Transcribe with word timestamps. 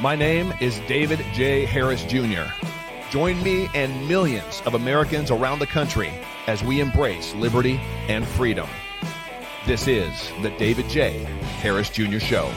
My 0.00 0.16
name 0.16 0.52
is 0.60 0.80
David 0.88 1.20
J. 1.32 1.64
Harris 1.64 2.04
Jr. 2.04 2.42
Join 3.10 3.40
me 3.44 3.68
and 3.76 4.08
millions 4.08 4.60
of 4.66 4.74
Americans 4.74 5.30
around 5.30 5.60
the 5.60 5.68
country 5.68 6.12
as 6.48 6.64
we 6.64 6.80
embrace 6.80 7.32
liberty 7.36 7.80
and 8.08 8.26
freedom. 8.26 8.68
This 9.66 9.86
is 9.86 10.32
the 10.42 10.50
David 10.58 10.88
J. 10.88 11.20
Harris 11.60 11.90
Jr. 11.90 12.18
Show. 12.18 12.52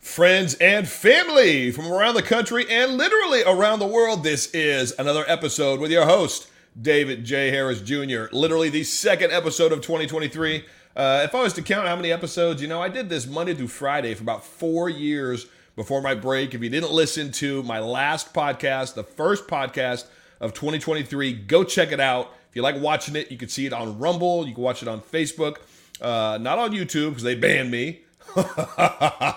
Friends 0.00 0.54
and 0.54 0.88
family 0.88 1.70
from 1.70 1.86
around 1.92 2.16
the 2.16 2.22
country 2.22 2.66
and 2.68 2.96
literally 2.96 3.44
around 3.44 3.78
the 3.78 3.86
world, 3.86 4.24
this 4.24 4.50
is 4.52 4.92
another 4.98 5.24
episode 5.28 5.78
with 5.78 5.92
your 5.92 6.06
host, 6.06 6.48
David 6.82 7.24
J. 7.24 7.52
Harris 7.52 7.80
Jr. 7.80 8.24
Literally 8.32 8.68
the 8.68 8.82
second 8.82 9.30
episode 9.30 9.70
of 9.70 9.80
2023. 9.80 10.64
Uh, 10.96 11.20
if 11.24 11.34
I 11.34 11.42
was 11.42 11.52
to 11.52 11.62
count 11.62 11.86
how 11.86 11.94
many 11.94 12.10
episodes, 12.10 12.62
you 12.62 12.68
know, 12.68 12.80
I 12.80 12.88
did 12.88 13.10
this 13.10 13.26
Monday 13.26 13.52
through 13.52 13.68
Friday 13.68 14.14
for 14.14 14.22
about 14.22 14.42
four 14.42 14.88
years 14.88 15.46
before 15.76 16.00
my 16.00 16.14
break. 16.14 16.54
If 16.54 16.62
you 16.62 16.70
didn't 16.70 16.90
listen 16.90 17.30
to 17.32 17.62
my 17.64 17.80
last 17.80 18.32
podcast, 18.32 18.94
the 18.94 19.04
first 19.04 19.46
podcast 19.46 20.06
of 20.40 20.54
2023, 20.54 21.34
go 21.34 21.64
check 21.64 21.92
it 21.92 22.00
out. 22.00 22.32
If 22.48 22.56
you 22.56 22.62
like 22.62 22.80
watching 22.80 23.14
it, 23.14 23.30
you 23.30 23.36
can 23.36 23.50
see 23.50 23.66
it 23.66 23.74
on 23.74 23.98
Rumble. 23.98 24.48
You 24.48 24.54
can 24.54 24.62
watch 24.62 24.80
it 24.80 24.88
on 24.88 25.02
Facebook, 25.02 25.58
uh, 26.00 26.38
not 26.40 26.58
on 26.58 26.72
YouTube 26.72 27.10
because 27.10 27.24
they 27.24 27.34
banned 27.34 27.70
me. 27.70 28.00
uh, 28.36 29.34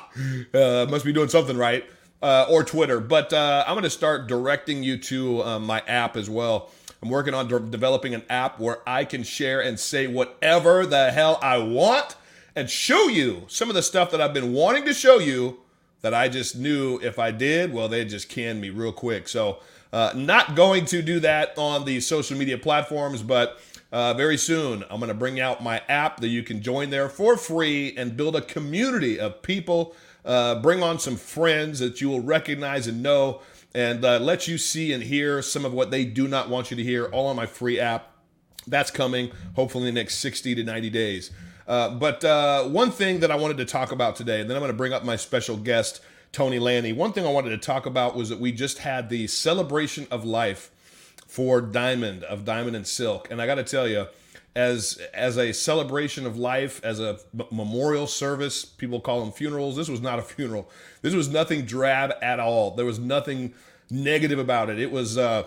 must 0.89 1.03
be 1.03 1.11
doing 1.11 1.27
something 1.27 1.57
right. 1.57 1.83
Uh, 2.21 2.45
or 2.49 2.63
Twitter. 2.63 3.01
But 3.01 3.33
uh, 3.33 3.65
I'm 3.67 3.73
going 3.73 3.83
to 3.83 3.89
start 3.89 4.27
directing 4.27 4.83
you 4.83 4.97
to 4.97 5.43
uh, 5.43 5.59
my 5.59 5.81
app 5.87 6.15
as 6.15 6.29
well. 6.29 6.69
I'm 7.01 7.09
working 7.09 7.33
on 7.33 7.47
de- 7.47 7.59
developing 7.59 8.13
an 8.13 8.23
app 8.29 8.59
where 8.59 8.79
I 8.87 9.05
can 9.05 9.23
share 9.23 9.61
and 9.61 9.79
say 9.79 10.07
whatever 10.07 10.85
the 10.85 11.11
hell 11.11 11.39
I 11.41 11.57
want 11.59 12.15
and 12.55 12.69
show 12.69 13.07
you 13.07 13.43
some 13.47 13.69
of 13.69 13.75
the 13.75 13.81
stuff 13.81 14.11
that 14.11 14.19
I've 14.19 14.33
been 14.33 14.53
wanting 14.53 14.85
to 14.85 14.93
show 14.93 15.19
you 15.19 15.59
that 16.01 16.13
I 16.13 16.29
just 16.29 16.57
knew 16.57 16.99
if 17.01 17.19
I 17.19 17.31
did, 17.31 17.73
well, 17.73 17.87
they'd 17.87 18.09
just 18.09 18.29
can 18.29 18.59
me 18.59 18.69
real 18.69 18.91
quick. 18.91 19.27
So, 19.27 19.59
uh, 19.91 20.13
not 20.15 20.55
going 20.55 20.85
to 20.85 21.01
do 21.01 21.19
that 21.21 21.57
on 21.57 21.85
the 21.85 21.99
social 21.99 22.37
media 22.37 22.57
platforms, 22.57 23.23
but 23.23 23.59
uh, 23.91 24.13
very 24.13 24.37
soon 24.37 24.83
I'm 24.89 24.99
going 24.99 25.07
to 25.07 25.15
bring 25.15 25.39
out 25.39 25.63
my 25.63 25.81
app 25.89 26.19
that 26.19 26.27
you 26.27 26.43
can 26.43 26.61
join 26.61 26.89
there 26.89 27.09
for 27.09 27.37
free 27.37 27.95
and 27.97 28.15
build 28.15 28.35
a 28.35 28.41
community 28.41 29.19
of 29.19 29.41
people. 29.41 29.95
Uh, 30.23 30.61
bring 30.61 30.83
on 30.83 30.99
some 30.99 31.15
friends 31.15 31.79
that 31.79 32.01
you 32.01 32.09
will 32.09 32.19
recognize 32.19 32.85
and 32.87 33.01
know 33.01 33.41
and 33.73 34.03
uh, 34.03 34.19
let 34.19 34.47
you 34.47 34.57
see 34.57 34.93
and 34.93 35.03
hear 35.03 35.41
some 35.41 35.65
of 35.65 35.73
what 35.73 35.91
they 35.91 36.05
do 36.05 36.27
not 36.27 36.49
want 36.49 36.71
you 36.71 36.77
to 36.77 36.83
hear 36.83 37.05
all 37.05 37.27
on 37.27 37.35
my 37.35 37.45
free 37.45 37.79
app. 37.79 38.11
That's 38.67 38.91
coming 38.91 39.31
hopefully 39.55 39.87
in 39.87 39.95
the 39.95 40.01
next 40.01 40.15
60 40.15 40.55
to 40.55 40.63
90 40.63 40.89
days. 40.89 41.31
Uh, 41.67 41.89
but 41.89 42.23
uh, 42.25 42.63
one 42.63 42.89
thing 42.89 43.19
that 43.19 43.29
I 43.29 43.35
wanted 43.35 43.57
to 43.57 43.65
talk 43.65 43.91
about 43.91 44.15
today, 44.15 44.41
and 44.41 44.49
then 44.49 44.57
I'm 44.57 44.61
going 44.61 44.71
to 44.71 44.77
bring 44.77 44.91
up 44.91 45.05
my 45.05 45.15
special 45.15 45.55
guest, 45.55 46.01
Tony 46.31 46.57
Lani. 46.57 46.93
One 46.93 47.13
thing 47.13 47.25
I 47.25 47.31
wanted 47.31 47.51
to 47.51 47.57
talk 47.57 47.85
about 47.85 48.15
was 48.15 48.29
that 48.29 48.39
we 48.39 48.51
just 48.51 48.79
had 48.79 49.09
the 49.09 49.27
celebration 49.27 50.07
of 50.09 50.25
life 50.25 50.71
for 51.27 51.61
Diamond, 51.61 52.23
of 52.23 52.43
Diamond 52.43 52.75
and 52.75 52.87
Silk. 52.87 53.29
And 53.29 53.39
I 53.39 53.45
got 53.45 53.55
to 53.55 53.63
tell 53.63 53.87
you, 53.87 54.07
as 54.55 54.99
as 55.13 55.37
a 55.37 55.53
celebration 55.53 56.25
of 56.25 56.37
life, 56.37 56.81
as 56.83 56.99
a 56.99 57.19
memorial 57.51 58.07
service. 58.07 58.65
People 58.65 58.99
call 58.99 59.21
them 59.21 59.31
funerals. 59.31 59.75
This 59.75 59.89
was 59.89 60.01
not 60.01 60.19
a 60.19 60.21
funeral. 60.35 60.69
This 61.01 61.13
was 61.13 61.29
nothing 61.29 61.65
drab 61.65 62.13
at 62.21 62.39
all. 62.39 62.71
There 62.71 62.85
was 62.85 62.99
nothing 62.99 63.53
negative 63.89 64.39
about 64.39 64.69
it. 64.69 64.79
It 64.79 64.91
was 64.91 65.17
uh, 65.17 65.43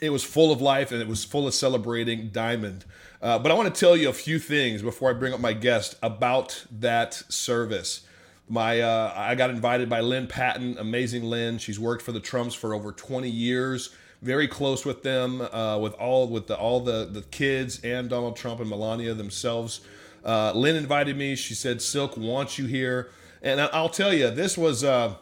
it 0.00 0.10
was 0.10 0.24
full 0.24 0.52
of 0.52 0.60
life 0.60 0.92
and 0.92 1.00
it 1.00 1.08
was 1.08 1.24
full 1.24 1.46
of 1.46 1.54
celebrating 1.54 2.30
Diamond. 2.30 2.84
Uh, 3.20 3.38
but 3.38 3.50
I 3.50 3.54
want 3.54 3.74
to 3.74 3.78
tell 3.78 3.96
you 3.96 4.08
a 4.08 4.12
few 4.12 4.38
things 4.38 4.80
before 4.80 5.10
I 5.10 5.12
bring 5.12 5.32
up 5.32 5.40
my 5.40 5.52
guest 5.52 5.96
about 6.02 6.64
that 6.70 7.14
service. 7.14 8.02
My 8.48 8.80
uh, 8.80 9.12
I 9.14 9.34
got 9.34 9.50
invited 9.50 9.90
by 9.90 10.00
Lynn 10.00 10.26
Patton, 10.26 10.78
amazing 10.78 11.24
Lynn. 11.24 11.58
She's 11.58 11.78
worked 11.78 12.02
for 12.02 12.12
the 12.12 12.20
Trumps 12.20 12.54
for 12.54 12.74
over 12.74 12.92
20 12.92 13.28
years 13.28 13.94
very 14.22 14.48
close 14.48 14.84
with 14.84 15.02
them, 15.02 15.40
uh, 15.40 15.78
with 15.78 15.94
all 15.94 16.28
with 16.28 16.46
the, 16.46 16.56
all 16.56 16.80
the 16.80 17.08
the 17.10 17.22
kids 17.22 17.80
and 17.84 18.08
Donald 18.08 18.36
Trump 18.36 18.60
and 18.60 18.68
Melania 18.68 19.14
themselves. 19.14 19.80
Uh, 20.24 20.52
Lynn 20.52 20.76
invited 20.76 21.16
me. 21.16 21.36
She 21.36 21.54
said, 21.54 21.80
"Silk 21.80 22.16
wants 22.16 22.58
you 22.58 22.66
here," 22.66 23.10
and 23.42 23.60
I'll 23.60 23.88
tell 23.88 24.12
you, 24.12 24.30
this 24.30 24.58
was. 24.58 24.84
Uh, 24.84 25.14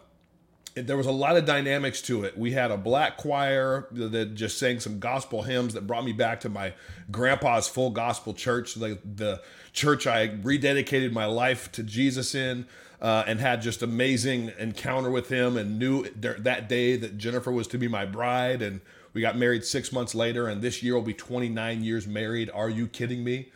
there 0.74 0.98
was 0.98 1.06
a 1.06 1.12
lot 1.12 1.38
of 1.38 1.46
dynamics 1.46 2.02
to 2.02 2.24
it. 2.24 2.36
We 2.36 2.52
had 2.52 2.70
a 2.70 2.76
black 2.76 3.16
choir 3.16 3.88
that 3.92 4.34
just 4.34 4.58
sang 4.58 4.78
some 4.78 4.98
gospel 4.98 5.42
hymns 5.42 5.72
that 5.72 5.86
brought 5.86 6.04
me 6.04 6.12
back 6.12 6.40
to 6.40 6.50
my 6.50 6.74
grandpa's 7.10 7.66
full 7.66 7.88
gospel 7.88 8.34
church, 8.34 8.74
the, 8.74 8.98
the 9.02 9.40
church 9.72 10.06
I 10.06 10.28
rededicated 10.28 11.12
my 11.12 11.24
life 11.24 11.72
to 11.72 11.82
Jesus 11.82 12.34
in 12.34 12.66
uh, 13.00 13.24
and 13.26 13.40
had 13.40 13.62
just 13.62 13.82
amazing 13.82 14.52
encounter 14.58 15.10
with 15.10 15.28
him 15.28 15.56
and 15.56 15.78
knew 15.78 16.04
that 16.14 16.68
day 16.68 16.96
that 16.96 17.18
Jennifer 17.18 17.52
was 17.52 17.66
to 17.68 17.78
be 17.78 17.88
my 17.88 18.06
bride 18.06 18.62
and 18.62 18.80
we 19.12 19.20
got 19.20 19.36
married 19.36 19.64
six 19.64 19.92
months 19.92 20.14
later 20.14 20.48
and 20.48 20.62
this 20.62 20.82
year 20.82 20.94
will 20.94 21.02
be 21.02 21.14
29 21.14 21.82
years 21.82 22.06
married. 22.06 22.50
Are 22.52 22.70
you 22.70 22.86
kidding 22.86 23.24
me? 23.24 23.50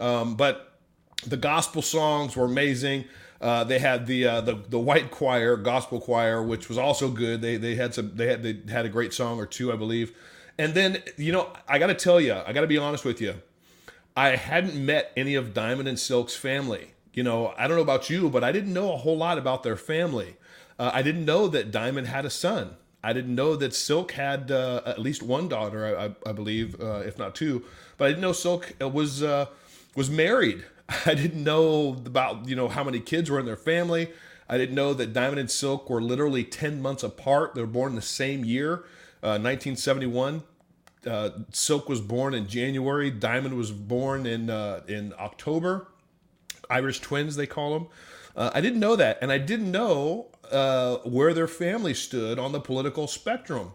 Um, 0.00 0.36
but 0.36 0.78
the 1.26 1.36
gospel 1.36 1.82
songs 1.82 2.36
were 2.36 2.44
amazing. 2.44 3.04
Uh, 3.40 3.64
they 3.64 3.78
had 3.78 4.06
the, 4.06 4.26
uh, 4.26 4.40
the 4.40 4.54
the 4.68 4.78
white 4.78 5.12
choir, 5.12 5.56
gospel 5.56 6.00
choir, 6.00 6.42
which 6.42 6.68
was 6.68 6.76
also 6.76 7.08
good. 7.08 7.40
They 7.40 7.56
they 7.56 7.76
had 7.76 7.94
some 7.94 8.16
they 8.16 8.26
had 8.26 8.42
they 8.42 8.58
had 8.70 8.84
a 8.84 8.88
great 8.88 9.12
song 9.12 9.38
or 9.38 9.46
two, 9.46 9.72
I 9.72 9.76
believe. 9.76 10.12
And 10.58 10.74
then 10.74 11.02
you 11.16 11.32
know 11.32 11.52
I 11.68 11.78
got 11.78 11.86
to 11.86 11.94
tell 11.94 12.20
you, 12.20 12.34
I 12.34 12.52
got 12.52 12.62
to 12.62 12.66
be 12.66 12.78
honest 12.78 13.04
with 13.04 13.20
you, 13.20 13.36
I 14.16 14.30
hadn't 14.30 14.74
met 14.74 15.12
any 15.16 15.36
of 15.36 15.54
Diamond 15.54 15.88
and 15.88 15.98
Silk's 15.98 16.34
family 16.34 16.94
you 17.18 17.24
know, 17.24 17.52
I 17.58 17.66
don't 17.66 17.76
know 17.76 17.82
about 17.82 18.08
you, 18.08 18.30
but 18.30 18.44
I 18.44 18.52
didn't 18.52 18.72
know 18.72 18.92
a 18.92 18.96
whole 18.96 19.16
lot 19.16 19.38
about 19.38 19.64
their 19.64 19.74
family. 19.74 20.36
Uh, 20.78 20.92
I 20.94 21.02
didn't 21.02 21.24
know 21.24 21.48
that 21.48 21.72
Diamond 21.72 22.06
had 22.06 22.24
a 22.24 22.30
son. 22.30 22.76
I 23.02 23.12
didn't 23.12 23.34
know 23.34 23.56
that 23.56 23.74
Silk 23.74 24.12
had 24.12 24.52
uh, 24.52 24.82
at 24.86 25.00
least 25.00 25.20
one 25.20 25.48
daughter, 25.48 25.98
I, 25.98 26.14
I 26.28 26.30
believe, 26.30 26.80
uh, 26.80 27.02
if 27.04 27.18
not 27.18 27.34
two. 27.34 27.64
But 27.96 28.04
I 28.04 28.08
didn't 28.10 28.20
know 28.20 28.30
Silk 28.30 28.72
uh, 28.80 28.88
was 28.88 29.24
uh, 29.24 29.46
was 29.96 30.08
married. 30.08 30.64
I 31.06 31.14
didn't 31.14 31.42
know 31.42 31.94
about 32.06 32.48
you 32.48 32.54
know 32.54 32.68
how 32.68 32.84
many 32.84 33.00
kids 33.00 33.28
were 33.28 33.40
in 33.40 33.46
their 33.46 33.56
family. 33.56 34.12
I 34.48 34.56
didn't 34.56 34.76
know 34.76 34.94
that 34.94 35.12
Diamond 35.12 35.40
and 35.40 35.50
Silk 35.50 35.90
were 35.90 36.00
literally 36.00 36.44
ten 36.44 36.80
months 36.80 37.02
apart. 37.02 37.56
They 37.56 37.62
were 37.62 37.66
born 37.66 37.96
the 37.96 38.00
same 38.00 38.44
year, 38.44 38.84
1971. 39.22 40.44
Uh, 41.04 41.30
Silk 41.50 41.88
was 41.88 42.00
born 42.00 42.32
in 42.32 42.46
January. 42.46 43.10
Diamond 43.10 43.56
was 43.56 43.72
born 43.72 44.24
in 44.24 44.50
in 44.86 45.12
October. 45.18 45.88
Irish 46.70 47.00
twins, 47.00 47.36
they 47.36 47.46
call 47.46 47.72
them. 47.72 47.88
Uh, 48.36 48.50
I 48.54 48.60
didn't 48.60 48.80
know 48.80 48.96
that, 48.96 49.18
and 49.20 49.32
I 49.32 49.38
didn't 49.38 49.70
know 49.70 50.28
uh, 50.50 50.96
where 50.98 51.34
their 51.34 51.48
family 51.48 51.94
stood 51.94 52.38
on 52.38 52.52
the 52.52 52.60
political 52.60 53.06
spectrum. 53.06 53.72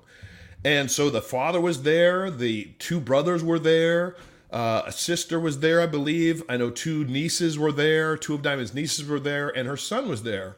And 0.63 0.89
so 0.89 1.09
the 1.09 1.21
father 1.21 1.59
was 1.59 1.83
there, 1.83 2.31
the 2.31 2.73
two 2.79 3.01
brothers 3.01 3.43
were 3.43 3.59
there, 3.59 4.15
uh, 4.51 4.83
a 4.85 4.91
sister 4.91 5.39
was 5.39 5.59
there, 5.59 5.81
I 5.81 5.87
believe. 5.87 6.43
I 6.47 6.57
know 6.57 6.69
two 6.69 7.03
nieces 7.05 7.59
were 7.59 7.71
there, 7.71 8.15
two 8.15 8.35
of 8.35 8.41
Diamond's 8.41 8.73
nieces 8.73 9.07
were 9.07 9.19
there, 9.19 9.49
and 9.49 9.67
her 9.67 9.75
son 9.75 10.07
was 10.07 10.23
there. 10.23 10.55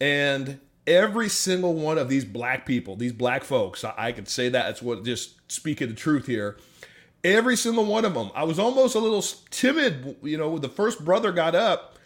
And 0.00 0.58
every 0.86 1.28
single 1.28 1.74
one 1.74 1.98
of 1.98 2.08
these 2.08 2.24
black 2.24 2.66
people, 2.66 2.96
these 2.96 3.12
black 3.12 3.44
folks, 3.44 3.84
I, 3.84 3.94
I 3.96 4.12
could 4.12 4.28
say 4.28 4.48
that. 4.48 4.70
It's 4.70 4.82
what 4.82 5.04
just 5.04 5.52
speaking 5.52 5.88
the 5.88 5.94
truth 5.94 6.26
here 6.26 6.56
Every 7.26 7.56
single 7.56 7.84
one 7.84 8.04
of 8.04 8.14
them. 8.14 8.30
I 8.36 8.44
was 8.44 8.58
almost 8.60 8.94
a 8.94 9.00
little 9.00 9.24
timid, 9.50 10.16
you 10.22 10.38
know, 10.38 10.58
the 10.58 10.68
first 10.68 11.04
brother 11.04 11.32
got 11.32 11.56
up 11.56 11.98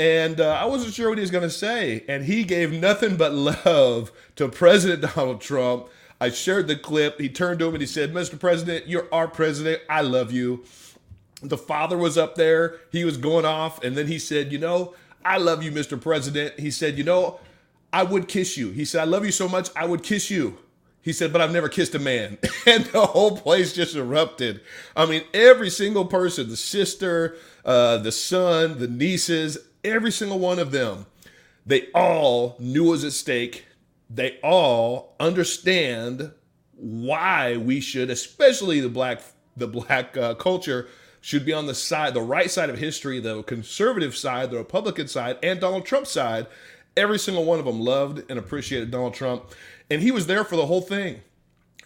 and 0.00 0.40
uh, 0.40 0.48
I 0.48 0.64
wasn't 0.64 0.94
sure 0.94 1.08
what 1.08 1.18
he 1.18 1.22
was 1.22 1.30
going 1.30 1.44
to 1.44 1.50
say. 1.50 2.04
And 2.08 2.24
he 2.24 2.42
gave 2.42 2.72
nothing 2.72 3.16
but 3.16 3.32
love 3.32 4.10
to 4.34 4.48
President 4.48 5.02
Donald 5.14 5.40
Trump. 5.40 5.88
I 6.20 6.30
shared 6.30 6.66
the 6.66 6.74
clip. 6.74 7.20
He 7.20 7.28
turned 7.28 7.60
to 7.60 7.66
him 7.66 7.74
and 7.74 7.80
he 7.80 7.86
said, 7.86 8.12
Mr. 8.12 8.38
President, 8.38 8.88
you're 8.88 9.06
our 9.12 9.28
president. 9.28 9.82
I 9.88 10.00
love 10.00 10.32
you. 10.32 10.64
The 11.40 11.58
father 11.58 11.96
was 11.96 12.18
up 12.18 12.34
there. 12.34 12.80
He 12.90 13.04
was 13.04 13.16
going 13.16 13.44
off. 13.44 13.84
And 13.84 13.96
then 13.96 14.08
he 14.08 14.18
said, 14.18 14.50
You 14.50 14.58
know, 14.58 14.94
I 15.24 15.38
love 15.38 15.62
you, 15.62 15.70
Mr. 15.70 16.00
President. 16.00 16.58
He 16.58 16.72
said, 16.72 16.98
You 16.98 17.04
know, 17.04 17.38
I 17.92 18.02
would 18.02 18.26
kiss 18.26 18.56
you. 18.56 18.70
He 18.70 18.84
said, 18.84 19.02
I 19.02 19.04
love 19.04 19.24
you 19.24 19.32
so 19.32 19.48
much, 19.48 19.68
I 19.76 19.86
would 19.86 20.02
kiss 20.02 20.30
you. 20.30 20.58
He 21.04 21.12
said, 21.12 21.34
but 21.34 21.42
I've 21.42 21.52
never 21.52 21.68
kissed 21.68 21.94
a 21.94 21.98
man. 21.98 22.38
And 22.66 22.86
the 22.86 23.04
whole 23.04 23.36
place 23.36 23.74
just 23.74 23.94
erupted. 23.94 24.62
I 24.96 25.04
mean, 25.04 25.22
every 25.34 25.68
single 25.68 26.06
person, 26.06 26.48
the 26.48 26.56
sister, 26.56 27.36
uh, 27.62 27.98
the 27.98 28.10
son, 28.10 28.78
the 28.78 28.88
nieces, 28.88 29.58
every 29.84 30.10
single 30.10 30.38
one 30.38 30.58
of 30.58 30.70
them, 30.70 31.04
they 31.66 31.88
all 31.94 32.56
knew 32.58 32.84
what 32.84 32.92
was 32.92 33.04
at 33.04 33.12
stake. 33.12 33.66
They 34.08 34.38
all 34.42 35.14
understand 35.20 36.32
why 36.74 37.58
we 37.58 37.80
should, 37.80 38.08
especially 38.08 38.80
the 38.80 38.88
black 38.88 39.20
the 39.56 39.68
black 39.68 40.16
uh, 40.16 40.34
culture, 40.34 40.88
should 41.20 41.44
be 41.44 41.52
on 41.52 41.66
the 41.66 41.74
side, 41.74 42.14
the 42.14 42.22
right 42.22 42.50
side 42.50 42.70
of 42.70 42.78
history, 42.78 43.20
the 43.20 43.42
conservative 43.42 44.16
side, 44.16 44.50
the 44.50 44.56
Republican 44.56 45.06
side, 45.06 45.36
and 45.42 45.60
Donald 45.60 45.84
Trump's 45.84 46.10
side. 46.10 46.46
Every 46.96 47.18
single 47.18 47.44
one 47.44 47.58
of 47.58 47.66
them 47.66 47.80
loved 47.80 48.28
and 48.30 48.38
appreciated 48.38 48.90
Donald 48.90 49.14
Trump. 49.14 49.50
And 49.90 50.02
he 50.02 50.10
was 50.10 50.26
there 50.26 50.44
for 50.44 50.56
the 50.56 50.66
whole 50.66 50.80
thing. 50.80 51.20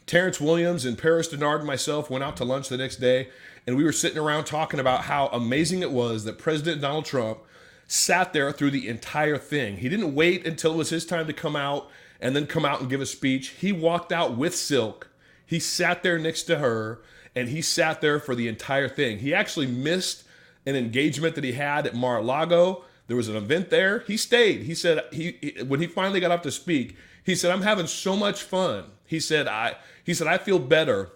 Terrence 0.06 0.40
Williams 0.40 0.84
and 0.84 0.96
Paris 0.96 1.28
Dennard 1.28 1.58
and 1.58 1.66
myself 1.66 2.08
went 2.08 2.24
out 2.24 2.36
to 2.38 2.44
lunch 2.44 2.68
the 2.68 2.78
next 2.78 2.96
day, 2.96 3.28
and 3.66 3.76
we 3.76 3.84
were 3.84 3.92
sitting 3.92 4.18
around 4.18 4.44
talking 4.44 4.80
about 4.80 5.02
how 5.02 5.26
amazing 5.28 5.82
it 5.82 5.90
was 5.90 6.24
that 6.24 6.38
President 6.38 6.80
Donald 6.80 7.04
Trump 7.04 7.40
sat 7.86 8.32
there 8.32 8.52
through 8.52 8.70
the 8.70 8.88
entire 8.88 9.38
thing. 9.38 9.78
He 9.78 9.88
didn't 9.88 10.14
wait 10.14 10.46
until 10.46 10.74
it 10.74 10.76
was 10.76 10.90
his 10.90 11.04
time 11.04 11.26
to 11.26 11.32
come 11.32 11.56
out 11.56 11.88
and 12.20 12.34
then 12.34 12.46
come 12.46 12.64
out 12.64 12.80
and 12.80 12.90
give 12.90 13.00
a 13.00 13.06
speech. 13.06 13.48
He 13.48 13.72
walked 13.72 14.12
out 14.12 14.36
with 14.36 14.54
Silk. 14.54 15.08
He 15.44 15.58
sat 15.58 16.02
there 16.02 16.18
next 16.18 16.44
to 16.44 16.58
her 16.58 17.00
and 17.34 17.48
he 17.48 17.62
sat 17.62 18.00
there 18.00 18.18
for 18.18 18.34
the 18.34 18.48
entire 18.48 18.88
thing. 18.88 19.20
He 19.20 19.32
actually 19.32 19.66
missed 19.66 20.24
an 20.66 20.76
engagement 20.76 21.34
that 21.34 21.44
he 21.44 21.52
had 21.52 21.86
at 21.86 21.94
Mar-a-Lago. 21.94 22.84
There 23.08 23.16
was 23.16 23.28
an 23.28 23.36
event 23.36 23.70
there. 23.70 24.00
He 24.00 24.16
stayed. 24.16 24.62
He 24.62 24.74
said 24.74 25.02
he 25.12 25.56
when 25.66 25.80
he 25.80 25.86
finally 25.86 26.20
got 26.20 26.30
up 26.30 26.42
to 26.44 26.50
speak, 26.52 26.96
he 27.24 27.34
said, 27.34 27.50
"I'm 27.50 27.62
having 27.62 27.86
so 27.86 28.14
much 28.14 28.42
fun." 28.42 28.84
He 29.06 29.18
said, 29.18 29.48
"I 29.48 29.76
he 30.04 30.14
said 30.14 30.28
I 30.28 30.38
feel 30.38 30.58
better 30.58 31.10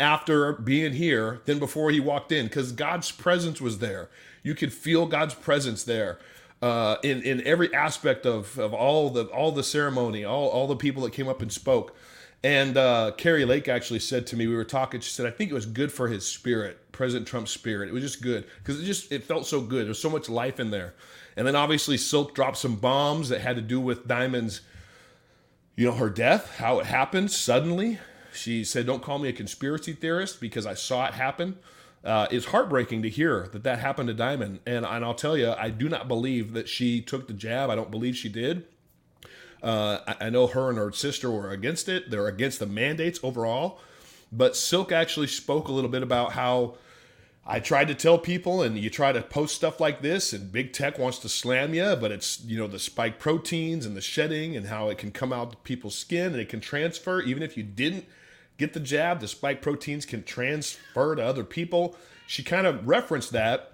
after 0.00 0.54
being 0.54 0.94
here 0.94 1.42
than 1.44 1.58
before 1.58 1.90
he 1.90 2.00
walked 2.00 2.32
in 2.32 2.46
because 2.46 2.72
God's 2.72 3.12
presence 3.12 3.60
was 3.60 3.78
there. 3.78 4.08
You 4.42 4.54
could 4.54 4.72
feel 4.72 5.06
God's 5.06 5.34
presence 5.34 5.84
there." 5.84 6.18
Uh, 6.62 6.96
in 7.02 7.22
in 7.22 7.46
every 7.46 7.72
aspect 7.72 8.26
of, 8.26 8.58
of 8.58 8.74
all 8.74 9.10
the 9.10 9.24
all 9.26 9.52
the 9.52 9.62
ceremony, 9.62 10.24
all, 10.24 10.48
all 10.48 10.66
the 10.66 10.76
people 10.76 11.02
that 11.02 11.12
came 11.12 11.28
up 11.28 11.40
and 11.42 11.52
spoke. 11.52 11.94
And 12.42 12.76
uh, 12.76 13.12
Kari 13.18 13.44
Lake 13.44 13.68
actually 13.68 13.98
said 13.98 14.26
to 14.28 14.36
me, 14.36 14.46
we 14.46 14.54
were 14.54 14.64
talking. 14.64 15.00
She 15.00 15.10
said, 15.10 15.26
"I 15.26 15.30
think 15.30 15.50
it 15.50 15.54
was 15.54 15.66
good 15.66 15.92
for 15.92 16.08
his 16.08 16.26
spirit, 16.26 16.90
President 16.90 17.28
Trump's 17.28 17.50
spirit. 17.50 17.88
It 17.88 17.92
was 17.92 18.02
just 18.02 18.22
good 18.22 18.46
because 18.58 18.80
it 18.80 18.84
just 18.84 19.12
it 19.12 19.24
felt 19.24 19.46
so 19.46 19.60
good. 19.60 19.86
There's 19.86 20.00
so 20.00 20.08
much 20.10 20.28
life 20.28 20.58
in 20.58 20.70
there." 20.70 20.94
And 21.36 21.46
then 21.46 21.54
obviously 21.54 21.96
Silk 21.96 22.34
dropped 22.34 22.56
some 22.56 22.76
bombs 22.76 23.28
that 23.28 23.42
had 23.42 23.56
to 23.56 23.62
do 23.62 23.78
with 23.78 24.08
Diamond's, 24.08 24.62
you 25.76 25.86
know, 25.86 25.94
her 25.94 26.10
death, 26.10 26.56
how 26.56 26.80
it 26.80 26.86
happened 26.86 27.30
suddenly. 27.30 27.98
She 28.32 28.64
said, 28.64 28.86
"Don't 28.86 29.02
call 29.02 29.18
me 29.18 29.28
a 29.28 29.34
conspiracy 29.34 29.92
theorist 29.92 30.40
because 30.40 30.64
I 30.64 30.74
saw 30.74 31.06
it 31.06 31.14
happen." 31.14 31.58
Uh, 32.02 32.26
it's 32.30 32.46
heartbreaking 32.46 33.02
to 33.02 33.10
hear 33.10 33.48
that 33.52 33.62
that 33.64 33.78
happened 33.78 34.08
to 34.08 34.14
Diamond, 34.14 34.60
and, 34.64 34.86
and 34.86 35.04
I'll 35.04 35.12
tell 35.12 35.36
you, 35.36 35.52
I 35.52 35.68
do 35.68 35.86
not 35.86 36.08
believe 36.08 36.54
that 36.54 36.66
she 36.66 37.02
took 37.02 37.28
the 37.28 37.34
jab. 37.34 37.68
I 37.68 37.74
don't 37.74 37.90
believe 37.90 38.16
she 38.16 38.30
did. 38.30 38.64
Uh, 39.62 39.98
I, 40.06 40.26
I 40.26 40.30
know 40.30 40.46
her 40.46 40.68
and 40.68 40.78
her 40.78 40.92
sister 40.92 41.30
were 41.30 41.50
against 41.50 41.88
it. 41.88 42.10
They're 42.10 42.28
against 42.28 42.58
the 42.58 42.66
mandates 42.66 43.20
overall. 43.22 43.78
But 44.32 44.56
Silk 44.56 44.92
actually 44.92 45.26
spoke 45.26 45.68
a 45.68 45.72
little 45.72 45.90
bit 45.90 46.02
about 46.02 46.32
how 46.32 46.76
I 47.46 47.58
tried 47.58 47.88
to 47.88 47.94
tell 47.94 48.18
people, 48.18 48.62
and 48.62 48.78
you 48.78 48.90
try 48.90 49.12
to 49.12 49.22
post 49.22 49.56
stuff 49.56 49.80
like 49.80 50.02
this, 50.02 50.32
and 50.32 50.52
big 50.52 50.72
tech 50.72 50.98
wants 50.98 51.18
to 51.20 51.28
slam 51.28 51.74
you, 51.74 51.96
but 51.96 52.12
it's 52.12 52.40
you 52.44 52.58
know 52.58 52.68
the 52.68 52.78
spike 52.78 53.18
proteins 53.18 53.86
and 53.86 53.96
the 53.96 54.00
shedding 54.00 54.56
and 54.56 54.66
how 54.66 54.88
it 54.88 54.98
can 54.98 55.10
come 55.10 55.32
out 55.32 55.64
people's 55.64 55.96
skin 55.96 56.26
and 56.32 56.40
it 56.40 56.48
can 56.48 56.60
transfer 56.60 57.20
even 57.20 57.42
if 57.42 57.56
you 57.56 57.62
didn't 57.62 58.04
get 58.58 58.72
the 58.72 58.80
jab. 58.80 59.20
The 59.20 59.28
spike 59.28 59.62
proteins 59.62 60.06
can 60.06 60.22
transfer 60.22 61.16
to 61.16 61.24
other 61.24 61.44
people. 61.44 61.96
She 62.26 62.44
kind 62.44 62.66
of 62.66 62.86
referenced 62.86 63.32
that, 63.32 63.72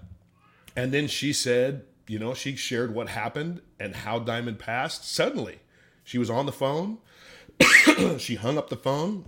and 0.74 0.92
then 0.92 1.06
she 1.08 1.32
said, 1.32 1.84
you 2.06 2.18
know, 2.18 2.32
she 2.32 2.56
shared 2.56 2.94
what 2.94 3.08
happened 3.08 3.60
and 3.78 3.94
how 3.94 4.20
Diamond 4.20 4.58
passed 4.58 5.10
suddenly. 5.10 5.58
She 6.06 6.18
was 6.18 6.30
on 6.30 6.46
the 6.46 6.52
phone. 6.52 6.98
she 8.18 8.36
hung 8.36 8.56
up 8.56 8.70
the 8.70 8.76
phone 8.76 9.24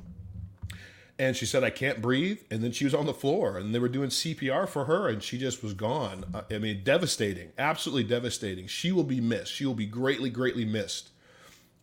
and 1.18 1.36
she 1.36 1.44
said, 1.44 1.64
I 1.64 1.70
can't 1.70 2.00
breathe. 2.00 2.38
And 2.52 2.62
then 2.62 2.70
she 2.70 2.84
was 2.84 2.94
on 2.94 3.04
the 3.04 3.12
floor 3.12 3.58
and 3.58 3.74
they 3.74 3.80
were 3.80 3.88
doing 3.88 4.10
CPR 4.10 4.68
for 4.68 4.84
her 4.84 5.08
and 5.08 5.20
she 5.20 5.38
just 5.38 5.60
was 5.60 5.74
gone. 5.74 6.24
I 6.48 6.58
mean, 6.58 6.82
devastating, 6.84 7.50
absolutely 7.58 8.04
devastating. 8.04 8.68
She 8.68 8.92
will 8.92 9.02
be 9.02 9.20
missed. 9.20 9.52
She 9.52 9.66
will 9.66 9.74
be 9.74 9.86
greatly, 9.86 10.30
greatly 10.30 10.64
missed. 10.64 11.10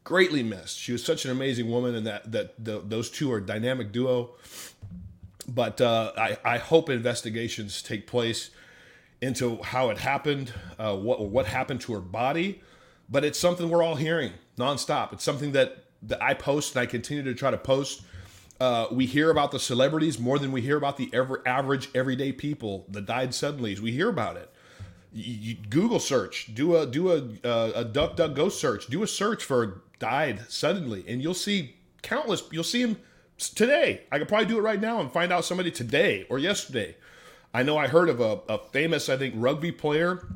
Greatly 0.06 0.44
missed. 0.44 0.80
She 0.80 0.94
was 0.94 1.04
such 1.04 1.26
an 1.26 1.32
amazing 1.32 1.70
woman 1.70 1.94
and 1.94 2.08
that, 2.08 2.32
that 2.32 2.64
the, 2.64 2.80
those 2.80 3.12
two 3.12 3.34
are 3.34 3.38
a 3.38 3.46
dynamic 3.46 3.92
duo. 3.92 4.30
But 5.46 5.82
uh, 5.82 6.14
I, 6.18 6.38
I 6.46 6.58
hope 6.58 6.90
investigations 6.90 7.82
take 7.82 8.08
place 8.08 8.50
into 9.20 9.62
how 9.62 9.90
it 9.90 9.98
happened, 9.98 10.54
uh, 10.80 10.96
what, 10.96 11.22
what 11.28 11.48
happened 11.48 11.82
to 11.82 11.94
her 11.96 12.00
body 12.00 12.62
but 13.10 13.24
it's 13.24 13.40
something 13.40 13.70
we're 13.70 13.84
all 13.84 13.96
hearing 13.96 14.32
nonstop. 14.58 15.14
It's 15.14 15.24
something 15.24 15.52
that, 15.54 15.86
that 16.04 16.22
I 16.22 16.34
post 16.34 16.76
and 16.76 16.82
I 16.84 16.86
continue 16.86 17.24
to 17.24 17.34
try 17.34 17.52
to 17.52 17.58
post. 17.58 18.02
Uh, 18.60 18.88
we 18.92 19.06
hear 19.06 19.30
about 19.30 19.52
the 19.52 19.60
celebrities 19.60 20.18
more 20.18 20.40
than 20.40 20.52
we 20.52 20.62
hear 20.62 20.78
about 20.78 20.98
the 20.98 21.10
ever 21.14 21.46
average 21.46 21.90
everyday 21.94 22.32
people 22.32 22.86
that 22.90 23.06
died 23.06 23.34
suddenly. 23.34 23.78
We 23.80 23.92
hear 23.92 24.10
about 24.10 24.38
it. 24.38 24.50
You, 25.12 25.34
you 25.34 25.56
Google 25.70 26.00
search, 26.00 26.54
do 26.54 26.78
a 26.78 26.86
do 26.86 27.12
a 27.12 27.48
uh, 27.48 27.72
a 27.76 27.84
duck 27.84 28.16
duck 28.16 28.34
go 28.34 28.48
search, 28.48 28.88
do 28.88 29.04
a 29.04 29.08
search 29.08 29.44
for 29.44 29.82
died 30.00 30.42
suddenly, 30.48 31.04
and 31.08 31.22
you'll 31.22 31.34
see 31.34 31.76
countless. 32.02 32.44
You'll 32.52 32.64
see 32.64 32.86
them 32.86 32.98
today. 33.38 34.04
I 34.12 34.20
could 34.20 34.30
probably 34.30 34.48
do 34.48 34.58
it 34.58 34.62
right 34.62 34.80
now 34.80 35.02
and 35.02 35.12
find 35.12 35.34
out 35.34 35.44
somebody 35.44 35.72
today 35.72 36.26
or 36.30 36.40
yesterday. 36.40 36.96
I 37.54 37.64
know 37.64 37.78
I 37.78 37.88
heard 37.88 38.10
of 38.10 38.20
a, 38.20 38.40
a 38.50 38.58
famous, 38.58 39.10
I 39.10 39.18
think, 39.18 39.34
rugby 39.38 39.72
player 39.72 40.28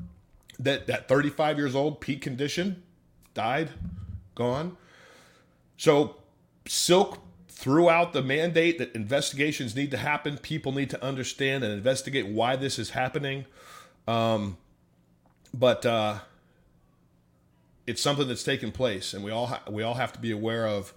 that 0.60 0.88
that 0.88 1.08
35 1.08 1.58
years 1.58 1.76
old, 1.76 2.02
peak 2.02 2.22
condition, 2.22 2.84
died, 3.34 3.70
gone. 4.40 4.78
So 5.78 6.16
Silk 6.66 7.20
threw 7.50 7.90
out 7.90 8.14
the 8.14 8.22
mandate 8.22 8.78
that 8.78 8.96
investigations 8.96 9.76
need 9.76 9.92
to 9.92 9.98
happen. 9.98 10.38
People 10.38 10.72
need 10.72 10.90
to 10.90 11.04
understand 11.04 11.64
and 11.64 11.74
investigate 11.74 12.26
why 12.28 12.56
this 12.56 12.80
is 12.80 12.92
happening. 12.92 13.46
Um, 14.08 14.58
but 15.54 15.86
uh, 15.86 16.20
it's 17.86 18.02
something 18.02 18.28
that's 18.28 18.44
taken 18.44 18.72
place, 18.72 19.14
and 19.14 19.24
we 19.24 19.32
all 19.32 19.48
ha- 19.48 19.64
we 19.70 19.84
all 19.84 19.96
have 19.96 20.14
to 20.14 20.20
be 20.20 20.32
aware 20.32 20.68
of. 20.68 20.94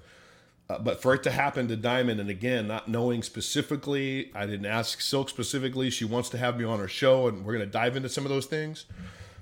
Uh, 0.71 0.79
but 0.79 1.03
for 1.03 1.13
it 1.15 1.23
to 1.25 1.31
happen 1.31 1.67
to 1.69 1.77
Diamond, 1.77 2.21
and 2.21 2.31
again, 2.31 2.69
not 2.69 2.89
knowing 2.89 3.23
specifically, 3.23 4.31
I 4.35 4.47
didn't 4.47 4.67
ask 4.67 5.01
Silk 5.01 5.29
specifically. 5.29 5.91
She 5.91 6.05
wants 6.05 6.29
to 6.31 6.39
have 6.39 6.57
me 6.57 6.65
on 6.65 6.79
her 6.79 6.89
show, 6.89 7.27
and 7.27 7.45
we're 7.45 7.55
going 7.55 7.67
to 7.67 7.73
dive 7.73 7.97
into 7.97 8.09
some 8.09 8.25
of 8.25 8.31
those 8.31 8.47
things. 8.47 8.85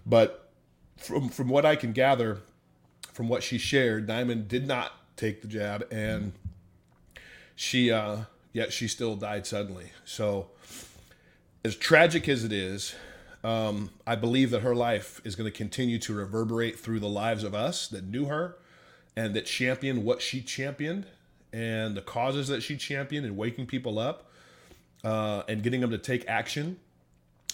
But 0.06 0.50
from 0.96 1.29
from 1.29 1.49
what 1.49 1.67
I 1.67 1.76
can 1.76 1.93
gather, 1.93 2.38
from 3.12 3.29
what 3.29 3.43
she 3.43 3.59
shared, 3.59 4.07
Diamond 4.07 4.49
did 4.49 4.67
not 4.67 4.93
take 5.17 5.43
the 5.43 5.49
jab, 5.49 5.87
and 5.91 6.33
she 7.57 7.91
uh, 7.91 8.19
yet 8.53 8.73
she 8.73 8.89
still 8.89 9.17
died 9.17 9.47
suddenly. 9.47 9.93
So, 10.05 10.49
as 11.65 11.77
tragic 11.77 12.29
as 12.29 12.45
it 12.45 12.53
is, 12.53 12.95
um, 13.43 13.91
I 14.07 14.17
believe 14.17 14.51
that 14.51 14.61
her 14.61 14.75
life 14.75 15.21
is 15.25 15.35
going 15.35 15.51
to 15.51 15.57
continue 15.57 15.99
to 16.01 16.15
reverberate 16.15 16.79
through 16.79 17.01
the 17.01 17.09
lives 17.09 17.45
of 17.45 17.55
us 17.55 17.89
that 17.89 18.05
knew 18.05 18.27
her 18.27 18.57
and 19.17 19.35
that 19.35 19.47
championed 19.47 20.05
what 20.05 20.23
she 20.23 20.41
championed 20.41 21.06
and 21.53 21.97
the 21.97 22.03
causes 22.03 22.49
that 22.49 22.63
she 22.63 22.77
championed 22.77 23.27
and 23.27 23.37
waking 23.37 23.67
people 23.67 23.99
up 23.99 24.31
uh, 25.05 25.43
and 25.49 25.63
getting 25.63 25.81
them 25.81 25.91
to 25.91 25.99
take 25.99 26.29
action. 26.29 26.79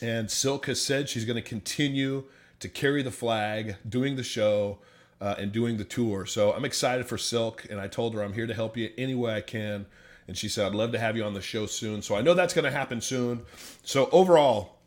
And 0.03 0.31
Silk 0.31 0.67
has 0.67 0.81
said 0.83 1.09
she's 1.09 1.25
going 1.25 1.37
to 1.37 1.49
continue 1.49 2.25
to 2.61 2.69
carry 2.69 3.03
the 3.03 3.11
flag, 3.11 3.77
doing 3.89 4.17
the 4.17 4.23
show, 4.23 4.79
uh, 5.21 5.35
and 5.39 5.53
doing 5.53 5.77
the 5.77 5.85
tour. 5.85 6.27
So 6.27 6.53
I'm 6.53 6.65
excited 6.65 7.07
for 7.07 7.19
Silk, 7.19 7.67
and 7.71 7.81
I 7.81 7.89
told 7.89 8.15
her 8.15 8.23
I'm 8.23 8.33
here 8.33 8.47
to 8.47 8.55
help 8.55 8.77
you 8.77 8.91
any 8.99 9.15
way 9.15 9.35
I 9.35 9.41
can. 9.41 9.87
And 10.29 10.37
she 10.37 10.49
said, 10.49 10.67
I'd 10.67 10.75
love 10.75 10.93
to 10.93 10.99
have 10.99 11.17
you 11.17 11.25
on 11.25 11.35
the 11.35 11.41
show 11.41 11.67
soon. 11.67 12.03
So 12.03 12.17
I 12.17 12.21
know 12.21 12.35
that's 12.35 12.53
going 12.53 12.65
to 12.65 12.71
happen 12.71 13.01
soon. 13.01 13.43
So 13.85 14.09
overall, 14.11 14.79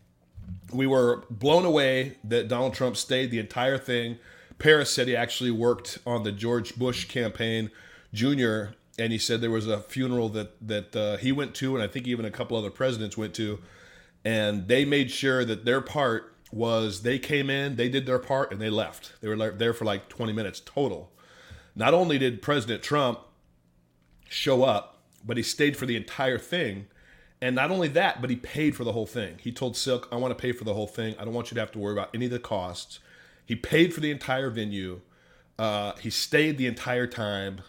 we 0.73 0.85
were 0.85 1.23
blown 1.29 1.65
away 1.65 2.17
that 2.25 2.47
Donald 2.47 2.73
Trump 2.73 2.97
stayed 2.97 3.31
the 3.31 3.39
entire 3.39 3.77
thing. 3.77 4.17
Paris 4.57 4.91
said 4.91 5.07
he 5.07 5.15
actually 5.15 5.51
worked 5.51 5.99
on 6.05 6.23
the 6.23 6.31
George 6.31 6.75
Bush 6.75 7.05
campaign 7.05 7.71
junior, 8.13 8.75
and 8.97 9.11
he 9.11 9.17
said 9.17 9.39
there 9.39 9.49
was 9.49 9.67
a 9.67 9.79
funeral 9.79 10.29
that 10.29 10.67
that 10.67 10.95
uh, 10.95 11.17
he 11.17 11.31
went 11.31 11.55
to, 11.55 11.75
and 11.75 11.83
I 11.83 11.87
think 11.87 12.07
even 12.07 12.25
a 12.25 12.31
couple 12.31 12.57
other 12.57 12.69
presidents 12.69 13.17
went 13.17 13.33
to, 13.35 13.59
and 14.25 14.67
they 14.67 14.83
made 14.83 15.11
sure 15.11 15.45
that 15.45 15.63
their 15.63 15.79
part 15.79 16.38
was 16.51 17.03
they 17.03 17.19
came 17.19 17.49
in, 17.49 17.75
they 17.75 17.89
did 17.89 18.05
their 18.05 18.19
part, 18.19 18.51
and 18.51 18.59
they 18.59 18.69
left. 18.69 19.13
They 19.21 19.27
were 19.27 19.51
there 19.51 19.73
for 19.73 19.85
like 19.85 20.09
20 20.09 20.33
minutes 20.33 20.61
total. 20.63 21.11
Not 21.75 21.93
only 21.93 22.17
did 22.17 22.41
President 22.41 22.81
Trump 22.81 23.19
show 24.27 24.63
up, 24.63 25.03
but 25.25 25.37
he 25.37 25.43
stayed 25.43 25.77
for 25.77 25.85
the 25.85 25.95
entire 25.95 26.37
thing. 26.37 26.87
And 27.41 27.55
not 27.55 27.71
only 27.71 27.87
that, 27.89 28.19
but 28.19 28.29
he 28.29 28.35
paid 28.35 28.75
for 28.75 28.83
the 28.83 28.91
whole 28.91 29.05
thing. 29.05 29.37
He 29.39 29.51
told 29.51 29.77
Silk, 29.77 30.07
I 30.11 30.17
want 30.17 30.37
to 30.37 30.41
pay 30.41 30.51
for 30.51 30.63
the 30.63 30.73
whole 30.73 30.87
thing. 30.87 31.15
I 31.19 31.23
don't 31.23 31.33
want 31.33 31.51
you 31.51 31.55
to 31.55 31.61
have 31.61 31.71
to 31.73 31.79
worry 31.79 31.93
about 31.93 32.09
any 32.13 32.25
of 32.25 32.31
the 32.31 32.39
costs. 32.39 32.99
He 33.45 33.55
paid 33.55 33.93
for 33.93 34.01
the 34.01 34.11
entire 34.11 34.49
venue. 34.49 35.01
Uh, 35.57 35.93
he 35.99 36.09
stayed 36.09 36.57
the 36.57 36.67
entire 36.67 37.07
time. 37.07 37.61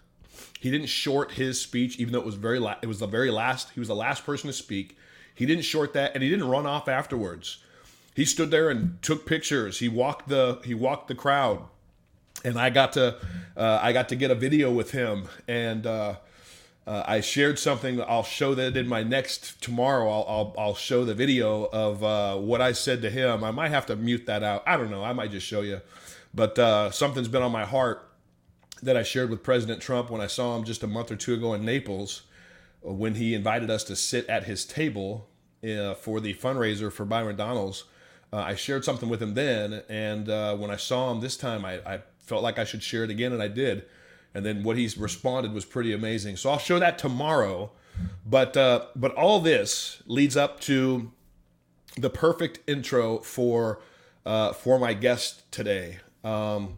He 0.59 0.71
didn't 0.71 0.89
short 0.89 1.33
his 1.33 1.61
speech, 1.61 1.99
even 1.99 2.13
though 2.13 2.21
it 2.21 2.27
was 2.27 2.35
very 2.35 2.59
la- 2.59 2.77
it 2.83 2.87
was 2.87 2.99
the 2.99 3.07
very 3.07 3.31
last. 3.31 3.71
He 3.71 3.81
was 3.81 3.89
the 3.89 3.95
last 3.95 4.27
person 4.27 4.49
to 4.49 4.53
speak. 4.53 4.97
He 5.35 5.47
didn't 5.47 5.65
short 5.65 5.93
that, 5.93 6.13
and 6.15 6.23
he 6.23 6.29
didn't 6.29 6.49
run 6.49 6.67
off 6.67 6.89
afterwards 6.89 7.59
he 8.15 8.25
stood 8.25 8.51
there 8.51 8.71
and 8.71 9.01
took 9.03 9.27
pictures. 9.27 9.79
He 9.79 9.89
walked 9.89 10.29
the 10.29 10.61
he 10.65 10.75
walked 10.75 11.09
the 11.09 11.15
crowd, 11.15 11.63
and 12.45 12.59
I 12.59 12.71
got 12.71 12.93
to 12.95 13.17
uh, 13.57 13.79
I 13.83 13.93
got 13.93 14.09
to 14.11 14.17
get 14.17 14.31
a 14.31 14.35
video 14.35 14.71
with 14.71 14.91
him, 14.91 15.29
and 15.47 15.87
uh, 15.87 16.17
uh, 16.87 17.05
I 17.07 17.21
shared 17.21 17.59
something. 17.59 18.01
I'll 18.03 18.25
show 18.25 18.55
that 18.55 18.77
in 18.77 18.89
my 18.89 19.03
next 19.03 19.63
tomorrow. 19.63 20.11
I'll 20.11 20.27
I'll, 20.29 20.55
I'll 20.59 20.75
show 20.75 21.05
the 21.05 21.15
video 21.15 21.65
of 21.65 22.03
uh, 22.03 22.37
what 22.37 22.61
I 22.61 22.73
said 22.73 23.03
to 23.03 23.11
him. 23.11 23.45
I 23.45 23.53
might 23.53 23.71
have 23.71 23.87
to 23.87 23.97
mute 23.97 24.27
that 24.27 24.43
out. 24.43 24.65
I 24.67 24.77
don't 24.77 24.91
know. 24.91 25.05
I 25.05 25.13
might 25.13 25.31
just 25.31 25.47
show 25.47 25.61
you, 25.61 25.81
but 26.35 26.59
uh, 26.59 26.91
something's 26.91 27.29
been 27.29 27.43
on 27.43 27.53
my 27.53 27.65
heart 27.65 28.09
that 28.83 28.97
I 28.97 29.03
shared 29.03 29.31
with 29.31 29.43
President 29.43 29.81
Trump 29.81 30.11
when 30.11 30.23
I 30.23 30.27
saw 30.27 30.57
him 30.57 30.65
just 30.65 30.83
a 30.83 30.87
month 30.87 31.11
or 31.11 31.17
two 31.17 31.35
ago 31.35 31.53
in 31.53 31.65
Naples, 31.65 32.23
when 32.81 33.17
he 33.17 33.35
invited 33.35 33.71
us 33.71 33.85
to 33.85 33.95
sit 33.95 34.27
at 34.27 34.45
his 34.45 34.65
table 34.65 35.29
uh, 35.63 35.95
for 35.95 36.19
the 36.19 36.33
fundraiser 36.35 36.91
for 36.91 37.05
Byron 37.05 37.37
Donalds 37.37 37.85
Uh, 38.33 38.39
I 38.39 38.55
shared 38.55 38.85
something 38.85 39.09
with 39.09 39.21
him 39.21 39.35
then, 39.35 39.83
and 39.89 40.29
uh, 40.29 40.57
when 40.57 40.71
I 40.71 40.77
saw 40.77 41.11
him 41.11 41.21
this 41.21 41.37
time, 41.37 41.65
I, 41.65 41.81
I 41.85 42.01
felt 42.19 42.43
like 42.43 42.59
I 42.59 42.65
should 42.65 42.83
share 42.83 43.03
it 43.05 43.11
again, 43.11 43.33
and 43.33 43.43
I 43.43 43.49
did. 43.49 43.85
And 44.35 44.47
then 44.47 44.63
what 44.63 44.77
he's 44.77 44.97
responded 44.97 45.53
was 45.53 45.65
pretty 45.65 45.93
amazing. 45.93 46.37
So 46.37 46.51
I'll 46.51 46.59
show 46.59 46.79
that 46.79 46.99
tomorrow. 46.99 47.73
But 48.25 48.57
uh, 48.57 48.87
but 48.95 49.13
all 49.15 49.41
this 49.41 50.03
leads 50.07 50.37
up 50.37 50.61
to 50.61 51.11
the 51.97 52.11
perfect 52.11 52.61
intro 52.69 53.19
for 53.19 53.81
uh, 54.25 54.53
for 54.53 54.79
my 54.79 54.95
guest 54.95 55.51
today. 55.51 55.99
Um, 56.23 56.75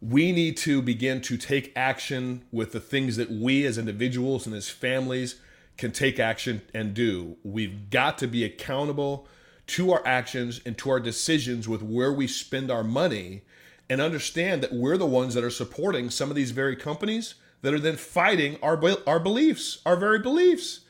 we 0.00 0.32
need 0.32 0.56
to 0.58 0.82
begin 0.82 1.20
to 1.22 1.36
take 1.36 1.72
action 1.76 2.44
with 2.50 2.72
the 2.72 2.80
things 2.80 3.16
that 3.16 3.30
we 3.30 3.64
as 3.64 3.78
individuals 3.78 4.46
and 4.46 4.54
as 4.54 4.68
families 4.68 5.36
can 5.78 5.92
take 5.92 6.18
action 6.18 6.62
and 6.74 6.92
do. 6.92 7.36
We've 7.44 7.88
got 7.88 8.18
to 8.18 8.26
be 8.26 8.44
accountable 8.44 9.28
to 9.66 9.92
our 9.92 10.02
actions 10.06 10.60
and 10.66 10.76
to 10.78 10.90
our 10.90 11.00
decisions 11.00 11.68
with 11.68 11.82
where 11.82 12.12
we 12.12 12.26
spend 12.26 12.70
our 12.70 12.84
money 12.84 13.42
and 13.88 14.00
understand 14.00 14.62
that 14.62 14.72
we're 14.72 14.96
the 14.96 15.06
ones 15.06 15.34
that 15.34 15.44
are 15.44 15.50
supporting 15.50 16.10
some 16.10 16.30
of 16.30 16.36
these 16.36 16.50
very 16.50 16.76
companies 16.76 17.34
that 17.62 17.72
are 17.72 17.80
then 17.80 17.96
fighting 17.96 18.58
our 18.62 18.80
our 19.06 19.20
beliefs, 19.20 19.78
our 19.86 19.96
very 19.96 20.18
beliefs. 20.18 20.80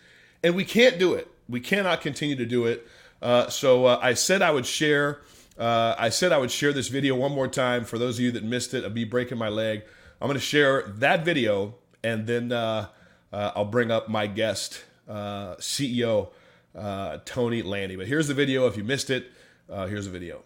And 0.42 0.54
we 0.54 0.64
can't 0.64 0.98
do 0.98 1.14
it. 1.14 1.28
We 1.48 1.60
cannot 1.60 2.00
continue 2.00 2.36
to 2.36 2.46
do 2.46 2.66
it. 2.66 2.86
Uh, 3.20 3.48
so 3.48 3.86
uh, 3.86 4.00
I 4.02 4.14
said 4.14 4.42
I 4.42 4.50
would 4.50 4.66
share 4.66 5.20
uh, 5.58 5.94
I 5.98 6.08
said 6.08 6.32
I 6.32 6.38
would 6.38 6.50
share 6.50 6.72
this 6.72 6.88
video 6.88 7.14
one 7.14 7.32
more 7.32 7.48
time 7.48 7.84
for 7.84 7.98
those 7.98 8.18
of 8.18 8.24
you 8.24 8.32
that 8.32 8.42
missed 8.42 8.74
it 8.74 8.84
of 8.84 8.94
be 8.94 9.04
breaking 9.04 9.38
my 9.38 9.48
leg. 9.48 9.82
I'm 10.20 10.28
going 10.28 10.38
to 10.38 10.44
share 10.44 10.82
that 10.98 11.24
video 11.24 11.74
and 12.02 12.26
then 12.26 12.52
uh, 12.52 12.88
uh, 13.32 13.52
I'll 13.54 13.64
bring 13.64 13.90
up 13.90 14.08
my 14.08 14.26
guest, 14.26 14.84
uh, 15.08 15.56
CEO 15.56 16.30
uh, 16.76 17.18
Tony 17.24 17.62
Lani. 17.62 17.96
But 17.96 18.06
here's 18.06 18.28
the 18.28 18.34
video. 18.34 18.66
If 18.66 18.76
you 18.76 18.84
missed 18.84 19.10
it, 19.10 19.30
uh, 19.70 19.86
here's 19.86 20.06
the 20.06 20.10
video. 20.10 20.42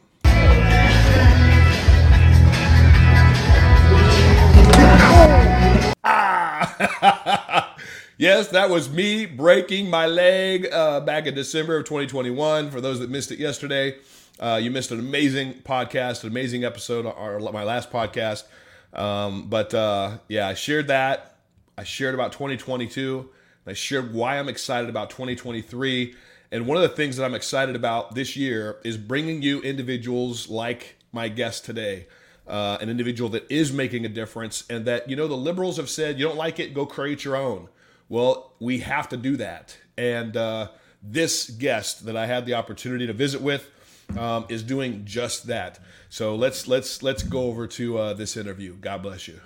Ah! 6.05 7.77
yes, 8.19 8.49
that 8.49 8.71
was 8.71 8.91
me 8.91 9.27
breaking 9.27 9.91
my 9.91 10.07
leg 10.07 10.71
back 10.71 11.27
in 11.27 11.35
December 11.35 11.79
of 11.79 11.85
2021. 11.85 12.71
For 12.71 12.81
those 12.81 13.01
that 13.01 13.11
missed 13.11 13.31
it 13.33 13.39
yesterday, 13.39 13.97
uh, 14.39 14.61
you 14.63 14.71
missed 14.71 14.91
an 14.91 14.99
amazing 14.99 15.55
podcast, 15.65 16.23
an 16.23 16.31
amazing 16.31 16.65
episode, 16.65 17.07
or 17.07 17.39
my 17.53 17.65
last 17.65 17.91
podcast. 17.91 18.45
Um, 18.93 19.49
but 19.49 19.75
uh, 19.75 20.19
yeah, 20.29 20.49
I 20.49 20.55
shared 20.55 20.89
that. 20.89 21.37
I 21.79 21.85
shared 21.85 22.15
about 22.15 22.33
2022. 22.33 23.29
I 23.67 23.73
shared 23.73 24.15
why 24.15 24.39
I'm 24.39 24.49
excited 24.49 24.89
about 24.89 25.11
2023. 25.11 26.15
And 26.53 26.67
one 26.67 26.77
of 26.77 26.83
the 26.83 26.89
things 26.89 27.17
that 27.17 27.25
I'm 27.25 27.35
excited 27.35 27.75
about 27.75 28.15
this 28.15 28.37
year 28.37 28.79
is 28.85 28.97
bringing 28.97 29.43
you 29.43 29.61
individuals 29.63 30.49
like 30.49 30.97
my 31.13 31.29
guest 31.29 31.65
today, 31.65 32.07
uh, 32.47 32.79
an 32.81 32.89
individual 32.89 33.29
that 33.31 33.51
is 33.51 33.73
making 33.73 34.05
a 34.05 34.09
difference, 34.09 34.65
and 34.71 34.85
that, 34.85 35.11
you 35.11 35.17
know, 35.17 35.27
the 35.27 35.37
liberals 35.37 35.77
have 35.79 35.91
said, 35.91 36.19
you 36.19 36.27
don't 36.27 36.37
like 36.37 36.61
it, 36.61 36.75
go 36.75 36.87
create 36.87 37.25
your 37.25 37.37
own. 37.37 37.69
Well, 38.09 38.53
we 38.61 38.79
have 38.79 39.09
to 39.09 39.17
do 39.17 39.37
that. 39.39 39.77
And 39.99 40.37
uh, 40.37 40.69
this 41.03 41.51
guest 41.51 42.07
that 42.07 42.17
I 42.17 42.27
had 42.27 42.47
the 42.47 42.55
opportunity 42.55 43.07
to 43.09 43.13
visit 43.13 43.41
with, 43.41 43.69
um, 44.17 44.47
is 44.49 44.63
doing 44.63 45.05
just 45.05 45.49
that. 45.49 45.81
So 46.09 46.37
let's 46.37 46.69
let's 46.69 47.03
let's 47.03 47.23
go 47.23 47.43
over 47.43 47.67
to 47.67 47.99
uh, 47.99 48.15
this 48.15 48.37
interview. 48.37 48.77
God 48.77 49.03
bless 49.03 49.27
you, 49.27 49.41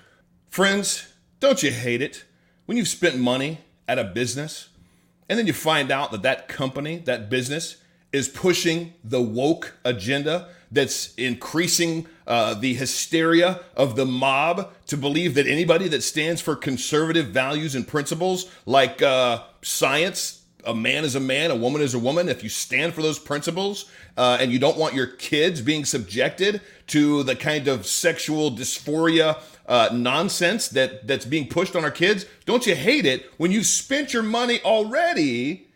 friends. 0.48 1.12
Don't 1.38 1.62
you 1.62 1.70
hate 1.70 2.02
it 2.02 2.24
when 2.66 2.76
you've 2.76 2.88
spent 2.88 3.16
money 3.16 3.58
at 3.90 3.98
a 3.98 4.04
business 4.04 4.70
and 5.30 5.38
then 5.38 5.46
you 5.46 5.52
find 5.52 5.92
out 5.92 6.10
that 6.10 6.22
that 6.22 6.48
company, 6.48 6.98
that 7.04 7.30
business, 7.30 7.76
is 8.12 8.28
pushing 8.28 8.94
the 9.04 9.22
woke 9.22 9.76
agenda 9.84 10.48
that's 10.72 11.14
increasing 11.14 12.08
uh, 12.26 12.54
the 12.54 12.74
hysteria 12.74 13.60
of 13.76 13.94
the 13.94 14.04
mob 14.04 14.72
to 14.88 14.96
believe 14.96 15.36
that 15.36 15.46
anybody 15.46 15.86
that 15.86 16.02
stands 16.02 16.40
for 16.40 16.56
conservative 16.56 17.28
values 17.28 17.76
and 17.76 17.86
principles 17.86 18.50
like 18.66 19.02
uh, 19.02 19.40
science, 19.62 20.42
a 20.66 20.74
man 20.74 21.04
is 21.04 21.14
a 21.14 21.20
man, 21.20 21.52
a 21.52 21.56
woman 21.56 21.80
is 21.80 21.94
a 21.94 21.98
woman. 22.00 22.28
If 22.28 22.42
you 22.42 22.48
stand 22.48 22.92
for 22.92 23.02
those 23.02 23.20
principles 23.20 23.88
uh, 24.16 24.38
and 24.40 24.50
you 24.50 24.58
don't 24.58 24.76
want 24.76 24.94
your 24.94 25.06
kids 25.06 25.60
being 25.60 25.84
subjected 25.84 26.60
to 26.88 27.22
the 27.22 27.36
kind 27.36 27.68
of 27.68 27.86
sexual 27.86 28.50
dysphoria 28.50 29.40
uh, 29.70 29.88
nonsense 29.92 30.68
that 30.68 31.06
that's 31.06 31.24
being 31.24 31.46
pushed 31.46 31.76
on 31.76 31.84
our 31.84 31.92
kids, 31.92 32.26
don't 32.44 32.66
you 32.66 32.74
hate 32.74 33.06
it 33.06 33.30
when 33.38 33.52
you 33.52 33.62
spent 33.62 34.12
your 34.12 34.24
money 34.24 34.60
already 34.62 35.68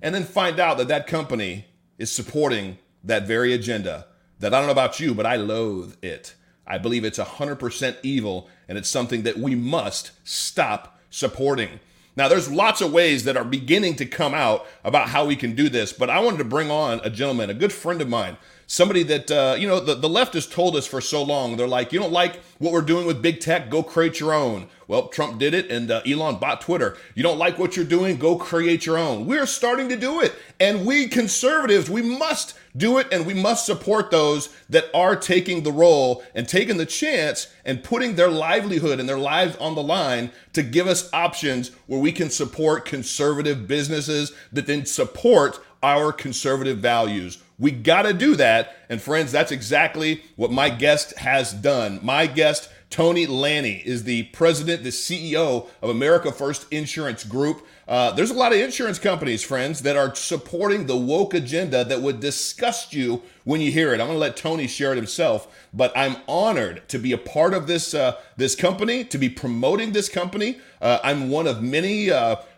and 0.00 0.14
then 0.14 0.22
find 0.24 0.60
out 0.60 0.78
that 0.78 0.88
that 0.88 1.08
company 1.08 1.66
is 1.98 2.12
supporting 2.12 2.78
that 3.02 3.26
very 3.26 3.52
agenda? 3.52 4.06
That 4.38 4.54
I 4.54 4.58
don't 4.58 4.68
know 4.68 4.72
about 4.72 5.00
you, 5.00 5.14
but 5.14 5.26
I 5.26 5.34
loathe 5.34 5.96
it. 6.00 6.34
I 6.64 6.78
believe 6.78 7.04
it's 7.04 7.18
100% 7.18 7.96
evil 8.04 8.48
and 8.68 8.78
it's 8.78 8.88
something 8.88 9.24
that 9.24 9.36
we 9.36 9.56
must 9.56 10.12
stop 10.22 11.00
supporting. 11.10 11.80
Now, 12.14 12.28
there's 12.28 12.50
lots 12.50 12.80
of 12.80 12.92
ways 12.92 13.24
that 13.24 13.36
are 13.36 13.44
beginning 13.44 13.96
to 13.96 14.06
come 14.06 14.32
out 14.32 14.66
about 14.84 15.08
how 15.08 15.24
we 15.24 15.34
can 15.34 15.56
do 15.56 15.68
this, 15.68 15.92
but 15.92 16.08
I 16.08 16.20
wanted 16.20 16.38
to 16.38 16.44
bring 16.44 16.70
on 16.70 17.00
a 17.02 17.10
gentleman, 17.10 17.50
a 17.50 17.54
good 17.54 17.72
friend 17.72 18.00
of 18.00 18.08
mine, 18.08 18.36
somebody 18.70 19.02
that, 19.02 19.28
uh, 19.32 19.56
you 19.58 19.66
know, 19.66 19.80
the, 19.80 19.96
the 19.96 20.08
left 20.08 20.32
has 20.34 20.46
told 20.46 20.76
us 20.76 20.86
for 20.86 21.00
so 21.00 21.24
long. 21.24 21.56
They're 21.56 21.66
like, 21.66 21.92
you 21.92 21.98
don't 21.98 22.12
like 22.12 22.36
what 22.58 22.72
we're 22.72 22.82
doing 22.82 23.04
with 23.04 23.20
big 23.20 23.40
tech, 23.40 23.68
go 23.68 23.82
create 23.82 24.20
your 24.20 24.32
own. 24.32 24.68
Well, 24.86 25.08
Trump 25.08 25.40
did 25.40 25.54
it 25.54 25.68
and 25.72 25.90
uh, 25.90 26.02
Elon 26.06 26.36
bought 26.36 26.60
Twitter. 26.60 26.96
You 27.16 27.24
don't 27.24 27.36
like 27.36 27.58
what 27.58 27.74
you're 27.74 27.84
doing, 27.84 28.16
go 28.16 28.36
create 28.36 28.86
your 28.86 28.96
own. 28.96 29.26
We're 29.26 29.46
starting 29.46 29.88
to 29.88 29.96
do 29.96 30.20
it. 30.20 30.36
And 30.60 30.86
we 30.86 31.08
conservatives, 31.08 31.90
we 31.90 32.00
must 32.00 32.54
do 32.76 32.98
it 32.98 33.08
and 33.12 33.26
we 33.26 33.34
must 33.34 33.66
support 33.66 34.12
those 34.12 34.50
that 34.68 34.88
are 34.94 35.16
taking 35.16 35.64
the 35.64 35.72
role 35.72 36.22
and 36.32 36.48
taking 36.48 36.76
the 36.76 36.86
chance 36.86 37.48
and 37.64 37.82
putting 37.82 38.14
their 38.14 38.30
livelihood 38.30 39.00
and 39.00 39.08
their 39.08 39.18
lives 39.18 39.56
on 39.56 39.74
the 39.74 39.82
line 39.82 40.30
to 40.52 40.62
give 40.62 40.86
us 40.86 41.12
options 41.12 41.72
where 41.88 42.00
we 42.00 42.12
can 42.12 42.30
support 42.30 42.84
conservative 42.84 43.66
businesses 43.66 44.32
that 44.52 44.68
then 44.68 44.86
support 44.86 45.58
our 45.82 46.12
conservative 46.12 46.78
values. 46.78 47.38
We 47.60 47.70
got 47.70 48.02
to 48.02 48.14
do 48.14 48.34
that. 48.36 48.74
And 48.88 49.00
friends, 49.00 49.30
that's 49.30 49.52
exactly 49.52 50.22
what 50.34 50.50
my 50.50 50.70
guest 50.70 51.16
has 51.18 51.52
done. 51.52 52.00
My 52.02 52.26
guest, 52.26 52.70
Tony 52.88 53.26
Lani, 53.26 53.82
is 53.84 54.04
the 54.04 54.24
president, 54.24 54.82
the 54.82 54.88
CEO 54.88 55.68
of 55.82 55.90
America 55.90 56.32
First 56.32 56.66
Insurance 56.72 57.22
Group. 57.22 57.64
Uh, 57.86 58.12
there's 58.12 58.30
a 58.30 58.34
lot 58.34 58.52
of 58.52 58.58
insurance 58.58 58.98
companies, 58.98 59.42
friends, 59.44 59.82
that 59.82 59.96
are 59.96 60.14
supporting 60.14 60.86
the 60.86 60.96
woke 60.96 61.34
agenda 61.34 61.84
that 61.84 62.00
would 62.00 62.20
disgust 62.20 62.94
you 62.94 63.20
when 63.44 63.60
you 63.60 63.70
hear 63.70 63.90
it. 63.92 64.00
I'm 64.00 64.06
going 64.06 64.12
to 64.12 64.18
let 64.18 64.36
Tony 64.36 64.66
share 64.66 64.92
it 64.92 64.96
himself, 64.96 65.68
but 65.74 65.92
I'm 65.94 66.16
honored 66.26 66.88
to 66.88 66.98
be 66.98 67.12
a 67.12 67.18
part 67.18 67.52
of 67.52 67.66
this 67.66 67.92
uh, 67.92 68.16
this 68.36 68.56
company, 68.56 69.04
to 69.04 69.18
be 69.18 69.28
promoting 69.28 69.92
this 69.92 70.08
company. 70.08 70.60
Uh, 70.80 70.98
I'm 71.04 71.28
one 71.28 71.46
of 71.46 71.62
many. 71.62 72.10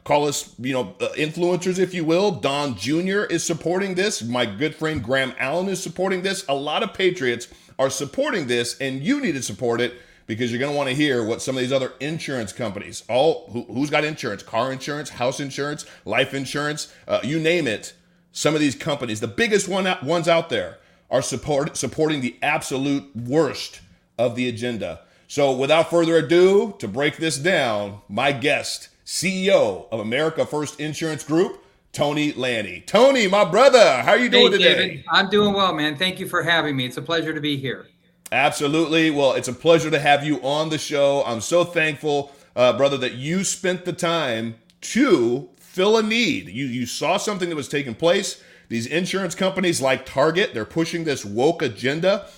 Call 0.04 0.26
us, 0.26 0.52
you 0.58 0.72
know, 0.72 0.96
uh, 1.00 1.08
influencers, 1.16 1.78
if 1.78 1.94
you 1.94 2.04
will. 2.04 2.32
Don 2.32 2.76
Jr. 2.76 3.22
is 3.22 3.44
supporting 3.44 3.94
this. 3.94 4.22
My 4.22 4.46
good 4.46 4.74
friend 4.74 5.02
Graham 5.02 5.32
Allen 5.38 5.68
is 5.68 5.80
supporting 5.80 6.22
this. 6.22 6.44
A 6.48 6.54
lot 6.54 6.82
of 6.82 6.92
patriots 6.92 7.46
are 7.78 7.90
supporting 7.90 8.48
this, 8.48 8.76
and 8.80 9.02
you 9.02 9.20
need 9.20 9.32
to 9.32 9.42
support 9.42 9.80
it 9.80 9.94
because 10.26 10.50
you're 10.50 10.58
going 10.58 10.72
to 10.72 10.76
want 10.76 10.88
to 10.88 10.94
hear 10.94 11.24
what 11.24 11.40
some 11.40 11.56
of 11.56 11.62
these 11.62 11.72
other 11.72 11.92
insurance 12.00 12.52
companies, 12.52 13.04
all 13.08 13.48
who, 13.52 13.80
has 13.80 13.90
got 13.90 14.04
insurance, 14.04 14.42
car 14.42 14.72
insurance, 14.72 15.10
house 15.10 15.38
insurance, 15.38 15.86
life 16.04 16.34
insurance, 16.34 16.92
uh, 17.06 17.20
you 17.22 17.38
name 17.38 17.66
it. 17.66 17.94
Some 18.32 18.54
of 18.54 18.60
these 18.60 18.74
companies, 18.74 19.20
the 19.20 19.28
biggest 19.28 19.68
one 19.68 19.86
ones 20.02 20.26
out 20.26 20.48
there, 20.48 20.78
are 21.10 21.22
support, 21.22 21.76
supporting 21.76 22.22
the 22.22 22.36
absolute 22.42 23.14
worst 23.14 23.80
of 24.18 24.34
the 24.34 24.48
agenda. 24.48 25.00
So, 25.28 25.52
without 25.52 25.90
further 25.90 26.16
ado, 26.16 26.74
to 26.78 26.88
break 26.88 27.18
this 27.18 27.38
down, 27.38 28.00
my 28.08 28.32
guest, 28.32 28.88
CEO 29.12 29.86
of 29.92 30.00
America 30.00 30.46
First 30.46 30.80
Insurance 30.80 31.22
Group, 31.22 31.62
Tony 31.92 32.32
Lani. 32.32 32.82
Tony, 32.86 33.28
my 33.28 33.44
brother, 33.44 34.00
how 34.00 34.12
are 34.12 34.16
you 34.16 34.30
doing 34.30 34.52
today? 34.52 34.74
David. 34.74 35.04
I'm 35.10 35.28
doing 35.28 35.52
well, 35.52 35.74
man. 35.74 35.98
Thank 35.98 36.18
you 36.18 36.26
for 36.26 36.42
having 36.42 36.74
me. 36.74 36.86
It's 36.86 36.96
a 36.96 37.02
pleasure 37.02 37.34
to 37.34 37.40
be 37.40 37.58
here. 37.58 37.88
Absolutely. 38.32 39.10
Well, 39.10 39.34
it's 39.34 39.48
a 39.48 39.52
pleasure 39.52 39.90
to 39.90 39.98
have 39.98 40.24
you 40.24 40.40
on 40.40 40.70
the 40.70 40.78
show. 40.78 41.22
I'm 41.26 41.42
so 41.42 41.62
thankful, 41.62 42.32
uh, 42.56 42.74
brother, 42.78 42.96
that 42.96 43.12
you 43.12 43.44
spent 43.44 43.84
the 43.84 43.92
time 43.92 44.54
to 44.80 45.50
fill 45.58 45.98
a 45.98 46.02
need. 46.02 46.48
You 46.48 46.64
you 46.64 46.86
saw 46.86 47.18
something 47.18 47.50
that 47.50 47.56
was 47.56 47.68
taking 47.68 47.94
place. 47.94 48.42
These 48.70 48.86
insurance 48.86 49.34
companies 49.34 49.82
like 49.82 50.06
Target, 50.06 50.54
they're 50.54 50.64
pushing 50.64 51.04
this 51.04 51.22
woke 51.22 51.60
agenda 51.60 52.28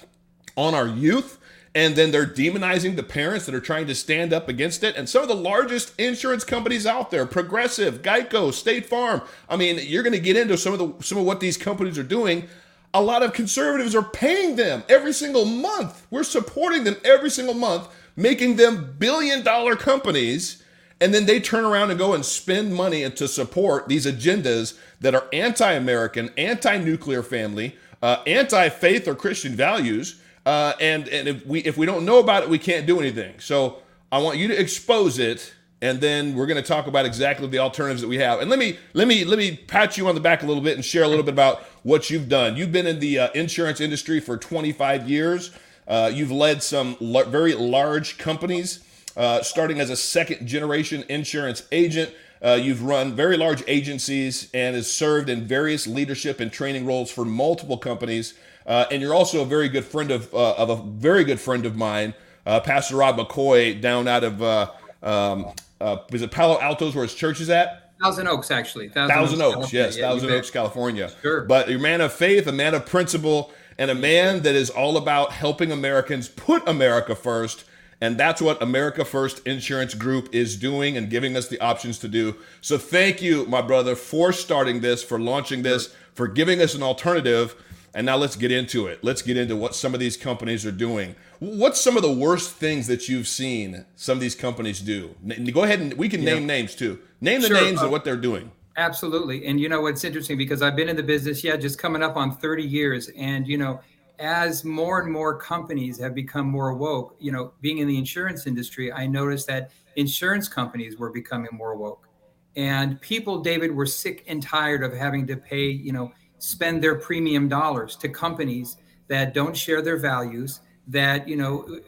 on 0.56 0.74
our 0.74 0.88
youth. 0.88 1.38
And 1.74 1.96
then 1.96 2.12
they're 2.12 2.26
demonizing 2.26 2.94
the 2.94 3.02
parents 3.02 3.46
that 3.46 3.54
are 3.54 3.60
trying 3.60 3.88
to 3.88 3.96
stand 3.96 4.32
up 4.32 4.48
against 4.48 4.84
it. 4.84 4.96
And 4.96 5.08
some 5.08 5.22
of 5.22 5.28
the 5.28 5.34
largest 5.34 5.92
insurance 5.98 6.44
companies 6.44 6.86
out 6.86 7.10
there, 7.10 7.26
Progressive, 7.26 8.00
Geico, 8.00 8.52
State 8.52 8.86
Farm. 8.86 9.22
I 9.48 9.56
mean, 9.56 9.80
you're 9.82 10.04
going 10.04 10.12
to 10.12 10.20
get 10.20 10.36
into 10.36 10.56
some 10.56 10.72
of 10.72 10.78
the 10.78 11.04
some 11.04 11.18
of 11.18 11.24
what 11.24 11.40
these 11.40 11.56
companies 11.56 11.98
are 11.98 12.04
doing 12.04 12.48
a 12.94 13.02
lot 13.02 13.24
of 13.24 13.32
conservatives 13.32 13.94
are 13.96 14.04
paying 14.04 14.54
them 14.54 14.84
every 14.88 15.12
single 15.12 15.44
month. 15.44 16.06
We're 16.10 16.22
supporting 16.22 16.84
them 16.84 16.96
every 17.04 17.28
single 17.28 17.54
month, 17.54 17.88
making 18.14 18.54
them 18.54 18.94
billion 18.98 19.42
dollar 19.42 19.74
companies. 19.74 20.62
And 21.00 21.12
then 21.12 21.26
they 21.26 21.40
turn 21.40 21.64
around 21.64 21.90
and 21.90 21.98
go 21.98 22.14
and 22.14 22.24
spend 22.24 22.72
money 22.72 23.10
to 23.10 23.28
support 23.28 23.88
these 23.88 24.06
agendas 24.06 24.78
that 25.00 25.14
are 25.14 25.26
anti 25.32 25.72
American, 25.72 26.30
anti 26.38 26.78
nuclear 26.78 27.24
family, 27.24 27.76
uh, 28.00 28.22
anti-faith 28.28 29.08
or 29.08 29.16
Christian 29.16 29.56
values. 29.56 30.20
Uh, 30.46 30.74
and 30.80 31.08
and 31.08 31.28
if 31.28 31.46
we 31.46 31.60
if 31.60 31.76
we 31.76 31.86
don't 31.86 32.04
know 32.04 32.18
about 32.18 32.42
it, 32.42 32.50
we 32.50 32.58
can't 32.58 32.86
do 32.86 33.00
anything. 33.00 33.38
So 33.40 33.78
I 34.12 34.18
want 34.18 34.38
you 34.38 34.48
to 34.48 34.60
expose 34.60 35.18
it, 35.18 35.54
and 35.80 36.00
then 36.00 36.34
we're 36.34 36.46
going 36.46 36.62
to 36.62 36.66
talk 36.66 36.86
about 36.86 37.06
exactly 37.06 37.46
the 37.46 37.58
alternatives 37.58 38.02
that 38.02 38.08
we 38.08 38.18
have. 38.18 38.40
And 38.40 38.50
let 38.50 38.58
me 38.58 38.78
let 38.92 39.08
me 39.08 39.24
let 39.24 39.38
me 39.38 39.56
pat 39.56 39.96
you 39.96 40.06
on 40.08 40.14
the 40.14 40.20
back 40.20 40.42
a 40.42 40.46
little 40.46 40.62
bit 40.62 40.76
and 40.76 40.84
share 40.84 41.02
a 41.02 41.08
little 41.08 41.24
bit 41.24 41.32
about 41.32 41.62
what 41.82 42.10
you've 42.10 42.28
done. 42.28 42.56
You've 42.56 42.72
been 42.72 42.86
in 42.86 43.00
the 43.00 43.18
uh, 43.18 43.28
insurance 43.32 43.80
industry 43.80 44.20
for 44.20 44.36
25 44.36 45.08
years. 45.08 45.50
Uh, 45.88 46.10
you've 46.12 46.30
led 46.30 46.62
some 46.62 46.96
very 47.00 47.54
large 47.54 48.16
companies, 48.18 48.84
uh, 49.16 49.42
starting 49.42 49.80
as 49.80 49.90
a 49.90 49.96
second 49.96 50.46
generation 50.46 51.04
insurance 51.08 51.62
agent. 51.72 52.14
Uh, 52.42 52.58
you've 52.60 52.82
run 52.82 53.14
very 53.14 53.36
large 53.36 53.62
agencies 53.66 54.50
and 54.52 54.76
has 54.76 54.90
served 54.90 55.30
in 55.30 55.46
various 55.46 55.86
leadership 55.86 56.40
and 56.40 56.52
training 56.52 56.84
roles 56.84 57.10
for 57.10 57.24
multiple 57.24 57.78
companies. 57.78 58.34
Uh, 58.66 58.86
and 58.90 59.02
you're 59.02 59.14
also 59.14 59.42
a 59.42 59.44
very 59.46 59.68
good 59.68 59.84
friend 59.84 60.10
of, 60.10 60.32
uh, 60.34 60.54
of 60.54 60.70
a 60.70 60.76
very 60.76 61.24
good 61.24 61.40
friend 61.40 61.66
of 61.66 61.76
mine, 61.76 62.14
uh, 62.46 62.60
Pastor 62.60 62.96
Rob 62.96 63.16
McCoy, 63.16 63.80
down 63.80 64.08
out 64.08 64.24
of 64.24 64.42
uh, 64.42 64.70
um, 65.02 65.52
uh, 65.80 65.98
is 66.12 66.22
it 66.22 66.30
Palo 66.30 66.58
Alto's 66.60 66.94
where 66.94 67.04
his 67.04 67.14
church 67.14 67.40
is 67.40 67.50
at? 67.50 67.92
Thousand 68.02 68.28
Oaks, 68.28 68.50
actually. 68.50 68.88
Thousand, 68.88 69.14
Thousand 69.14 69.42
Oaks, 69.42 69.56
Oaks 69.56 69.72
yes, 69.72 69.96
yeah, 69.96 70.08
Thousand 70.08 70.30
Oaks, 70.30 70.50
California. 70.50 71.10
Sure. 71.22 71.42
But 71.42 71.68
you're 71.68 71.78
a 71.78 71.82
man 71.82 72.00
of 72.00 72.12
faith, 72.12 72.46
a 72.46 72.52
man 72.52 72.74
of 72.74 72.86
principle, 72.86 73.52
and 73.78 73.90
a 73.90 73.94
man 73.94 74.42
that 74.42 74.54
is 74.54 74.70
all 74.70 74.96
about 74.96 75.32
helping 75.32 75.70
Americans 75.70 76.28
put 76.28 76.66
America 76.68 77.14
first. 77.14 77.64
And 78.00 78.18
that's 78.18 78.42
what 78.42 78.60
America 78.60 79.04
First 79.04 79.46
Insurance 79.46 79.94
Group 79.94 80.34
is 80.34 80.56
doing 80.56 80.96
and 80.96 81.08
giving 81.08 81.36
us 81.36 81.48
the 81.48 81.60
options 81.60 81.98
to 82.00 82.08
do. 82.08 82.36
So 82.60 82.76
thank 82.76 83.22
you, 83.22 83.46
my 83.46 83.62
brother, 83.62 83.94
for 83.94 84.32
starting 84.32 84.80
this, 84.80 85.02
for 85.02 85.18
launching 85.18 85.62
this, 85.62 85.94
for 86.12 86.28
giving 86.28 86.60
us 86.60 86.74
an 86.74 86.82
alternative 86.82 87.54
and 87.94 88.04
now 88.04 88.16
let's 88.16 88.36
get 88.36 88.50
into 88.50 88.86
it. 88.86 89.02
Let's 89.02 89.22
get 89.22 89.36
into 89.36 89.54
what 89.54 89.74
some 89.74 89.94
of 89.94 90.00
these 90.00 90.16
companies 90.16 90.66
are 90.66 90.72
doing. 90.72 91.14
What's 91.38 91.80
some 91.80 91.96
of 91.96 92.02
the 92.02 92.12
worst 92.12 92.52
things 92.52 92.86
that 92.88 93.08
you've 93.08 93.28
seen 93.28 93.84
some 93.94 94.18
of 94.18 94.20
these 94.20 94.34
companies 94.34 94.80
do? 94.80 95.14
Go 95.52 95.62
ahead 95.62 95.80
and 95.80 95.94
we 95.94 96.08
can 96.08 96.22
yeah. 96.22 96.34
name 96.34 96.46
names 96.46 96.74
too. 96.74 96.98
Name 97.20 97.40
the 97.40 97.48
sure. 97.48 97.60
names 97.60 97.80
uh, 97.80 97.86
of 97.86 97.90
what 97.90 98.04
they're 98.04 98.16
doing. 98.16 98.50
Absolutely. 98.76 99.46
And 99.46 99.60
you 99.60 99.68
know 99.68 99.82
what's 99.82 100.02
interesting 100.02 100.36
because 100.36 100.60
I've 100.60 100.74
been 100.74 100.88
in 100.88 100.96
the 100.96 101.02
business, 101.02 101.44
yeah, 101.44 101.56
just 101.56 101.78
coming 101.78 102.02
up 102.02 102.16
on 102.16 102.36
30 102.36 102.64
years. 102.64 103.08
And 103.16 103.46
you 103.46 103.56
know, 103.56 103.80
as 104.18 104.64
more 104.64 105.00
and 105.00 105.12
more 105.12 105.38
companies 105.38 105.98
have 106.00 106.14
become 106.14 106.46
more 106.46 106.74
woke, 106.74 107.16
you 107.20 107.30
know, 107.30 107.52
being 107.60 107.78
in 107.78 107.86
the 107.86 107.96
insurance 107.96 108.46
industry, 108.46 108.92
I 108.92 109.06
noticed 109.06 109.46
that 109.46 109.70
insurance 109.96 110.48
companies 110.48 110.98
were 110.98 111.10
becoming 111.10 111.50
more 111.52 111.76
woke. 111.76 112.08
And 112.56 113.00
people, 113.00 113.40
David, 113.40 113.74
were 113.74 113.86
sick 113.86 114.24
and 114.28 114.42
tired 114.42 114.84
of 114.84 114.92
having 114.92 115.26
to 115.26 115.36
pay, 115.36 115.66
you 115.66 115.92
know, 115.92 116.12
spend 116.44 116.82
their 116.82 116.94
premium 116.94 117.48
dollars 117.48 117.96
to 117.96 118.08
companies 118.08 118.76
that 119.08 119.34
don't 119.34 119.56
share 119.56 119.82
their 119.82 119.96
values, 119.96 120.60
that 120.88 121.28
you 121.28 121.36
know, 121.36 121.80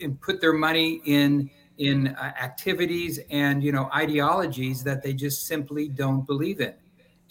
and 0.00 0.20
put 0.20 0.40
their 0.40 0.52
money 0.52 1.00
in 1.04 1.50
in 1.78 2.08
uh, 2.08 2.32
activities 2.40 3.18
and 3.30 3.64
you 3.64 3.72
know 3.72 3.88
ideologies 3.94 4.84
that 4.84 5.02
they 5.02 5.12
just 5.12 5.46
simply 5.46 5.88
don't 5.88 6.26
believe 6.26 6.60
in. 6.60 6.74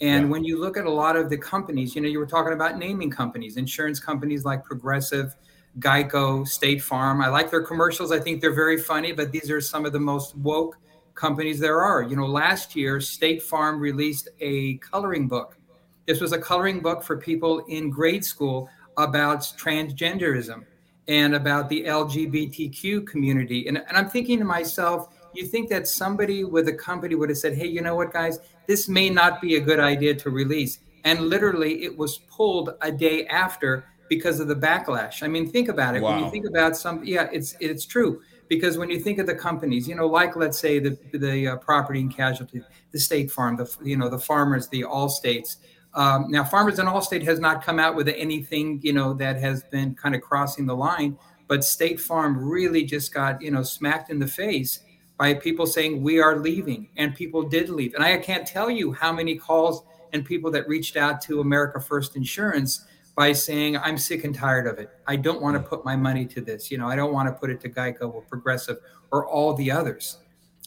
And 0.00 0.24
yeah. 0.24 0.30
when 0.30 0.44
you 0.44 0.60
look 0.60 0.76
at 0.76 0.84
a 0.84 0.90
lot 0.90 1.16
of 1.16 1.30
the 1.30 1.38
companies, 1.38 1.94
you 1.94 2.02
know, 2.02 2.08
you 2.08 2.18
were 2.18 2.26
talking 2.26 2.52
about 2.52 2.76
naming 2.76 3.10
companies, 3.10 3.56
insurance 3.56 4.00
companies 4.00 4.44
like 4.44 4.64
Progressive, 4.64 5.36
Geico, 5.78 6.46
State 6.46 6.82
Farm. 6.82 7.20
I 7.20 7.28
like 7.28 7.52
their 7.52 7.62
commercials. 7.62 8.10
I 8.10 8.18
think 8.18 8.40
they're 8.40 8.52
very 8.52 8.78
funny, 8.78 9.12
but 9.12 9.30
these 9.30 9.48
are 9.48 9.60
some 9.60 9.86
of 9.86 9.92
the 9.92 10.00
most 10.00 10.36
woke 10.36 10.76
companies 11.14 11.60
there 11.60 11.82
are. 11.82 12.02
You 12.02 12.16
know, 12.16 12.26
last 12.26 12.74
year, 12.74 13.00
State 13.00 13.42
Farm 13.42 13.78
released 13.78 14.28
a 14.40 14.78
coloring 14.78 15.28
book 15.28 15.56
this 16.06 16.20
was 16.20 16.32
a 16.32 16.38
coloring 16.38 16.80
book 16.80 17.02
for 17.02 17.16
people 17.16 17.60
in 17.66 17.90
grade 17.90 18.24
school 18.24 18.68
about 18.96 19.40
transgenderism 19.40 20.64
and 21.08 21.34
about 21.34 21.68
the 21.68 21.84
LGBTQ 21.84 23.06
community. 23.06 23.66
And, 23.68 23.78
and 23.78 23.96
I'm 23.96 24.08
thinking 24.08 24.38
to 24.38 24.44
myself, 24.44 25.14
you 25.34 25.46
think 25.46 25.68
that 25.70 25.88
somebody 25.88 26.44
with 26.44 26.68
a 26.68 26.72
company 26.72 27.14
would 27.14 27.28
have 27.28 27.38
said, 27.38 27.54
hey, 27.54 27.66
you 27.66 27.80
know 27.80 27.94
what, 27.94 28.12
guys, 28.12 28.38
this 28.66 28.88
may 28.88 29.08
not 29.10 29.40
be 29.40 29.56
a 29.56 29.60
good 29.60 29.80
idea 29.80 30.14
to 30.14 30.30
release. 30.30 30.78
And 31.04 31.20
literally, 31.20 31.82
it 31.84 31.96
was 31.96 32.18
pulled 32.18 32.74
a 32.80 32.92
day 32.92 33.26
after 33.26 33.86
because 34.08 34.40
of 34.40 34.48
the 34.48 34.54
backlash. 34.54 35.22
I 35.22 35.28
mean, 35.28 35.50
think 35.50 35.68
about 35.68 35.96
it. 35.96 36.02
Wow. 36.02 36.14
When 36.14 36.24
you 36.24 36.30
think 36.30 36.46
about 36.46 36.76
some, 36.76 37.02
yeah, 37.02 37.28
it's 37.32 37.56
it's 37.60 37.86
true 37.86 38.20
because 38.48 38.76
when 38.76 38.90
you 38.90 39.00
think 39.00 39.18
of 39.18 39.26
the 39.26 39.34
companies, 39.34 39.88
you 39.88 39.94
know, 39.94 40.06
like 40.06 40.36
let's 40.36 40.58
say 40.58 40.78
the 40.78 40.98
the 41.14 41.48
uh, 41.48 41.56
property 41.56 42.00
and 42.00 42.14
casualty, 42.14 42.62
the 42.92 43.00
State 43.00 43.30
Farm, 43.30 43.56
the 43.56 43.74
you 43.82 43.96
know 43.96 44.08
the 44.08 44.18
farmers, 44.18 44.68
the 44.68 44.84
All 44.84 45.08
States, 45.08 45.56
um, 45.94 46.30
now, 46.30 46.42
Farmers 46.44 46.78
and 46.78 46.88
Allstate 46.88 47.22
has 47.24 47.38
not 47.38 47.62
come 47.62 47.78
out 47.78 47.94
with 47.94 48.08
anything, 48.08 48.80
you 48.82 48.92
know, 48.92 49.12
that 49.14 49.36
has 49.38 49.62
been 49.64 49.94
kind 49.94 50.14
of 50.14 50.22
crossing 50.22 50.66
the 50.66 50.76
line. 50.76 51.18
But 51.48 51.64
State 51.64 52.00
Farm 52.00 52.38
really 52.38 52.84
just 52.84 53.12
got, 53.12 53.42
you 53.42 53.50
know, 53.50 53.62
smacked 53.62 54.10
in 54.10 54.18
the 54.18 54.26
face 54.26 54.80
by 55.18 55.34
people 55.34 55.66
saying 55.66 56.02
we 56.02 56.18
are 56.18 56.38
leaving, 56.38 56.88
and 56.96 57.14
people 57.14 57.42
did 57.42 57.68
leave. 57.68 57.94
And 57.94 58.02
I 58.02 58.16
can't 58.18 58.46
tell 58.46 58.70
you 58.70 58.92
how 58.92 59.12
many 59.12 59.36
calls 59.36 59.84
and 60.12 60.24
people 60.24 60.50
that 60.52 60.66
reached 60.66 60.96
out 60.96 61.20
to 61.22 61.40
America 61.40 61.78
First 61.78 62.16
Insurance 62.16 62.86
by 63.14 63.32
saying 63.32 63.76
I'm 63.76 63.98
sick 63.98 64.24
and 64.24 64.34
tired 64.34 64.66
of 64.66 64.78
it. 64.78 64.90
I 65.06 65.16
don't 65.16 65.42
want 65.42 65.56
to 65.56 65.62
put 65.62 65.84
my 65.84 65.96
money 65.96 66.24
to 66.26 66.40
this. 66.40 66.70
You 66.70 66.78
know, 66.78 66.88
I 66.88 66.96
don't 66.96 67.12
want 67.12 67.28
to 67.28 67.32
put 67.32 67.50
it 67.50 67.60
to 67.60 67.68
Geico 67.68 68.12
or 68.12 68.22
Progressive 68.22 68.78
or 69.10 69.26
all 69.26 69.52
the 69.54 69.70
others. 69.70 70.18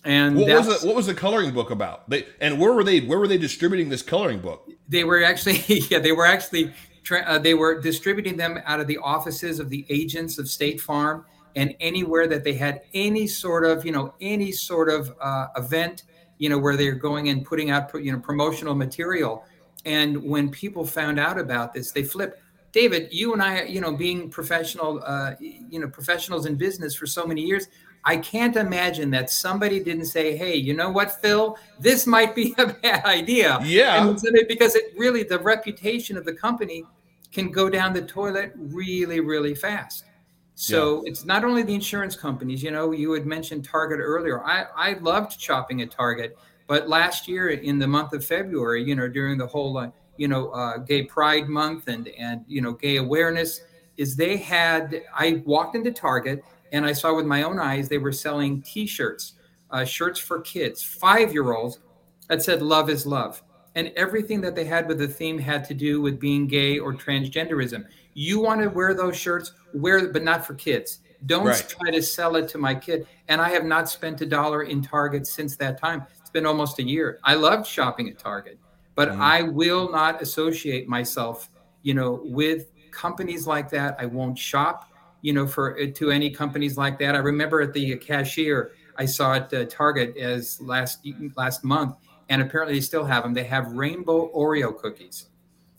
And 0.06 0.38
what 0.38 0.48
was 0.48 0.82
the, 0.82 0.88
what 0.88 0.96
was 0.96 1.08
the 1.08 1.16
coloring 1.16 1.52
book 1.52 1.72
about? 1.72 2.08
They 2.10 2.28
and 2.40 2.60
where 2.60 2.74
were 2.74 2.84
they 2.84 3.02
where 3.02 3.18
were 3.18 3.28
they 3.28 3.40
distributing 3.40 3.90
this 3.90 4.04
coloring 4.04 4.40
book? 4.40 4.70
They 4.88 5.04
were 5.04 5.24
actually 5.24 5.64
yeah 5.90 6.00
they 6.00 6.12
were 6.12 6.28
actually 6.28 6.74
uh, 7.12 7.40
they 7.40 7.56
were 7.56 7.82
distributing 7.82 8.38
them 8.38 8.60
out 8.66 8.80
of 8.80 8.88
the 8.88 8.98
offices 9.00 9.60
of 9.60 9.70
the 9.70 9.86
agents 9.90 10.38
of 10.38 10.48
State 10.48 10.80
Farm 10.80 11.26
and 11.56 11.76
anywhere 11.80 12.28
that 12.28 12.44
they 12.44 12.54
had 12.54 12.82
any 12.94 13.26
sort 13.26 13.66
of 13.66 13.84
you 13.84 13.92
know 13.92 14.14
any 14.22 14.52
sort 14.52 14.90
of 14.90 15.12
uh, 15.20 15.48
event 15.58 16.04
you 16.38 16.50
know 16.50 16.60
where 16.60 16.78
they're 16.78 16.96
going 16.96 17.30
and 17.30 17.44
putting 17.44 17.72
out 17.72 17.92
you 17.96 18.12
know 18.12 18.20
promotional 18.20 18.76
material. 18.76 19.44
And 19.86 20.24
when 20.24 20.50
people 20.50 20.86
found 20.86 21.20
out 21.20 21.40
about 21.40 21.74
this, 21.74 21.92
they 21.92 22.04
flipped. 22.04 22.40
David, 22.72 23.08
you 23.12 23.32
and 23.32 23.42
I, 23.42 23.64
you 23.64 23.80
know, 23.80 23.94
being 23.94 24.30
professional, 24.30 25.02
uh, 25.06 25.36
you 25.40 25.80
know, 25.80 25.88
professionals 25.88 26.46
in 26.46 26.56
business 26.56 26.94
for 26.94 27.06
so 27.06 27.26
many 27.26 27.42
years, 27.42 27.68
I 28.06 28.18
can't 28.18 28.56
imagine 28.56 29.10
that 29.12 29.32
somebody 29.32 29.84
didn't 29.84 30.06
say, 30.06 30.38
"Hey, 30.38 30.56
you 30.56 30.74
know 30.74 30.92
what, 30.92 31.20
Phil? 31.22 31.58
This 31.80 32.06
might 32.06 32.36
be 32.36 32.54
a 32.58 32.68
bad 32.68 33.04
idea." 33.06 33.60
Yeah, 33.64 34.14
because 34.48 34.76
it 34.76 34.94
really 34.98 35.24
the 35.24 35.40
reputation 35.40 36.16
of 36.18 36.26
the 36.26 36.34
company 36.34 36.84
can 37.32 37.52
go 37.52 37.70
down 37.70 37.94
the 37.94 38.04
toilet 38.04 38.54
really, 38.56 39.20
really 39.20 39.56
fast. 39.56 40.06
So 40.54 41.04
yeah. 41.04 41.12
it's 41.12 41.26
not 41.26 41.44
only 41.44 41.64
the 41.64 41.74
insurance 41.74 42.16
companies. 42.16 42.64
You 42.64 42.72
know, 42.72 42.92
you 42.92 43.12
had 43.12 43.26
mentioned 43.26 43.66
Target 43.66 44.00
earlier. 44.00 44.44
I 44.44 44.68
I 44.76 44.94
loved 45.00 45.40
shopping 45.40 45.82
at 45.82 45.92
Target, 45.92 46.38
but 46.68 46.88
last 46.88 47.28
year 47.28 47.50
in 47.50 47.80
the 47.80 47.88
month 47.88 48.14
of 48.14 48.24
February, 48.24 48.84
you 48.84 48.96
know, 48.96 49.08
during 49.10 49.38
the 49.38 49.48
whole 49.48 49.78
uh, 49.78 49.90
you 50.18 50.28
know 50.28 50.50
uh, 50.50 50.78
Gay 50.78 51.04
Pride 51.04 51.50
Month 51.50 51.88
and 51.88 52.08
and 52.10 52.46
you 52.48 52.62
know 52.62 52.72
gay 52.74 52.98
awareness, 52.98 53.62
is 53.98 54.16
they 54.16 54.38
had 54.38 55.02
I 55.14 55.44
walked 55.46 55.76
into 55.76 55.92
Target 55.92 56.44
and 56.72 56.86
I 56.86 56.94
saw 56.94 57.16
with 57.16 57.26
my 57.26 57.44
own 57.44 57.60
eyes 57.60 57.90
they 57.90 57.98
were 57.98 58.12
selling 58.12 58.62
T-shirts, 58.62 59.34
uh, 59.72 59.86
shirts 59.86 60.20
for 60.20 60.42
kids, 60.42 60.84
five-year-olds, 60.84 61.80
that 62.28 62.42
said 62.42 62.62
"Love 62.62 62.90
is 62.90 63.06
love," 63.06 63.44
and 63.76 63.92
everything 63.96 64.42
that 64.42 64.56
they 64.56 64.66
had 64.66 64.88
with 64.88 64.98
the 64.98 65.08
theme 65.08 65.38
had 65.38 65.64
to 65.66 65.74
do 65.74 66.02
with 66.02 66.20
being 66.20 66.48
gay 66.48 66.80
or 66.80 66.94
transgenderism. 66.94 67.86
You 68.14 68.40
want 68.40 68.62
to 68.62 68.68
wear 68.70 68.94
those 68.94 69.18
shirts, 69.18 69.54
wear, 69.74 70.08
but 70.12 70.24
not 70.24 70.46
for 70.46 70.54
kids. 70.56 71.00
Don't 71.26 71.46
right. 71.46 71.66
try 71.68 71.92
to 71.92 72.02
sell 72.02 72.36
it 72.36 72.48
to 72.50 72.58
my 72.58 72.76
kid. 72.76 73.08
And 73.28 73.42
I 73.42 73.50
have 73.50 73.66
not 73.66 73.90
spent 73.90 74.22
a 74.22 74.26
dollar 74.26 74.64
in 74.64 74.82
Target 74.82 75.26
since 75.26 75.56
that 75.58 75.80
time. 75.80 76.06
It's 76.20 76.30
been 76.30 76.46
almost 76.46 76.80
a 76.80 76.84
year. 76.84 77.20
I 77.24 77.36
loved 77.36 77.66
shopping 77.66 78.10
at 78.10 78.20
Target, 78.20 78.60
but 78.94 79.10
mm. 79.10 79.20
I 79.20 79.42
will 79.42 79.92
not 79.92 80.22
associate 80.22 80.88
myself, 80.88 81.50
you 81.82 81.94
know, 81.94 82.22
with 82.24 82.72
companies 82.92 83.48
like 83.48 83.70
that. 83.72 83.96
I 84.00 84.06
won't 84.06 84.38
shop 84.38 84.92
you 85.26 85.34
know, 85.34 85.48
for 85.48 85.76
uh, 85.80 85.88
to 85.96 86.12
any 86.12 86.30
companies 86.30 86.78
like 86.78 87.00
that. 87.00 87.16
I 87.16 87.18
remember 87.18 87.60
at 87.60 87.74
the 87.74 87.96
cashier, 87.96 88.74
I 88.96 89.06
saw 89.06 89.34
at 89.34 89.52
uh, 89.52 89.66
Target 89.66 90.16
as 90.18 90.62
last 90.62 91.00
last 91.36 91.64
month, 91.64 91.96
and 92.30 92.44
apparently 92.44 92.76
they 92.76 92.82
still 92.82 93.04
have 93.04 93.24
them. 93.24 93.34
They 93.34 93.44
have 93.46 93.72
rainbow 93.72 94.32
Oreo 94.36 94.78
cookies, 94.78 95.30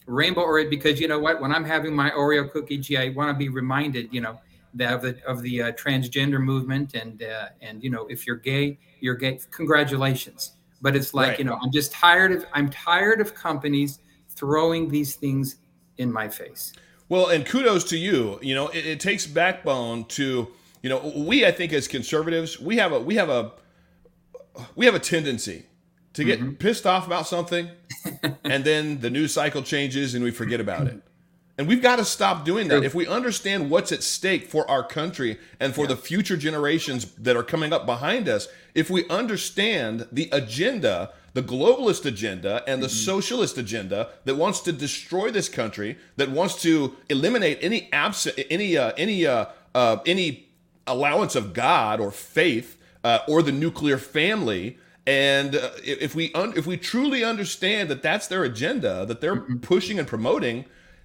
rainbow 0.07 0.45
Oreo 0.45 0.69
because 0.69 0.99
you 0.99 1.07
know 1.07 1.21
what? 1.21 1.41
When 1.41 1.55
I'm 1.55 1.65
having 1.65 1.95
my 1.95 2.11
Oreo 2.11 2.51
cookie, 2.51 2.79
gee, 2.79 2.97
I 2.97 3.11
want 3.11 3.31
to 3.31 3.39
be 3.39 3.49
reminded, 3.49 4.13
you 4.13 4.21
know, 4.21 4.41
that 4.75 4.93
of 4.93 5.03
the 5.03 5.25
of 5.25 5.43
the 5.43 5.63
uh, 5.63 5.73
transgender 5.73 6.43
movement, 6.43 6.95
and 6.95 7.23
uh, 7.23 7.51
and 7.61 7.85
you 7.85 7.89
know, 7.89 8.05
if 8.09 8.27
you're 8.27 8.35
gay, 8.35 8.81
you're 8.99 9.15
gay. 9.15 9.39
Congratulations. 9.53 10.57
But 10.83 10.97
it's 10.97 11.15
like 11.15 11.29
right. 11.29 11.39
you 11.39 11.45
know, 11.45 11.57
I'm 11.63 11.71
just 11.71 11.93
tired 11.93 12.33
of 12.33 12.47
I'm 12.53 12.69
tired 12.69 13.21
of 13.21 13.33
companies 13.33 14.01
throwing 14.29 14.89
these 14.89 15.15
things 15.15 15.59
in 15.99 16.13
my 16.13 16.29
face. 16.29 16.73
Well, 17.09 17.29
and 17.29 17.47
kudos 17.47 17.85
to 17.85 17.99
you. 17.99 18.39
You 18.43 18.55
know, 18.55 18.69
it, 18.69 18.87
it, 18.87 19.01
takes 19.01 19.27
backbone 19.27 20.07
to, 20.07 20.49
you 20.83 20.89
know, 20.89 21.13
we 21.15 21.47
I 21.47 21.53
think 21.53 21.73
as 21.73 21.87
conservatives, 21.87 22.59
we 22.59 22.77
have 22.77 22.93
a 22.93 23.01
we 23.01 23.15
have 23.17 23.29
a 23.29 23.53
we 24.75 24.87
have 24.87 24.95
a 24.95 25.01
tendency 25.01 25.67
to 26.15 26.25
get 26.25 26.41
mm-hmm. 26.41 26.53
pissed 26.55 26.87
off 26.87 27.07
about 27.07 27.27
something 27.27 27.69
and 28.45 28.65
then 28.65 29.01
the 29.01 29.11
news 29.11 29.33
cycle 29.33 29.63
changes 29.63 30.15
and 30.15 30.25
we 30.25 30.31
forget 30.31 30.61
about 30.61 30.87
it. 30.87 31.03
And 31.59 31.67
we've 31.67 31.81
got 31.81 31.97
to 31.97 32.05
stop 32.05 32.45
doing 32.45 32.69
that. 32.69 32.85
If 32.85 32.95
we 32.95 33.07
understand 33.07 33.71
what's 33.71 33.91
at 33.91 34.03
stake 34.03 34.47
for 34.47 34.71
our 34.71 34.83
country 34.83 35.39
and 35.59 35.75
for 35.75 35.83
yeah. 35.83 35.89
the 35.89 35.97
future 35.97 36.37
generations 36.37 37.07
that 37.13 37.35
are 37.35 37.43
coming 37.43 37.73
up 37.73 37.87
behind 37.87 38.29
us, 38.29 38.49
if 38.75 38.91
we 38.91 39.09
understand 39.09 40.07
the 40.13 40.29
agenda, 40.33 41.13
the 41.37 41.43
globalist 41.43 42.07
agenda 42.07 42.65
and 42.67 42.83
the 42.83 42.87
mm-hmm. 42.87 42.97
socialist 42.97 43.59
agenda 43.59 44.09
that 44.25 44.37
wants 44.37 44.61
to 44.61 44.73
destroy 44.73 45.31
this 45.31 45.51
country, 45.51 45.99
that 46.17 46.31
wants 46.31 46.63
to 46.63 46.97
eliminate 47.11 47.59
any 47.61 47.91
absent 47.93 48.41
any 48.49 48.75
uh, 48.79 48.93
any 48.97 49.27
uh, 49.27 49.45
uh, 49.75 49.99
any 50.07 50.49
allowance 50.87 51.35
of 51.37 51.53
God 51.53 52.01
or 52.01 52.11
faith 52.11 52.79
uh, 53.05 53.19
or 53.29 53.43
the 53.43 53.53
nuclear 53.53 53.99
family, 53.99 54.79
and 55.07 55.55
uh, 55.55 55.73
if 55.85 56.15
we 56.15 56.33
un- 56.33 56.55
if 56.57 56.67
we 56.67 56.79
truly 56.79 57.23
understand 57.23 57.91
that 57.91 58.01
that's 58.03 58.29
their 58.29 58.43
agenda, 58.43 59.05
that 59.05 59.21
they're 59.21 59.37
mm-hmm. 59.37 59.59
pushing 59.59 59.99
and 59.99 60.09
promoting, 60.09 60.65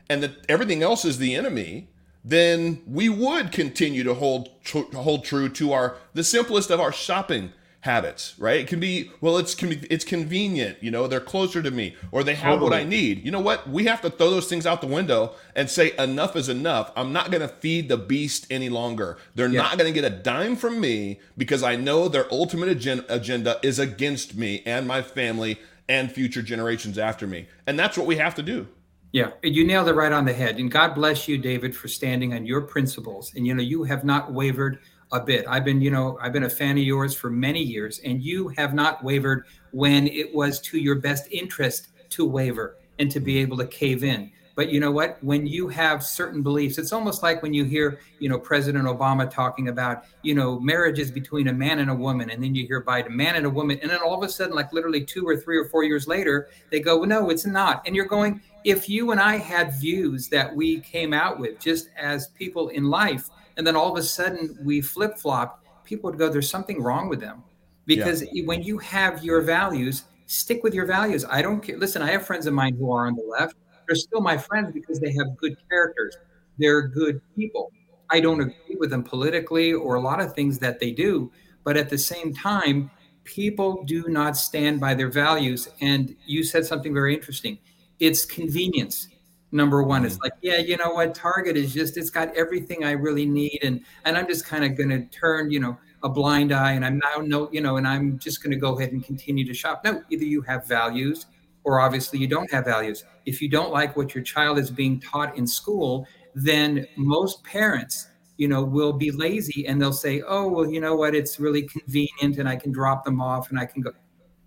and 0.09 0.23
that 0.23 0.45
everything 0.47 0.81
else 0.81 1.03
is 1.03 1.17
the 1.17 1.35
enemy, 1.35 1.89
then 2.23 2.81
we 2.87 3.09
would 3.09 3.51
continue 3.51 4.05
to 4.05 4.13
hold 4.13 4.63
tr- 4.63 4.95
hold 4.95 5.25
true 5.25 5.49
to 5.49 5.73
our 5.73 5.97
the 6.13 6.23
simplest 6.23 6.69
of 6.69 6.79
our 6.79 6.93
shopping 6.93 7.51
habits, 7.81 8.35
right? 8.37 8.59
It 8.59 8.67
can 8.67 8.79
be 8.79 9.11
well, 9.21 9.37
it's 9.37 9.55
it's 9.61 10.05
convenient, 10.05 10.81
you 10.81 10.91
know, 10.91 11.07
they're 11.07 11.19
closer 11.19 11.61
to 11.61 11.71
me 11.71 11.95
or 12.11 12.23
they 12.23 12.35
have 12.35 12.53
totally. 12.53 12.69
what 12.69 12.79
I 12.79 12.83
need. 12.83 13.25
You 13.25 13.31
know 13.31 13.39
what? 13.39 13.67
We 13.69 13.85
have 13.85 14.01
to 14.01 14.09
throw 14.09 14.29
those 14.29 14.47
things 14.47 14.65
out 14.65 14.81
the 14.81 14.87
window 14.87 15.33
and 15.55 15.69
say 15.69 15.95
enough 15.97 16.35
is 16.35 16.47
enough. 16.47 16.91
I'm 16.95 17.11
not 17.11 17.31
going 17.31 17.41
to 17.41 17.47
feed 17.47 17.89
the 17.89 17.97
beast 17.97 18.47
any 18.49 18.69
longer. 18.69 19.17
They're 19.35 19.49
yeah. 19.49 19.63
not 19.63 19.77
going 19.77 19.91
to 19.91 19.99
get 19.99 20.11
a 20.11 20.15
dime 20.15 20.55
from 20.55 20.79
me 20.79 21.19
because 21.37 21.63
I 21.63 21.75
know 21.75 22.07
their 22.07 22.31
ultimate 22.31 22.69
agenda 22.69 23.59
is 23.63 23.79
against 23.79 24.35
me 24.35 24.61
and 24.65 24.87
my 24.87 25.01
family 25.01 25.59
and 25.89 26.11
future 26.11 26.41
generations 26.41 26.97
after 26.97 27.25
me. 27.25 27.47
And 27.65 27.77
that's 27.77 27.97
what 27.97 28.07
we 28.07 28.17
have 28.17 28.35
to 28.35 28.43
do. 28.43 28.67
Yeah, 29.11 29.31
you 29.43 29.67
nailed 29.67 29.89
it 29.89 29.93
right 29.93 30.11
on 30.11 30.23
the 30.23 30.31
head. 30.31 30.57
And 30.57 30.71
God 30.71 30.95
bless 30.95 31.27
you, 31.27 31.37
David, 31.37 31.75
for 31.75 31.89
standing 31.89 32.33
on 32.33 32.45
your 32.45 32.61
principles. 32.61 33.33
And 33.35 33.45
you 33.45 33.53
know, 33.53 33.61
you 33.61 33.83
have 33.83 34.05
not 34.05 34.31
wavered 34.31 34.79
a 35.12 35.19
bit. 35.19 35.45
I've 35.47 35.65
been, 35.65 35.82
you 35.82 35.91
know, 35.91 36.17
I've 36.21 36.34
been 36.34 36.43
a 36.43 36.50
fan 36.50 36.78
of 36.78 36.84
yours 36.84 37.13
for 37.13 37.30
many 37.30 37.62
years, 37.62 38.00
and 38.00 38.21
you 38.21 38.50
have 38.50 38.74
not 38.74 39.04
wavered 39.04 39.45
when 39.71 40.08
it 40.08 40.34
was 40.34 40.60
to 40.62 40.78
your 40.78 40.95
best 40.95 41.28
interest 41.32 41.89
to 42.12 42.26
waver 42.26 42.78
and 43.00 43.12
to 43.12 43.19
be 43.19 43.38
able 43.39 43.58
to 43.58 43.67
cave 43.67 44.04
in. 44.04 44.32
But 44.54 44.69
you 44.69 44.80
know 44.80 44.91
what? 44.91 45.17
When 45.24 45.47
you 45.47 45.69
have 45.69 46.04
certain 46.04 46.43
beliefs, 46.43 46.78
it's 46.78 46.91
almost 46.91 47.24
like 47.24 47.41
when 47.41 47.54
you 47.54 47.63
hear, 47.63 48.00
you 48.19 48.30
know, 48.30 48.38
President 48.38 48.86
Obama 48.86 49.30
talking 49.30 49.69
about, 49.69 50.04
you 50.24 50.36
know, 50.36 50.60
marriages 50.60 51.10
between 51.10 51.47
a 51.47 51.54
man 51.54 51.80
and 51.80 51.89
a 51.89 51.95
woman, 51.95 52.30
and 52.30 52.43
then 52.43 52.54
you 52.54 52.67
hear 52.67 52.84
Biden, 52.84 53.12
man 53.12 53.36
and 53.38 53.45
a 53.45 53.50
woman, 53.50 53.80
and 53.82 53.89
then 53.89 54.00
all 54.02 54.13
of 54.13 54.24
a 54.24 54.32
sudden, 54.32 54.54
like 54.54 54.74
literally 54.74 55.04
two 55.04 55.26
or 55.26 55.38
three 55.38 55.58
or 55.58 55.65
four 55.65 55.84
years 55.84 56.08
later, 56.08 56.50
they 56.69 56.82
go, 56.82 56.97
well, 56.97 57.08
no, 57.08 57.30
it's 57.30 57.45
not. 57.45 57.82
And 57.86 57.95
you're 57.95 58.06
going, 58.06 58.41
if 58.63 58.89
you 58.89 59.12
and 59.12 59.19
I 59.19 59.38
had 59.38 59.74
views 59.80 60.28
that 60.30 60.54
we 60.54 60.82
came 60.82 61.13
out 61.13 61.39
with 61.39 61.60
just 61.60 61.89
as 61.97 62.28
people 62.28 62.69
in 62.69 62.86
life, 62.86 63.30
and 63.62 63.67
then 63.67 63.76
all 63.76 63.91
of 63.91 63.95
a 63.95 64.02
sudden 64.02 64.58
we 64.63 64.82
flip 64.82 65.19
flopped, 65.19 65.67
people 65.86 66.10
would 66.10 66.17
go, 66.17 66.30
"There's 66.30 66.50
something 66.50 66.82
wrong 66.82 67.10
with 67.10 67.19
them," 67.19 67.43
because 67.86 68.24
yeah. 68.32 68.43
when 68.45 68.63
you 68.63 68.80
have 68.80 69.24
your 69.24 69.41
values, 69.41 70.06
stick 70.26 70.63
with 70.63 70.74
your 70.74 70.88
values. 70.88 71.26
I 71.30 71.43
don't 71.43 71.62
care. 71.62 71.78
Listen, 71.78 72.02
I 72.02 72.10
have 72.10 72.26
friends 72.26 72.47
of 72.47 72.56
mine 72.56 72.76
who 72.76 72.91
are 72.91 73.06
on 73.06 73.13
the 73.13 73.21
left. 73.21 73.56
They're 73.86 73.95
still 73.95 74.19
my 74.19 74.36
friends 74.36 74.71
because 74.74 75.00
they 75.00 75.13
have 75.13 75.38
good 75.38 75.56
characters. 75.69 76.17
They're 76.58 76.82
good 76.88 77.21
people. 77.36 77.71
I 78.10 78.19
don't 78.19 78.41
agree 78.41 78.78
with 78.80 78.89
them 78.89 79.04
politically 79.04 79.74
or 79.74 79.93
a 79.93 80.02
lot 80.02 80.19
of 80.19 80.34
things 80.34 80.58
that 80.58 80.80
they 80.80 80.89
do, 80.89 81.32
but 81.63 81.78
at 81.78 81.88
the 81.88 82.00
same 82.00 82.34
time, 82.34 82.89
people 83.26 83.84
do 83.84 84.06
not 84.08 84.36
stand 84.36 84.80
by 84.80 84.95
their 84.95 85.12
values. 85.12 85.69
And 85.82 86.15
you 86.26 86.43
said 86.43 86.65
something 86.65 86.95
very 86.95 87.13
interesting. 87.13 87.60
It's 88.00 88.26
convenience 88.26 89.08
number 89.51 89.83
one 89.83 90.05
it's 90.05 90.17
mm. 90.17 90.23
like 90.23 90.33
yeah 90.41 90.57
you 90.57 90.77
know 90.77 90.91
what? 90.91 91.13
Target 91.13 91.57
is 91.57 91.73
just 91.73 91.97
it's 91.97 92.09
got 92.09 92.35
everything 92.35 92.83
i 92.83 92.91
really 92.91 93.25
need 93.25 93.59
and 93.63 93.81
and 94.05 94.17
i'm 94.17 94.27
just 94.27 94.45
kind 94.45 94.63
of 94.63 94.75
going 94.75 94.89
to 94.89 95.05
turn 95.07 95.51
you 95.51 95.59
know 95.59 95.77
a 96.03 96.09
blind 96.09 96.51
eye 96.51 96.71
and 96.71 96.85
i'm 96.85 96.97
now 96.99 97.21
no 97.21 97.49
you 97.51 97.61
know 97.61 97.77
and 97.77 97.87
i'm 97.87 98.17
just 98.17 98.41
going 98.41 98.51
to 98.51 98.57
go 98.57 98.77
ahead 98.77 98.91
and 98.91 99.03
continue 99.03 99.45
to 99.45 99.53
shop. 99.53 99.83
No 99.83 100.01
either 100.09 100.25
you 100.25 100.41
have 100.41 100.67
values 100.67 101.27
or 101.63 101.79
obviously 101.79 102.17
you 102.17 102.27
don't 102.27 102.49
have 102.51 102.65
values. 102.65 103.03
If 103.27 103.39
you 103.39 103.47
don't 103.47 103.71
like 103.71 103.95
what 103.95 104.15
your 104.15 104.23
child 104.23 104.57
is 104.57 104.71
being 104.71 104.99
taught 104.99 105.37
in 105.37 105.45
school 105.45 106.07
then 106.33 106.87
most 106.95 107.43
parents 107.43 108.07
you 108.37 108.47
know 108.47 108.63
will 108.63 108.93
be 108.93 109.11
lazy 109.11 109.67
and 109.67 109.81
they'll 109.81 109.91
say 109.93 110.21
oh 110.27 110.47
well 110.47 110.65
you 110.65 110.79
know 110.79 110.95
what? 110.95 111.13
It's 111.13 111.39
really 111.39 111.63
convenient 111.63 112.37
and 112.37 112.47
i 112.47 112.55
can 112.55 112.71
drop 112.71 113.03
them 113.03 113.21
off 113.21 113.49
and 113.49 113.59
i 113.59 113.65
can 113.65 113.81
go 113.81 113.91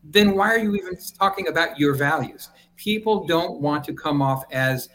then 0.04 0.34
why 0.34 0.48
are 0.48 0.58
you 0.58 0.74
even 0.74 0.96
talking 1.18 1.48
about 1.48 1.78
your 1.78 1.94
values 1.94 2.50
people 2.76 3.26
don't 3.26 3.60
want 3.60 3.84
to 3.84 3.94
come 3.94 4.20
off 4.20 4.44
as 4.52 4.88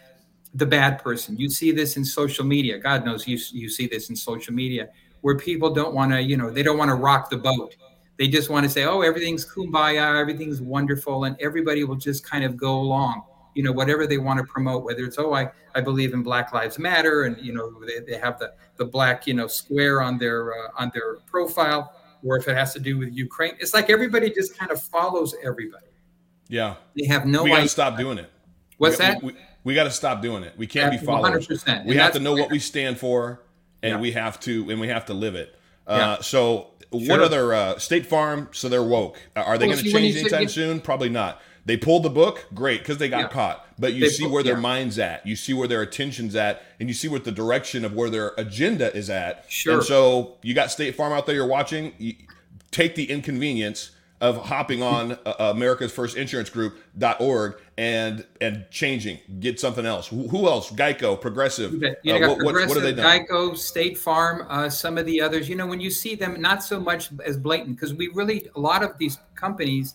the 0.53 0.65
bad 0.65 0.99
person. 0.99 1.37
You 1.37 1.49
see 1.49 1.71
this 1.71 1.97
in 1.97 2.03
social 2.03 2.45
media. 2.45 2.77
God 2.79 3.05
knows 3.05 3.27
you, 3.27 3.37
you 3.51 3.69
see 3.69 3.87
this 3.87 4.09
in 4.09 4.15
social 4.15 4.53
media 4.53 4.89
where 5.21 5.37
people 5.37 5.73
don't 5.73 5.93
want 5.93 6.11
to, 6.11 6.21
you 6.21 6.37
know, 6.37 6.49
they 6.49 6.63
don't 6.63 6.77
want 6.77 6.89
to 6.89 6.95
rock 6.95 7.29
the 7.29 7.37
boat. 7.37 7.75
They 8.17 8.27
just 8.27 8.49
want 8.49 8.65
to 8.65 8.69
say, 8.69 8.83
oh, 8.83 9.01
everything's 9.01 9.45
kumbaya, 9.45 10.19
everything's 10.19 10.61
wonderful, 10.61 11.25
and 11.25 11.37
everybody 11.39 11.83
will 11.83 11.95
just 11.95 12.29
kind 12.29 12.43
of 12.43 12.57
go 12.57 12.79
along, 12.79 13.23
you 13.53 13.63
know, 13.63 13.71
whatever 13.71 14.07
they 14.07 14.17
want 14.17 14.39
to 14.39 14.45
promote, 14.45 14.83
whether 14.83 15.05
it's, 15.05 15.17
oh, 15.17 15.33
I, 15.33 15.51
I 15.75 15.81
believe 15.81 16.13
in 16.13 16.21
Black 16.21 16.53
Lives 16.53 16.79
Matter, 16.79 17.23
and, 17.23 17.37
you 17.37 17.53
know, 17.53 17.79
they, 17.85 17.99
they 17.99 18.17
have 18.17 18.37
the, 18.39 18.53
the 18.75 18.85
black, 18.85 19.25
you 19.25 19.33
know, 19.33 19.47
square 19.47 20.01
on 20.01 20.17
their, 20.17 20.51
uh, 20.51 20.67
on 20.77 20.91
their 20.93 21.17
profile, 21.27 21.93
or 22.23 22.37
if 22.37 22.47
it 22.47 22.55
has 22.55 22.73
to 22.73 22.79
do 22.79 22.97
with 22.97 23.13
Ukraine. 23.13 23.53
It's 23.59 23.73
like 23.73 23.89
everybody 23.89 24.29
just 24.29 24.57
kind 24.57 24.71
of 24.71 24.81
follows 24.81 25.35
everybody. 25.43 25.85
Yeah. 26.47 26.75
They 26.95 27.05
have 27.05 27.25
no 27.25 27.43
We 27.43 27.51
got 27.51 27.61
to 27.61 27.67
stop 27.69 27.97
doing 27.97 28.17
it. 28.17 28.29
What's 28.77 28.99
we, 28.99 29.05
that? 29.05 29.23
We, 29.23 29.35
we 29.63 29.73
got 29.75 29.85
to 29.85 29.91
stop 29.91 30.21
doing 30.21 30.43
it. 30.43 30.53
We 30.57 30.67
can't 30.67 30.91
be 30.91 30.97
followers. 30.97 31.47
100%. 31.47 31.85
We 31.85 31.95
have 31.95 32.13
to 32.13 32.19
know 32.19 32.33
what 32.33 32.49
we 32.49 32.59
stand 32.59 32.97
for, 32.97 33.41
and 33.83 33.93
yeah. 33.93 33.99
we 33.99 34.11
have 34.13 34.39
to 34.41 34.69
and 34.69 34.79
we 34.79 34.87
have 34.87 35.05
to 35.07 35.13
live 35.13 35.35
it. 35.35 35.55
Uh, 35.85 35.97
yeah. 35.97 36.21
So, 36.21 36.71
sure. 36.91 37.07
what 37.07 37.19
other 37.21 37.53
uh, 37.53 37.77
State 37.77 38.05
Farm? 38.05 38.49
So 38.51 38.69
they're 38.69 38.83
woke. 38.83 39.17
Are 39.35 39.57
they 39.57 39.67
well, 39.67 39.75
going 39.75 39.85
to 39.85 39.91
change 39.91 40.17
anytime 40.17 40.47
soon? 40.47 40.81
Probably 40.81 41.09
not. 41.09 41.41
They 41.69 41.77
pulled 41.77 42.01
the 42.01 42.09
book, 42.09 42.47
great, 42.51 42.79
because 42.79 42.97
they 42.97 43.09
got 43.09 43.19
yeah. 43.19 43.27
caught. 43.27 43.63
But 43.77 43.93
you 43.93 43.99
they 43.99 44.09
see 44.09 44.25
where 44.25 44.41
their 44.41 44.57
mind's 44.57 44.97
at. 44.97 45.23
You 45.23 45.35
see 45.35 45.53
where 45.53 45.67
their 45.67 45.83
attention's 45.83 46.35
at, 46.35 46.63
and 46.79 46.89
you 46.89 46.95
see 46.95 47.07
what 47.07 47.25
the 47.25 47.31
direction 47.31 47.85
of 47.85 47.93
where 47.93 48.09
their 48.09 48.33
agenda 48.39 48.91
is 48.97 49.11
at. 49.11 49.45
Sure. 49.49 49.75
And 49.75 49.83
so 49.83 50.37
you 50.41 50.55
got 50.55 50.71
State 50.71 50.95
Farm 50.95 51.13
out 51.13 51.27
there. 51.27 51.35
You're 51.35 51.45
watching. 51.45 51.93
You 51.99 52.15
take 52.71 52.95
the 52.95 53.11
inconvenience 53.11 53.91
of 54.19 54.47
hopping 54.47 54.81
on 54.81 55.11
uh, 55.27 55.33
America's 55.37 55.91
First 55.91 56.17
Insurance 56.17 56.49
Group.org 56.49 57.61
and 57.77 58.25
and 58.41 58.65
changing, 58.71 59.19
get 59.39 59.59
something 59.59 59.85
else. 59.85 60.07
Who 60.07 60.47
else? 60.47 60.71
Geico, 60.71 61.21
Progressive. 61.21 61.73
You 62.03 62.15
uh, 62.15 62.29
what, 62.29 62.39
Progressive, 62.39 62.69
what, 62.69 62.77
are 62.77 62.81
they 62.81 62.93
doing? 62.93 63.27
Geico, 63.27 63.55
State 63.55 63.95
Farm, 63.99 64.47
uh, 64.49 64.71
some 64.71 64.97
of 64.97 65.05
the 65.05 65.21
others. 65.21 65.47
You 65.47 65.55
know, 65.55 65.67
when 65.67 65.79
you 65.79 65.91
see 65.91 66.15
them, 66.15 66.41
not 66.41 66.63
so 66.63 66.79
much 66.79 67.09
as 67.23 67.37
blatant, 67.37 67.75
because 67.75 67.93
we 67.93 68.07
really 68.07 68.49
a 68.55 68.59
lot 68.59 68.81
of 68.81 68.97
these 68.97 69.19
companies, 69.35 69.93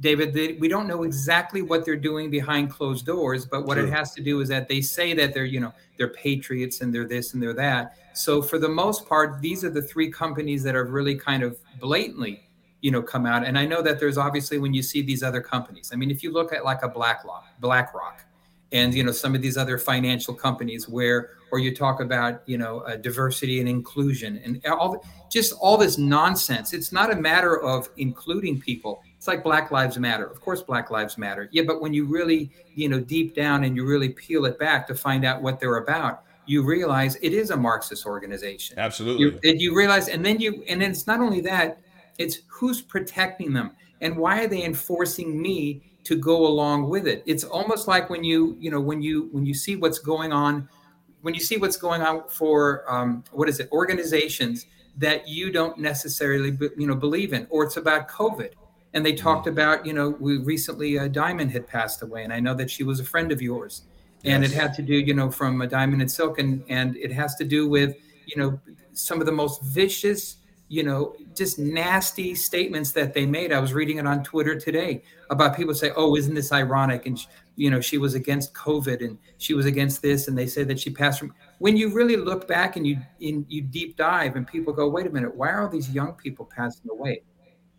David, 0.00 0.34
they, 0.34 0.52
we 0.54 0.68
don't 0.68 0.86
know 0.86 1.04
exactly 1.04 1.62
what 1.62 1.84
they're 1.84 1.96
doing 1.96 2.30
behind 2.30 2.70
closed 2.70 3.06
doors. 3.06 3.46
But 3.46 3.66
what 3.66 3.76
True. 3.76 3.86
it 3.86 3.92
has 3.92 4.12
to 4.14 4.22
do 4.22 4.40
is 4.40 4.48
that 4.48 4.68
they 4.68 4.80
say 4.80 5.14
that 5.14 5.34
they're 5.34 5.44
you 5.44 5.60
know 5.60 5.72
they're 5.96 6.08
patriots 6.12 6.80
and 6.80 6.94
they're 6.94 7.08
this 7.08 7.34
and 7.34 7.42
they're 7.42 7.54
that. 7.54 7.96
So 8.14 8.42
for 8.42 8.58
the 8.58 8.68
most 8.68 9.06
part, 9.06 9.40
these 9.40 9.64
are 9.64 9.70
the 9.70 9.82
three 9.82 10.10
companies 10.10 10.62
that 10.62 10.74
are 10.74 10.84
really 10.84 11.16
kind 11.16 11.42
of 11.42 11.58
blatantly 11.80 12.42
you 12.80 12.90
know 12.90 13.02
come 13.02 13.26
out 13.26 13.44
and 13.44 13.58
i 13.58 13.64
know 13.64 13.80
that 13.80 13.98
there's 13.98 14.18
obviously 14.18 14.58
when 14.58 14.74
you 14.74 14.82
see 14.82 15.00
these 15.02 15.22
other 15.22 15.40
companies 15.40 15.90
i 15.92 15.96
mean 15.96 16.10
if 16.10 16.22
you 16.22 16.30
look 16.30 16.52
at 16.52 16.64
like 16.64 16.82
a 16.82 16.88
blackrock 16.88 17.44
blackrock 17.58 18.24
and 18.72 18.94
you 18.94 19.02
know 19.02 19.12
some 19.12 19.34
of 19.34 19.42
these 19.42 19.56
other 19.56 19.78
financial 19.78 20.34
companies 20.34 20.88
where 20.88 21.30
or 21.50 21.58
you 21.58 21.74
talk 21.74 22.00
about 22.00 22.42
you 22.46 22.58
know 22.58 22.80
uh, 22.80 22.96
diversity 22.96 23.60
and 23.60 23.68
inclusion 23.68 24.40
and 24.44 24.64
all 24.66 25.04
just 25.30 25.52
all 25.60 25.76
this 25.76 25.98
nonsense 25.98 26.72
it's 26.72 26.92
not 26.92 27.12
a 27.12 27.16
matter 27.16 27.60
of 27.62 27.88
including 27.96 28.60
people 28.60 29.02
it's 29.26 29.34
like 29.34 29.42
black 29.42 29.70
lives 29.70 29.98
matter 29.98 30.24
of 30.26 30.40
course 30.40 30.62
black 30.62 30.90
lives 30.90 31.18
matter 31.18 31.48
yeah 31.50 31.62
but 31.66 31.80
when 31.80 31.92
you 31.92 32.06
really 32.06 32.50
you 32.74 32.88
know 32.88 33.00
deep 33.00 33.34
down 33.34 33.64
and 33.64 33.74
you 33.74 33.84
really 33.84 34.10
peel 34.10 34.44
it 34.44 34.58
back 34.58 34.86
to 34.86 34.94
find 34.94 35.24
out 35.24 35.42
what 35.42 35.58
they're 35.58 35.78
about 35.78 36.22
you 36.46 36.62
realize 36.62 37.16
it 37.16 37.32
is 37.32 37.50
a 37.50 37.56
marxist 37.56 38.06
organization 38.06 38.78
absolutely 38.78 39.24
you, 39.24 39.40
and 39.42 39.60
you 39.60 39.76
realize 39.76 40.08
and 40.08 40.24
then 40.24 40.38
you 40.38 40.62
and 40.68 40.80
then 40.80 40.90
it's 40.92 41.06
not 41.06 41.20
only 41.20 41.40
that 41.40 41.80
it's 42.18 42.42
who's 42.46 42.80
protecting 42.80 43.52
them 43.52 43.72
and 44.00 44.16
why 44.16 44.44
are 44.44 44.46
they 44.46 44.64
enforcing 44.64 45.40
me 45.40 45.82
to 46.06 46.16
go 46.16 46.46
along 46.46 46.88
with 46.88 47.06
it? 47.08 47.22
It's 47.26 47.42
almost 47.42 47.88
like 47.88 48.08
when 48.08 48.22
you, 48.22 48.56
you 48.60 48.70
know, 48.70 48.80
when 48.80 49.02
you 49.02 49.28
when 49.32 49.44
you 49.44 49.54
see 49.54 49.74
what's 49.74 49.98
going 49.98 50.32
on, 50.32 50.68
when 51.22 51.34
you 51.34 51.40
see 51.40 51.56
what's 51.56 51.76
going 51.76 52.00
on 52.00 52.28
for 52.28 52.84
um, 52.88 53.24
what 53.32 53.48
is 53.48 53.58
it, 53.58 53.68
organizations 53.72 54.66
that 54.98 55.26
you 55.26 55.50
don't 55.50 55.78
necessarily, 55.78 56.56
you 56.76 56.86
know, 56.86 56.94
believe 56.94 57.32
in, 57.32 57.46
or 57.50 57.64
it's 57.64 57.76
about 57.76 58.08
COVID. 58.08 58.52
And 58.96 59.06
they 59.06 59.12
talked 59.12 59.46
mm. 59.46 59.52
about, 59.52 59.86
you 59.86 59.92
know, 59.92 60.16
we 60.18 60.38
recently 60.38 60.98
uh, 60.98 61.06
Diamond 61.06 61.52
had 61.52 61.68
passed 61.68 62.02
away, 62.02 62.24
and 62.24 62.32
I 62.32 62.40
know 62.40 62.54
that 62.54 62.68
she 62.68 62.82
was 62.82 62.98
a 62.98 63.04
friend 63.04 63.30
of 63.30 63.40
yours, 63.40 63.82
and 64.24 64.42
yes. 64.42 64.50
it 64.50 64.56
had 64.56 64.74
to 64.74 64.82
do, 64.82 64.94
you 64.94 65.14
know, 65.14 65.30
from 65.30 65.60
a 65.60 65.68
Diamond 65.68 66.00
and 66.02 66.10
Silk, 66.10 66.38
and 66.40 66.64
and 66.68 66.96
it 66.96 67.12
has 67.12 67.36
to 67.36 67.44
do 67.44 67.68
with, 67.68 67.94
you 68.26 68.36
know, 68.36 68.58
some 68.92 69.20
of 69.20 69.26
the 69.26 69.32
most 69.32 69.62
vicious 69.62 70.38
you 70.68 70.82
know, 70.82 71.14
just 71.34 71.58
nasty 71.58 72.34
statements 72.34 72.90
that 72.92 73.14
they 73.14 73.24
made. 73.24 73.52
I 73.52 73.60
was 73.60 73.72
reading 73.72 73.98
it 73.98 74.06
on 74.06 74.24
Twitter 74.24 74.58
today 74.58 75.02
about 75.30 75.56
people 75.56 75.74
say, 75.74 75.92
"Oh, 75.94 76.16
isn't 76.16 76.34
this 76.34 76.52
ironic?" 76.52 77.06
And 77.06 77.18
you 77.54 77.70
know, 77.70 77.80
she 77.80 77.98
was 77.98 78.14
against 78.14 78.52
COVID 78.52 79.00
and 79.00 79.16
she 79.38 79.54
was 79.54 79.64
against 79.64 80.02
this, 80.02 80.26
and 80.26 80.36
they 80.36 80.46
say 80.46 80.64
that 80.64 80.80
she 80.80 80.90
passed 80.90 81.20
from. 81.20 81.32
When 81.58 81.76
you 81.76 81.94
really 81.94 82.16
look 82.16 82.48
back 82.48 82.76
and 82.76 82.86
you 82.86 82.98
in 83.20 83.46
you 83.48 83.62
deep 83.62 83.96
dive, 83.96 84.34
and 84.34 84.46
people 84.46 84.72
go, 84.72 84.88
"Wait 84.88 85.06
a 85.06 85.10
minute, 85.10 85.34
why 85.36 85.50
are 85.50 85.62
all 85.62 85.68
these 85.68 85.90
young 85.90 86.14
people 86.14 86.44
passing 86.44 86.90
away?" 86.90 87.22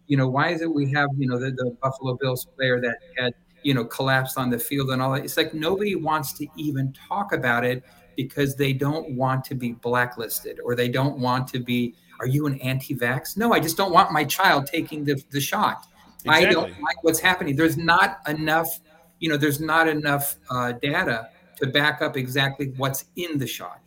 You 0.07 0.17
know, 0.17 0.27
why 0.27 0.49
is 0.49 0.61
it 0.61 0.73
we 0.73 0.91
have 0.91 1.09
you 1.17 1.27
know 1.27 1.37
the, 1.37 1.51
the 1.51 1.75
Buffalo 1.81 2.15
Bills 2.15 2.47
player 2.55 2.81
that 2.81 2.97
had 3.17 3.33
you 3.63 3.73
know 3.73 3.85
collapsed 3.85 4.37
on 4.37 4.49
the 4.49 4.59
field 4.59 4.89
and 4.89 5.01
all 5.01 5.11
that? 5.13 5.23
It's 5.23 5.37
like 5.37 5.53
nobody 5.53 5.95
wants 5.95 6.33
to 6.33 6.47
even 6.57 6.93
talk 6.93 7.33
about 7.33 7.63
it 7.63 7.83
because 8.15 8.55
they 8.55 8.73
don't 8.73 9.11
want 9.11 9.45
to 9.45 9.55
be 9.55 9.73
blacklisted 9.73 10.59
or 10.63 10.75
they 10.75 10.89
don't 10.89 11.19
want 11.19 11.47
to 11.49 11.59
be 11.59 11.95
are 12.19 12.27
you 12.27 12.47
an 12.47 12.59
anti-vax? 12.61 13.37
No, 13.37 13.53
I 13.53 13.59
just 13.59 13.77
don't 13.77 13.91
want 13.91 14.11
my 14.11 14.23
child 14.23 14.67
taking 14.67 15.03
the, 15.03 15.21
the 15.29 15.39
shot. 15.39 15.85
Exactly. 16.25 16.47
I 16.47 16.51
don't 16.51 16.69
like 16.81 17.03
what's 17.03 17.19
happening. 17.19 17.55
There's 17.55 17.77
not 17.77 18.19
enough, 18.27 18.79
you 19.19 19.29
know, 19.29 19.37
there's 19.37 19.59
not 19.59 19.87
enough 19.87 20.35
uh, 20.49 20.73
data 20.73 21.29
to 21.57 21.67
back 21.67 22.01
up 22.01 22.17
exactly 22.17 22.73
what's 22.77 23.05
in 23.15 23.37
the 23.37 23.47
shot. 23.47 23.81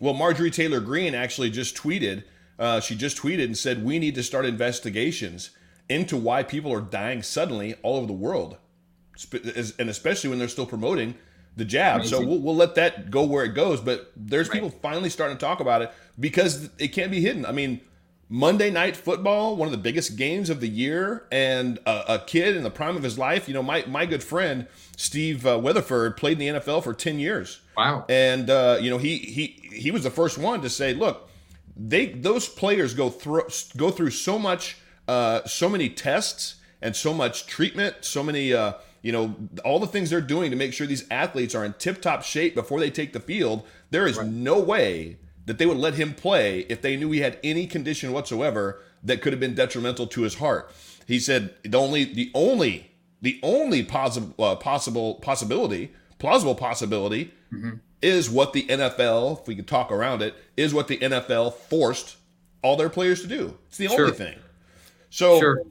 Well, 0.00 0.14
Marjorie 0.14 0.50
Taylor 0.50 0.80
Greene 0.80 1.14
actually 1.14 1.50
just 1.50 1.76
tweeted. 1.76 2.24
Uh, 2.58 2.80
she 2.80 2.94
just 2.94 3.16
tweeted 3.16 3.44
and 3.44 3.58
said 3.58 3.84
we 3.84 3.98
need 3.98 4.14
to 4.14 4.22
start 4.22 4.46
investigations 4.46 5.50
into 5.88 6.16
why 6.16 6.42
people 6.42 6.72
are 6.72 6.80
dying 6.80 7.22
suddenly 7.22 7.74
all 7.82 7.96
over 7.96 8.06
the 8.06 8.12
world, 8.12 8.56
and 9.32 9.88
especially 9.88 10.30
when 10.30 10.38
they're 10.38 10.48
still 10.48 10.66
promoting 10.66 11.14
the 11.56 11.64
jab. 11.64 12.00
Amazing. 12.00 12.18
So 12.18 12.26
we'll, 12.26 12.38
we'll 12.38 12.56
let 12.56 12.74
that 12.76 13.10
go 13.10 13.24
where 13.24 13.44
it 13.44 13.54
goes. 13.54 13.80
But 13.80 14.12
there's 14.16 14.48
right. 14.48 14.54
people 14.54 14.70
finally 14.70 15.10
starting 15.10 15.36
to 15.36 15.40
talk 15.40 15.60
about 15.60 15.82
it 15.82 15.92
because 16.18 16.70
it 16.78 16.88
can't 16.88 17.10
be 17.10 17.20
hidden. 17.20 17.44
I 17.44 17.52
mean, 17.52 17.80
Monday 18.28 18.70
Night 18.70 18.96
Football, 18.96 19.56
one 19.56 19.68
of 19.68 19.72
the 19.72 19.78
biggest 19.78 20.16
games 20.16 20.48
of 20.48 20.60
the 20.60 20.68
year, 20.68 21.26
and 21.30 21.78
a, 21.84 22.14
a 22.14 22.18
kid 22.20 22.56
in 22.56 22.62
the 22.62 22.70
prime 22.70 22.96
of 22.96 23.02
his 23.02 23.18
life. 23.18 23.46
You 23.46 23.52
know, 23.54 23.62
my 23.62 23.84
my 23.86 24.06
good 24.06 24.22
friend 24.22 24.66
Steve 24.96 25.46
uh, 25.46 25.58
Weatherford 25.58 26.16
played 26.16 26.40
in 26.40 26.54
the 26.54 26.60
NFL 26.60 26.82
for 26.82 26.94
ten 26.94 27.18
years. 27.18 27.60
Wow! 27.76 28.06
And 28.08 28.48
uh, 28.48 28.78
you 28.80 28.88
know, 28.88 28.96
he 28.96 29.18
he 29.18 29.68
he 29.70 29.90
was 29.90 30.04
the 30.04 30.10
first 30.10 30.38
one 30.38 30.62
to 30.62 30.70
say, 30.70 30.94
look, 30.94 31.28
they 31.76 32.06
those 32.06 32.48
players 32.48 32.94
go 32.94 33.10
through 33.10 33.48
go 33.76 33.90
through 33.90 34.10
so 34.10 34.38
much, 34.38 34.78
uh, 35.12 35.46
so 35.46 35.68
many 35.68 35.88
tests 35.88 36.56
and 36.80 36.96
so 36.96 37.12
much 37.12 37.46
treatment, 37.46 37.96
so 38.00 38.22
many. 38.22 38.52
Uh, 38.52 38.74
you 39.02 39.10
know 39.10 39.34
all 39.64 39.80
the 39.80 39.86
things 39.88 40.10
they're 40.10 40.20
doing 40.20 40.52
to 40.52 40.56
make 40.56 40.72
sure 40.72 40.86
these 40.86 41.10
athletes 41.10 41.56
are 41.56 41.64
in 41.64 41.72
tip-top 41.72 42.22
shape 42.22 42.54
before 42.54 42.78
they 42.78 42.88
take 42.88 43.12
the 43.12 43.18
field 43.18 43.64
there 43.90 44.06
is 44.06 44.16
right. 44.16 44.28
no 44.28 44.60
way 44.60 45.18
that 45.46 45.58
they 45.58 45.66
would 45.66 45.76
let 45.76 45.94
him 45.94 46.14
play 46.14 46.60
if 46.68 46.82
they 46.82 46.96
knew 46.96 47.10
he 47.10 47.20
had 47.20 47.38
any 47.42 47.66
condition 47.66 48.12
whatsoever 48.12 48.80
that 49.02 49.20
could 49.20 49.32
have 49.32 49.40
been 49.40 49.54
detrimental 49.54 50.06
to 50.06 50.22
his 50.22 50.36
heart. 50.36 50.72
He 51.06 51.18
said 51.18 51.54
the 51.64 51.78
only 51.78 52.04
the 52.04 52.30
only 52.34 52.92
the 53.20 53.40
only 53.42 53.82
possible 53.82 54.34
uh, 54.44 54.56
possible 54.56 55.16
possibility 55.16 55.92
plausible 56.18 56.54
possibility 56.54 57.32
mm-hmm. 57.52 57.74
is 58.00 58.30
what 58.30 58.52
the 58.52 58.62
NFL, 58.66 59.40
if 59.40 59.48
we 59.48 59.56
could 59.56 59.66
talk 59.66 59.90
around 59.90 60.22
it, 60.22 60.34
is 60.56 60.72
what 60.72 60.86
the 60.86 60.98
NFL 60.98 61.54
forced 61.54 62.16
all 62.62 62.76
their 62.76 62.88
players 62.88 63.22
to 63.22 63.26
do. 63.26 63.58
It's 63.68 63.78
the 63.78 63.88
sure. 63.88 64.04
only 64.06 64.16
thing. 64.16 64.38
So 65.12 65.38
sure. 65.38 65.62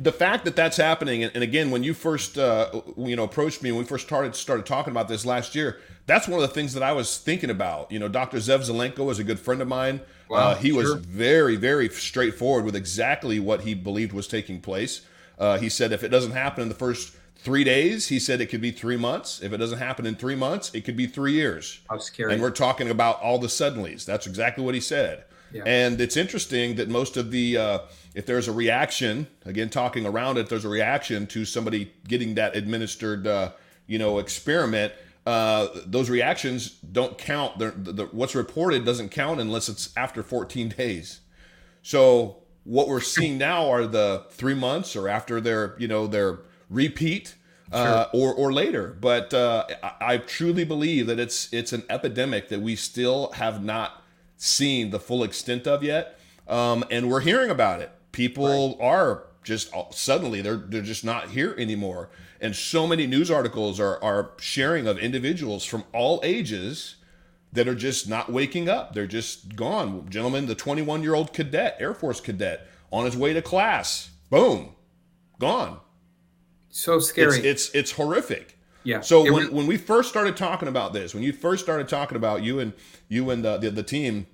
the 0.00 0.12
fact 0.12 0.46
that 0.46 0.56
that's 0.56 0.78
happening, 0.78 1.22
and, 1.22 1.30
and 1.34 1.44
again, 1.44 1.70
when 1.70 1.84
you 1.84 1.92
first 1.92 2.38
uh, 2.38 2.80
you 2.96 3.14
know 3.14 3.24
approached 3.24 3.62
me 3.62 3.70
when 3.70 3.80
we 3.80 3.84
first 3.84 4.06
started 4.06 4.34
started 4.34 4.64
talking 4.64 4.92
about 4.92 5.08
this 5.08 5.26
last 5.26 5.54
year, 5.54 5.78
that's 6.06 6.26
one 6.26 6.42
of 6.42 6.48
the 6.48 6.54
things 6.54 6.72
that 6.72 6.82
I 6.82 6.92
was 6.92 7.18
thinking 7.18 7.50
about. 7.50 7.92
You 7.92 7.98
know, 7.98 8.08
Dr. 8.08 8.38
Zev 8.38 8.60
Zelenko 8.60 9.04
was 9.04 9.18
a 9.18 9.24
good 9.24 9.38
friend 9.38 9.60
of 9.60 9.68
mine. 9.68 10.00
Wow, 10.30 10.38
uh, 10.38 10.54
he 10.54 10.70
sure. 10.70 10.78
was 10.78 10.94
very, 10.94 11.56
very 11.56 11.90
straightforward 11.90 12.64
with 12.64 12.74
exactly 12.74 13.38
what 13.38 13.60
he 13.60 13.74
believed 13.74 14.14
was 14.14 14.26
taking 14.26 14.62
place. 14.62 15.02
Uh, 15.38 15.58
he 15.58 15.68
said 15.68 15.92
if 15.92 16.02
it 16.02 16.08
doesn't 16.08 16.32
happen 16.32 16.62
in 16.62 16.70
the 16.70 16.74
first 16.74 17.14
three 17.36 17.62
days, 17.62 18.08
he 18.08 18.18
said 18.18 18.40
it 18.40 18.46
could 18.46 18.62
be 18.62 18.70
three 18.70 18.96
months. 18.96 19.42
If 19.42 19.52
it 19.52 19.58
doesn't 19.58 19.78
happen 19.78 20.06
in 20.06 20.14
three 20.14 20.34
months, 20.34 20.74
it 20.74 20.86
could 20.86 20.96
be 20.96 21.06
three 21.06 21.32
years. 21.32 21.80
How 21.90 21.98
scary. 21.98 22.32
And 22.32 22.40
we're 22.40 22.50
talking 22.52 22.88
about 22.88 23.20
all 23.20 23.38
the 23.38 23.48
suddenlies. 23.48 24.06
That's 24.06 24.26
exactly 24.26 24.64
what 24.64 24.74
he 24.74 24.80
said. 24.80 25.24
Yeah. 25.52 25.62
And 25.66 26.00
it's 26.00 26.16
interesting 26.16 26.76
that 26.76 26.88
most 26.88 27.16
of 27.16 27.30
the, 27.30 27.56
uh, 27.56 27.78
if 28.14 28.26
there's 28.26 28.48
a 28.48 28.52
reaction, 28.52 29.26
again, 29.44 29.68
talking 29.68 30.06
around 30.06 30.38
it, 30.38 30.48
there's 30.48 30.64
a 30.64 30.68
reaction 30.68 31.26
to 31.28 31.44
somebody 31.44 31.92
getting 32.06 32.34
that 32.34 32.56
administered, 32.56 33.26
uh, 33.26 33.52
you 33.86 33.98
know, 33.98 34.18
experiment 34.18 34.92
uh, 35.28 35.68
those 35.84 36.08
reactions 36.08 36.70
don't 36.70 37.18
count. 37.18 37.58
The, 37.58 37.70
the, 37.70 38.06
what's 38.06 38.34
reported 38.34 38.86
doesn't 38.86 39.10
count 39.10 39.40
unless 39.40 39.68
it's 39.68 39.90
after 39.94 40.22
14 40.22 40.70
days. 40.70 41.20
So 41.82 42.38
what 42.64 42.88
we're 42.88 43.02
seeing 43.02 43.36
now 43.36 43.68
are 43.70 43.86
the 43.86 44.24
three 44.30 44.54
months 44.54 44.96
or 44.96 45.06
after 45.06 45.38
their 45.38 45.76
you 45.78 45.86
know 45.86 46.06
their 46.06 46.38
repeat 46.70 47.34
uh, 47.70 48.06
or 48.14 48.32
or 48.32 48.54
later. 48.54 48.96
But 48.98 49.34
uh, 49.34 49.66
I, 49.82 49.92
I, 50.00 50.16
truly 50.16 50.64
believe 50.64 51.06
that 51.08 51.20
it's 51.20 51.52
it's 51.52 51.74
an 51.74 51.82
epidemic 51.90 52.48
that 52.48 52.62
we 52.62 52.74
still 52.74 53.32
have 53.32 53.62
not 53.62 54.02
seen 54.38 54.88
the 54.88 54.98
full 54.98 55.22
extent 55.22 55.66
of 55.66 55.82
yet, 55.82 56.18
um, 56.48 56.86
and 56.90 57.10
we're 57.10 57.20
hearing 57.20 57.50
about 57.50 57.82
it. 57.82 57.92
People 58.18 58.70
right. 58.70 58.86
are 58.86 59.24
just 59.42 59.74
uh, 59.74 59.84
suddenly 59.90 60.42
they're 60.42 60.56
they're 60.56 60.82
just 60.82 61.04
not 61.04 61.30
here 61.30 61.54
anymore 61.56 62.10
and 62.40 62.54
so 62.54 62.86
many 62.86 63.06
news 63.06 63.30
articles 63.30 63.80
are 63.80 64.02
are 64.02 64.32
sharing 64.38 64.86
of 64.86 64.98
individuals 64.98 65.64
from 65.64 65.84
all 65.92 66.20
ages 66.22 66.96
that 67.52 67.66
are 67.66 67.74
just 67.74 68.08
not 68.08 68.30
waking 68.30 68.68
up. 68.68 68.94
They're 68.94 69.06
just 69.06 69.56
gone. 69.56 70.08
Gentlemen, 70.10 70.46
the 70.46 70.54
21 70.54 71.02
year 71.02 71.14
old 71.14 71.32
cadet, 71.32 71.76
Air 71.80 71.94
Force 71.94 72.20
cadet, 72.20 72.68
on 72.90 73.04
his 73.04 73.16
way 73.16 73.32
to 73.32 73.42
class, 73.42 74.10
boom, 74.30 74.74
gone. 75.38 75.80
So 76.68 76.98
scary. 76.98 77.38
It's 77.38 77.66
it's, 77.68 77.74
it's 77.74 77.90
horrific. 77.92 78.58
Yeah. 78.84 79.00
So 79.00 79.22
when, 79.22 79.32
was- 79.32 79.50
when 79.50 79.66
we 79.66 79.76
first 79.76 80.08
started 80.08 80.36
talking 80.36 80.68
about 80.68 80.92
this, 80.92 81.14
when 81.14 81.22
you 81.22 81.32
first 81.32 81.64
started 81.64 81.88
talking 81.88 82.16
about 82.16 82.42
you 82.42 82.60
and 82.60 82.72
you 83.08 83.30
and 83.30 83.44
the, 83.44 83.56
the, 83.58 83.70
the 83.70 83.82
team 83.82 84.26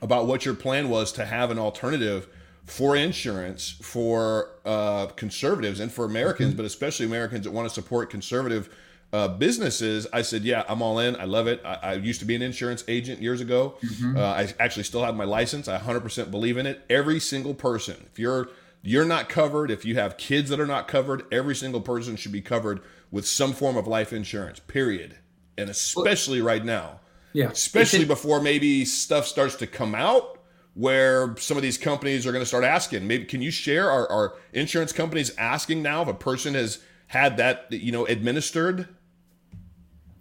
about 0.00 0.26
what 0.26 0.44
your 0.44 0.54
plan 0.54 0.88
was 0.88 1.12
to 1.12 1.24
have 1.24 1.50
an 1.50 1.58
alternative 1.58 2.28
for 2.64 2.96
insurance 2.96 3.76
for 3.82 4.50
uh, 4.64 5.06
conservatives 5.06 5.80
and 5.80 5.92
for 5.92 6.04
Americans, 6.04 6.50
mm-hmm. 6.50 6.58
but 6.58 6.66
especially 6.66 7.06
Americans 7.06 7.44
that 7.44 7.50
want 7.50 7.68
to 7.68 7.74
support 7.74 8.10
conservative 8.10 8.74
uh, 9.12 9.26
businesses, 9.26 10.06
I 10.12 10.22
said, 10.22 10.42
yeah, 10.42 10.64
I'm 10.68 10.82
all 10.82 11.00
in. 11.00 11.16
I 11.16 11.24
love 11.24 11.48
it. 11.48 11.60
I, 11.64 11.74
I 11.74 11.92
used 11.94 12.20
to 12.20 12.26
be 12.26 12.36
an 12.36 12.42
insurance 12.42 12.84
agent 12.86 13.20
years 13.20 13.40
ago. 13.40 13.76
Mm-hmm. 13.84 14.16
Uh, 14.16 14.20
I 14.20 14.54
actually 14.60 14.84
still 14.84 15.04
have 15.04 15.16
my 15.16 15.24
license. 15.24 15.66
I 15.66 15.78
100% 15.78 16.30
believe 16.30 16.56
in 16.56 16.66
it. 16.66 16.82
Every 16.88 17.18
single 17.18 17.54
person, 17.54 17.96
if 18.10 18.18
you're 18.18 18.48
you're 18.82 19.04
not 19.04 19.28
covered, 19.28 19.70
if 19.70 19.84
you 19.84 19.96
have 19.96 20.16
kids 20.16 20.48
that 20.48 20.58
are 20.58 20.66
not 20.66 20.88
covered, 20.88 21.24
every 21.30 21.54
single 21.54 21.82
person 21.82 22.16
should 22.16 22.32
be 22.32 22.40
covered 22.40 22.80
with 23.10 23.26
some 23.26 23.52
form 23.52 23.76
of 23.76 23.86
life 23.86 24.12
insurance. 24.12 24.58
Period. 24.60 25.16
And 25.58 25.68
especially 25.68 26.40
right 26.40 26.64
now. 26.64 27.00
Yeah. 27.34 27.50
Especially 27.50 28.06
before 28.06 28.40
maybe 28.40 28.84
stuff 28.86 29.26
starts 29.26 29.56
to 29.56 29.66
come 29.66 29.94
out 29.94 30.39
where 30.74 31.36
some 31.36 31.56
of 31.56 31.62
these 31.62 31.76
companies 31.76 32.26
are 32.26 32.32
going 32.32 32.42
to 32.42 32.46
start 32.46 32.64
asking. 32.64 33.06
Maybe 33.06 33.24
can 33.24 33.42
you 33.42 33.50
share 33.50 33.90
our, 33.90 34.34
insurance 34.52 34.92
companies 34.92 35.34
asking 35.36 35.82
now 35.82 36.02
if 36.02 36.08
a 36.08 36.14
person 36.14 36.54
has 36.54 36.80
had 37.08 37.36
that 37.38 37.66
you 37.70 37.92
know 37.92 38.06
administered? 38.06 38.88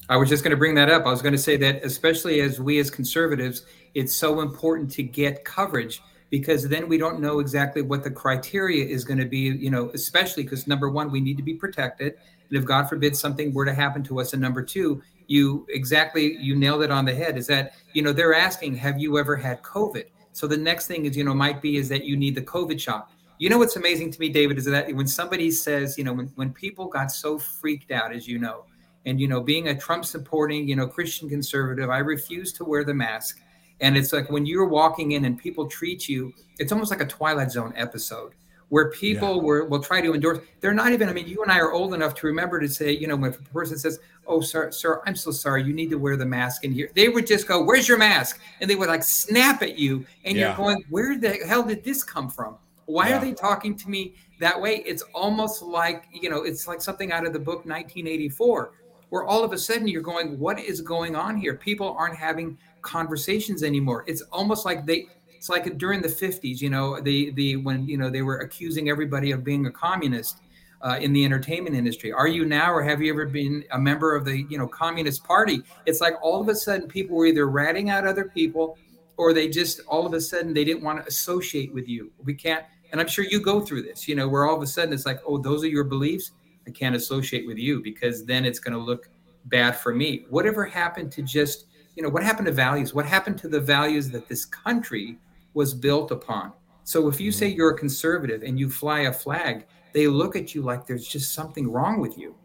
I 0.09 0.17
was 0.17 0.27
just 0.27 0.43
going 0.43 0.51
to 0.51 0.57
bring 0.57 0.75
that 0.75 0.89
up. 0.89 1.05
I 1.05 1.11
was 1.11 1.21
going 1.21 1.33
to 1.33 1.39
say 1.39 1.55
that 1.57 1.83
especially 1.83 2.41
as 2.41 2.59
we 2.59 2.79
as 2.79 2.89
conservatives 2.89 3.65
it's 3.95 4.15
so 4.15 4.41
important 4.41 4.91
to 4.91 5.03
get 5.03 5.43
coverage 5.45 6.01
because 6.29 6.67
then 6.67 6.87
we 6.87 6.97
don't 6.97 7.19
know 7.19 7.39
exactly 7.39 7.81
what 7.81 8.03
the 8.03 8.11
criteria 8.11 8.85
is 8.85 9.03
going 9.03 9.19
to 9.19 9.25
be 9.25 9.39
you 9.39 9.69
know 9.69 9.89
especially 9.93 10.43
because 10.43 10.67
number 10.67 10.89
one 10.89 11.11
we 11.11 11.21
need 11.21 11.37
to 11.37 11.43
be 11.43 11.53
protected. 11.53 12.15
And 12.49 12.57
if 12.57 12.65
god 12.65 12.89
forbid 12.89 13.15
something 13.15 13.53
were 13.53 13.65
to 13.65 13.73
happen 13.73 14.03
to 14.03 14.19
us. 14.19 14.33
And 14.33 14.41
number 14.41 14.63
two 14.63 15.01
you 15.27 15.67
exactly 15.69 16.37
you 16.37 16.55
nailed 16.55 16.81
it 16.81 16.89
on 16.89 17.05
the 17.05 17.13
head 17.13 17.37
is 17.37 17.45
that 17.47 17.73
you 17.93 18.01
know 18.01 18.11
they're 18.11 18.33
asking 18.33 18.75
have 18.75 18.99
you 18.99 19.19
ever 19.19 19.35
had 19.35 19.61
covid 19.61 20.05
so 20.39 20.47
the 20.47 20.55
next 20.55 20.87
thing 20.87 21.05
is, 21.05 21.17
you 21.17 21.25
know, 21.25 21.33
might 21.33 21.61
be 21.61 21.75
is 21.75 21.89
that 21.89 22.05
you 22.05 22.15
need 22.15 22.33
the 22.33 22.41
COVID 22.41 22.79
shot. 22.79 23.11
You 23.39 23.49
know 23.49 23.57
what's 23.57 23.75
amazing 23.75 24.09
to 24.11 24.19
me, 24.21 24.29
David, 24.29 24.57
is 24.57 24.63
that 24.63 24.89
when 24.95 25.05
somebody 25.05 25.51
says, 25.51 25.97
you 25.97 26.05
know, 26.05 26.13
when, 26.13 26.27
when 26.35 26.53
people 26.53 26.87
got 26.87 27.11
so 27.11 27.37
freaked 27.37 27.91
out, 27.91 28.13
as 28.13 28.25
you 28.25 28.39
know, 28.39 28.63
and 29.05 29.19
you 29.19 29.27
know, 29.27 29.41
being 29.41 29.67
a 29.67 29.77
Trump 29.77 30.05
supporting, 30.05 30.65
you 30.65 30.77
know, 30.77 30.87
Christian 30.87 31.27
conservative, 31.27 31.89
I 31.89 31.97
refuse 31.97 32.53
to 32.53 32.63
wear 32.63 32.85
the 32.85 32.93
mask. 32.93 33.41
And 33.81 33.97
it's 33.97 34.13
like 34.13 34.29
when 34.29 34.45
you're 34.45 34.69
walking 34.69 35.11
in 35.11 35.25
and 35.25 35.37
people 35.37 35.67
treat 35.67 36.07
you, 36.07 36.31
it's 36.57 36.71
almost 36.71 36.89
like 36.89 37.01
a 37.01 37.05
Twilight 37.05 37.51
Zone 37.51 37.73
episode 37.75 38.31
where 38.69 38.91
people 38.91 39.37
yeah. 39.37 39.41
were, 39.41 39.65
will 39.65 39.81
try 39.81 39.99
to 39.99 40.13
endorse. 40.13 40.39
They're 40.61 40.73
not 40.73 40.93
even, 40.93 41.09
I 41.09 41.13
mean, 41.13 41.27
you 41.27 41.41
and 41.43 41.51
I 41.51 41.59
are 41.59 41.71
old 41.71 41.93
enough 41.93 42.15
to 42.15 42.27
remember 42.27 42.59
to 42.59 42.69
say, 42.69 42.91
you 42.91 43.07
know, 43.07 43.15
when 43.15 43.33
a 43.33 43.37
person 43.53 43.77
says, 43.77 43.99
Oh, 44.27 44.41
sir, 44.41 44.69
sir, 44.69 45.01
I'm 45.07 45.15
so 45.15 45.31
sorry, 45.31 45.63
you 45.63 45.73
need 45.73 45.89
to 45.89 45.97
wear 45.97 46.15
the 46.15 46.25
mask 46.25 46.63
in 46.63 46.71
here, 46.71 46.91
they 46.93 47.09
would 47.09 47.25
just 47.25 47.47
go, 47.47 47.63
Where's 47.63 47.87
your 47.87 47.97
mask? 47.97 48.39
And 48.61 48.69
they 48.69 48.75
would 48.75 48.89
like 48.89 49.03
snap 49.03 49.61
at 49.61 49.77
you. 49.77 50.05
And 50.23 50.37
yeah. 50.37 50.47
you're 50.47 50.57
going, 50.57 50.83
Where 50.89 51.17
the 51.17 51.33
hell 51.47 51.63
did 51.63 51.83
this 51.83 52.03
come 52.03 52.29
from? 52.29 52.57
Why 52.85 53.09
yeah. 53.09 53.17
are 53.17 53.21
they 53.21 53.33
talking 53.33 53.75
to 53.75 53.89
me 53.89 54.15
that 54.39 54.59
way? 54.59 54.77
It's 54.85 55.03
almost 55.13 55.61
like, 55.61 56.05
you 56.11 56.29
know, 56.29 56.43
it's 56.43 56.67
like 56.67 56.81
something 56.81 57.11
out 57.11 57.25
of 57.25 57.33
the 57.33 57.39
book 57.39 57.65
1984, 57.65 58.71
where 59.09 59.23
all 59.23 59.43
of 59.43 59.51
a 59.51 59.57
sudden 59.57 59.87
you're 59.87 60.03
going, 60.03 60.37
What 60.37 60.59
is 60.59 60.81
going 60.81 61.15
on 61.15 61.37
here? 61.37 61.55
People 61.55 61.95
aren't 61.97 62.15
having 62.15 62.57
conversations 62.81 63.63
anymore. 63.63 64.03
It's 64.07 64.21
almost 64.31 64.63
like 64.63 64.85
they, 64.85 65.07
It's 65.39 65.47
like 65.47 65.77
during 65.77 66.01
the 66.01 66.09
50s, 66.09 66.59
you 66.59 66.69
know, 66.69 66.99
the 66.99 67.31
the 67.31 67.55
when 67.55 67.87
you 67.87 67.97
know 67.97 68.09
they 68.09 68.23
were 68.23 68.39
accusing 68.39 68.89
everybody 68.89 69.31
of 69.31 69.41
being 69.41 69.67
a 69.67 69.71
communist 69.71 70.41
uh, 70.81 70.97
in 70.99 71.13
the 71.13 71.23
entertainment 71.23 71.77
industry. 71.77 72.11
Are 72.11 72.27
you 72.27 72.43
now, 72.43 72.73
or 72.73 72.83
have 72.83 73.01
you 73.01 73.09
ever 73.13 73.25
been 73.25 73.63
a 73.71 73.79
member 73.79 74.13
of 74.17 74.25
the 74.25 74.41
you 74.49 74.57
know 74.57 74.67
Communist 74.67 75.23
Party? 75.23 75.63
It's 75.85 76.01
like 76.01 76.15
all 76.21 76.41
of 76.41 76.49
a 76.49 76.55
sudden 76.55 76.89
people 76.89 77.15
were 77.15 77.25
either 77.25 77.47
ratting 77.47 77.89
out 77.89 78.05
other 78.05 78.25
people, 78.25 78.77
or 79.15 79.31
they 79.31 79.47
just 79.47 79.79
all 79.87 80.05
of 80.05 80.13
a 80.13 80.19
sudden 80.19 80.53
they 80.53 80.65
didn't 80.65 80.83
want 80.83 80.99
to 80.99 81.07
associate 81.07 81.73
with 81.73 81.87
you. 81.87 82.11
We 82.21 82.33
can't, 82.33 82.65
and 82.91 82.99
I'm 82.99 83.07
sure 83.07 83.23
you 83.23 83.41
go 83.41 83.61
through 83.61 83.83
this. 83.83 84.09
You 84.09 84.15
know, 84.15 84.27
where 84.27 84.45
all 84.45 84.57
of 84.57 84.61
a 84.61 84.67
sudden 84.67 84.93
it's 84.93 85.05
like, 85.05 85.21
oh, 85.25 85.37
those 85.37 85.63
are 85.63 85.69
your 85.69 85.85
beliefs. 85.85 86.31
I 86.67 86.71
can't 86.71 86.97
associate 86.97 87.47
with 87.47 87.57
you 87.57 87.81
because 87.81 88.25
then 88.25 88.43
it's 88.43 88.59
going 88.59 88.73
to 88.73 88.83
look 88.83 89.07
bad 89.45 89.77
for 89.77 89.95
me. 89.95 90.25
Whatever 90.29 90.65
happened 90.65 91.13
to 91.13 91.21
just 91.21 91.67
you 91.95 92.03
know 92.03 92.09
what 92.09 92.23
happened 92.23 92.47
to 92.47 92.51
values? 92.51 92.93
What 92.93 93.05
happened 93.05 93.37
to 93.39 93.47
the 93.47 93.61
values 93.61 94.09
that 94.11 94.27
this 94.27 94.43
country 94.43 95.17
was 95.53 95.73
built 95.73 96.11
upon? 96.11 96.53
So 96.83 97.07
if 97.07 97.21
you 97.21 97.31
say 97.31 97.49
mm-hmm. 97.49 97.57
you're 97.57 97.71
a 97.71 97.77
conservative 97.77 98.41
and 98.41 98.59
you 98.59 98.69
fly 98.69 99.01
a 99.01 99.13
flag, 99.13 99.65
they 99.93 100.07
look 100.07 100.35
at 100.35 100.55
you 100.55 100.61
like 100.61 100.87
there's 100.87 101.07
just 101.07 101.33
something 101.33 101.71
wrong 101.71 101.99
with 101.99 102.17
you. 102.17 102.35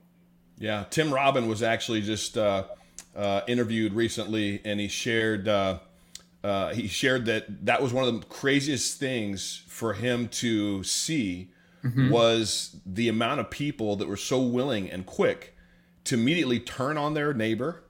Yeah, 0.59 0.85
Tim 0.91 1.13
Robin 1.13 1.49
was 1.49 1.63
actually 1.63 2.03
just 2.03 2.39
uh, 2.39 2.65
uh, 3.17 3.41
interviewed 3.47 3.93
recently, 3.93 4.61
and 4.65 4.81
he 4.81 4.89
shared 4.89 5.49
uh, 5.49 5.79
uh 6.43 6.75
he 6.75 6.89
shared 6.89 7.27
that 7.27 7.67
that 7.67 7.83
was 7.83 7.93
one 7.93 8.07
of 8.07 8.21
the 8.21 8.27
craziest 8.27 8.99
things 8.99 9.63
for 9.67 9.95
him 9.95 10.29
to 10.29 10.85
see 10.85 11.51
mm-hmm. 11.85 12.11
was 12.11 12.77
the 12.87 13.09
amount 13.09 13.41
of 13.41 13.51
people 13.51 13.97
that 13.97 14.09
were 14.09 14.17
so 14.17 14.41
willing 14.41 14.91
and 14.91 15.07
quick 15.07 15.57
to 16.05 16.15
immediately 16.15 16.61
turn 16.61 16.99
on 16.99 17.15
their 17.15 17.33
neighbor, 17.35 17.85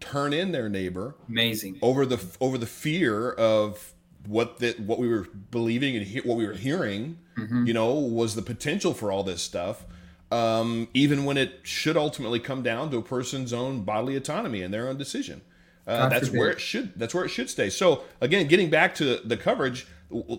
turn 0.00 0.32
in 0.32 0.52
their 0.52 0.68
neighbor, 0.68 1.16
amazing 1.28 1.78
over 1.82 2.06
the 2.06 2.22
over 2.40 2.58
the 2.58 2.66
fear 2.66 3.32
of 3.32 3.94
what 4.28 4.58
that 4.58 4.80
what 4.80 4.98
we 4.98 5.08
were 5.08 5.26
believing 5.50 5.96
and 5.96 6.06
he, 6.06 6.20
what 6.20 6.36
we 6.36 6.46
were 6.46 6.54
hearing, 6.54 7.18
mm-hmm. 7.36 7.66
you 7.66 7.74
know, 7.74 7.94
was 7.94 8.34
the 8.34 8.42
potential 8.42 8.94
for 8.94 9.10
all 9.12 9.22
this 9.22 9.42
stuff. 9.42 9.84
Um, 10.32 10.88
even 10.92 11.24
when 11.24 11.36
it 11.36 11.60
should 11.62 11.96
ultimately 11.96 12.40
come 12.40 12.62
down 12.62 12.90
to 12.90 12.96
a 12.96 13.02
person's 13.02 13.52
own 13.52 13.82
bodily 13.82 14.16
autonomy 14.16 14.62
and 14.62 14.74
their 14.74 14.88
own 14.88 14.96
decision. 14.98 15.42
Uh, 15.86 16.08
that's 16.08 16.30
where 16.30 16.50
it 16.50 16.60
should. 16.60 16.98
That's 16.98 17.14
where 17.14 17.24
it 17.24 17.28
should 17.28 17.48
stay. 17.48 17.70
So 17.70 18.02
again, 18.20 18.48
getting 18.48 18.70
back 18.70 18.96
to 18.96 19.18
the 19.18 19.36
coverage, 19.36 19.86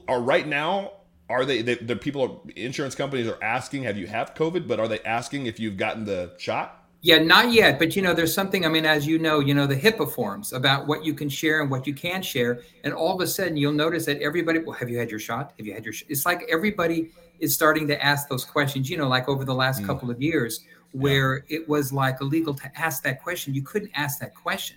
are 0.10 0.20
right 0.22 0.46
now 0.46 0.92
are 1.30 1.46
they, 1.46 1.62
they 1.62 1.76
the 1.76 1.96
people 1.96 2.48
insurance 2.56 2.96
companies 2.96 3.28
are 3.28 3.42
asking 3.44 3.84
have 3.84 3.98
you 3.98 4.08
have 4.08 4.34
covid 4.34 4.68
but 4.68 4.80
are 4.80 4.88
they 4.88 5.00
asking 5.02 5.46
if 5.46 5.60
you've 5.60 5.78
gotten 5.78 6.06
the 6.06 6.34
shot 6.38 6.87
yeah, 7.08 7.20
not 7.20 7.54
yet. 7.54 7.80
But 7.80 7.96
you 7.96 8.02
know, 8.02 8.14
there's 8.14 8.34
something. 8.34 8.66
I 8.66 8.68
mean, 8.68 8.86
as 8.86 9.08
you 9.08 9.18
know, 9.18 9.40
you 9.40 9.54
know 9.54 9.66
the 9.66 9.78
HIPAA 9.78 10.12
forms 10.12 10.52
about 10.52 10.88
what 10.88 11.06
you 11.06 11.14
can 11.14 11.30
share 11.30 11.62
and 11.62 11.72
what 11.72 11.88
you 11.88 11.94
can't 11.94 12.24
share, 12.24 12.64
and 12.84 12.94
all 12.94 13.16
of 13.16 13.22
a 13.22 13.28
sudden 13.28 13.56
you'll 13.56 13.72
notice 13.72 14.06
that 14.08 14.22
everybody. 14.22 14.60
Well, 14.60 14.74
have 14.74 14.90
you 14.90 14.98
had 14.98 15.10
your 15.10 15.22
shot? 15.22 15.54
Have 15.58 15.66
you 15.66 15.74
had 15.74 15.86
your? 15.86 15.94
Sh-? 15.94 16.04
It's 16.10 16.26
like 16.26 16.46
everybody 16.52 17.12
is 17.40 17.54
starting 17.54 17.88
to 17.88 18.04
ask 18.04 18.28
those 18.28 18.44
questions. 18.44 18.90
You 18.90 18.98
know, 18.98 19.08
like 19.08 19.30
over 19.30 19.46
the 19.46 19.56
last 19.56 19.84
mm. 19.84 19.86
couple 19.86 20.12
of 20.12 20.22
years, 20.22 20.66
where 20.92 21.46
yeah. 21.48 21.60
it 21.60 21.70
was 21.70 21.94
like 21.94 22.20
illegal 22.20 22.54
to 22.56 22.70
ask 22.78 23.04
that 23.04 23.24
question. 23.24 23.54
You 23.54 23.62
couldn't 23.62 23.92
ask 23.96 24.20
that 24.20 24.36
question. 24.36 24.76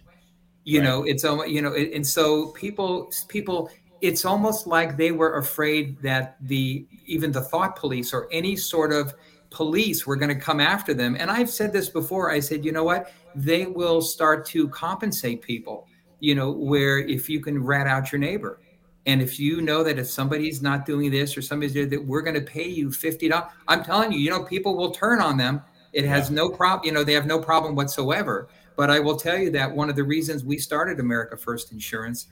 You 0.63 0.79
right. 0.79 0.85
know, 0.85 1.03
it's 1.03 1.25
almost 1.25 1.49
you 1.49 1.63
know, 1.63 1.75
and 1.75 2.07
so 2.07 2.53
people 2.53 3.13
people. 3.27 3.71
It's 4.03 4.25
almost 4.25 4.69
like 4.69 4.97
they 4.97 5.11
were 5.11 5.37
afraid 5.39 6.01
that 6.01 6.37
the 6.43 6.87
even 7.07 7.33
the 7.33 7.41
thought 7.41 7.75
police 7.75 8.15
or 8.15 8.29
any 8.31 8.55
sort 8.55 8.93
of 8.93 9.15
police 9.51 10.07
were 10.07 10.17
going 10.17 10.35
to 10.35 10.41
come 10.41 10.61
after 10.61 10.95
them. 10.95 11.17
And 11.19 11.31
I've 11.31 11.51
said 11.51 11.73
this 11.73 11.89
before. 11.89 12.31
I 12.31 12.41
said, 12.41 12.65
you 12.65 12.73
know 12.73 12.85
what? 12.85 13.13
They 13.35 13.67
will 13.67 14.01
start 14.01 14.47
to 14.47 14.69
compensate 14.69 15.43
people, 15.43 15.87
you 16.21 16.35
know, 16.35 16.51
where 16.51 16.99
if 16.99 17.29
you 17.29 17.41
can 17.41 17.63
rat 17.63 17.87
out 17.87 18.13
your 18.13 18.21
neighbor. 18.21 18.61
And 19.07 19.21
if 19.21 19.41
you 19.41 19.61
know 19.61 19.83
that 19.83 19.99
if 19.99 20.09
somebody's 20.09 20.63
not 20.63 20.87
doing 20.87 21.11
this 21.11 21.37
or 21.37 21.43
somebody's 21.43 21.73
doing 21.73 21.89
that, 21.89 22.05
we're 22.05 22.23
going 22.23 22.35
to 22.35 22.43
pay 22.43 22.69
you 22.69 22.89
$50. 22.89 23.51
I'm 23.67 23.83
telling 23.83 24.13
you, 24.13 24.19
you 24.19 24.31
know, 24.31 24.45
people 24.45 24.77
will 24.77 24.91
turn 24.93 25.21
on 25.21 25.37
them. 25.37 25.63
It 25.93 26.05
has 26.05 26.31
no 26.31 26.49
problem, 26.49 26.87
you 26.87 26.93
know, 26.93 27.03
they 27.03 27.15
have 27.15 27.27
no 27.27 27.39
problem 27.39 27.75
whatsoever. 27.75 28.49
But 28.77 28.91
I 28.91 29.01
will 29.01 29.17
tell 29.17 29.37
you 29.37 29.51
that 29.51 29.75
one 29.75 29.91
of 29.91 29.97
the 29.97 30.05
reasons 30.05 30.45
we 30.45 30.59
started 30.59 31.01
America 31.01 31.37
First 31.37 31.73
Insurance 31.73 32.29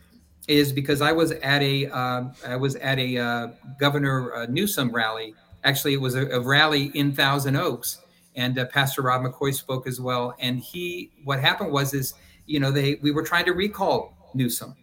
is 0.46 0.72
because 0.72 1.00
I 1.00 1.12
was 1.12 1.32
at 1.32 1.62
a 1.62 1.86
uh, 1.88 2.24
I 2.46 2.56
was 2.56 2.76
at 2.76 2.98
a 2.98 3.18
uh, 3.18 3.48
Governor 3.78 4.34
uh, 4.34 4.46
Newsom 4.46 4.90
rally 4.90 5.34
Actually, 5.64 5.94
it 5.94 6.00
was 6.00 6.14
a, 6.14 6.26
a 6.28 6.40
rally 6.40 6.90
in 6.94 7.12
Thousand 7.12 7.56
Oaks, 7.56 7.98
and 8.36 8.58
uh, 8.58 8.66
Pastor 8.66 9.02
Rob 9.02 9.22
McCoy 9.22 9.54
spoke 9.54 9.86
as 9.86 10.00
well. 10.00 10.34
And 10.38 10.60
he, 10.60 11.10
what 11.24 11.40
happened 11.40 11.72
was, 11.72 11.94
is 11.94 12.14
you 12.46 12.60
know, 12.60 12.70
they 12.70 12.98
we 13.02 13.10
were 13.10 13.22
trying 13.22 13.44
to 13.44 13.52
recall 13.52 14.30
Newsom, 14.34 14.74